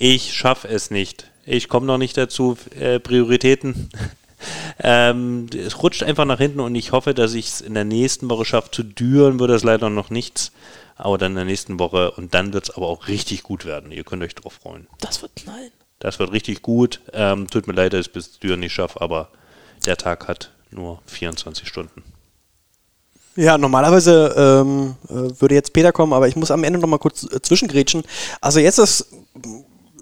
[0.00, 1.30] Ich schaffe es nicht.
[1.44, 2.56] Ich komme noch nicht dazu.
[2.78, 3.90] Äh, Prioritäten.
[4.82, 8.30] ähm, es rutscht einfach nach hinten und ich hoffe, dass ich es in der nächsten
[8.30, 8.70] Woche schaffe.
[8.70, 10.52] Zu Düren wird das leider noch nichts.
[10.96, 12.12] Aber dann in der nächsten Woche.
[12.12, 13.92] Und dann wird es aber auch richtig gut werden.
[13.92, 14.86] Ihr könnt euch drauf freuen.
[15.00, 15.70] Das wird knallen.
[15.98, 17.02] Das wird richtig gut.
[17.12, 19.28] Ähm, tut mir leid, dass ich es bis Düren nicht schaffe, aber
[19.84, 22.02] der Tag hat nur 24 Stunden.
[23.36, 26.98] Ja, normalerweise ähm, äh, würde jetzt Peter kommen, aber ich muss am Ende noch mal
[26.98, 28.02] kurz äh, zwischengrätschen.
[28.40, 29.06] Also jetzt ist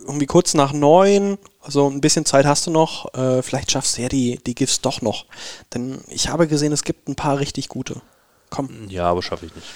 [0.09, 3.15] irgendwie kurz nach neun, also ein bisschen Zeit hast du noch.
[3.15, 5.27] Äh, vielleicht schaffst du ja die, die GIFs doch noch.
[5.75, 8.01] Denn ich habe gesehen, es gibt ein paar richtig gute.
[8.51, 8.89] Komm.
[8.89, 9.67] Ja, aber schaffe ich nicht.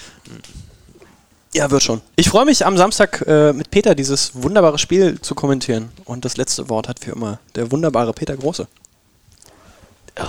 [1.53, 2.01] Ja, wird schon.
[2.15, 5.91] Ich freue mich am Samstag äh, mit Peter dieses wunderbare Spiel zu kommentieren.
[6.03, 8.67] Und das letzte Wort hat wie immer der wunderbare Peter Große.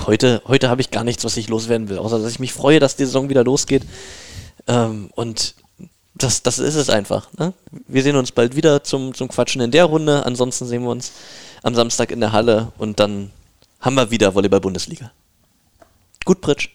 [0.06, 2.80] Heute heute habe ich gar nichts, was ich loswerden will, außer dass ich mich freue,
[2.80, 3.84] dass die Saison wieder losgeht.
[4.66, 5.54] Ähm, und
[6.14, 7.32] das, das ist es einfach.
[7.38, 7.52] Ne?
[7.88, 10.24] Wir sehen uns bald wieder zum, zum Quatschen in der Runde.
[10.24, 11.12] Ansonsten sehen wir uns
[11.62, 13.30] am Samstag in der Halle und dann
[13.80, 15.10] haben wir wieder Volleyball-Bundesliga.
[16.24, 16.68] Gut, Pritsch.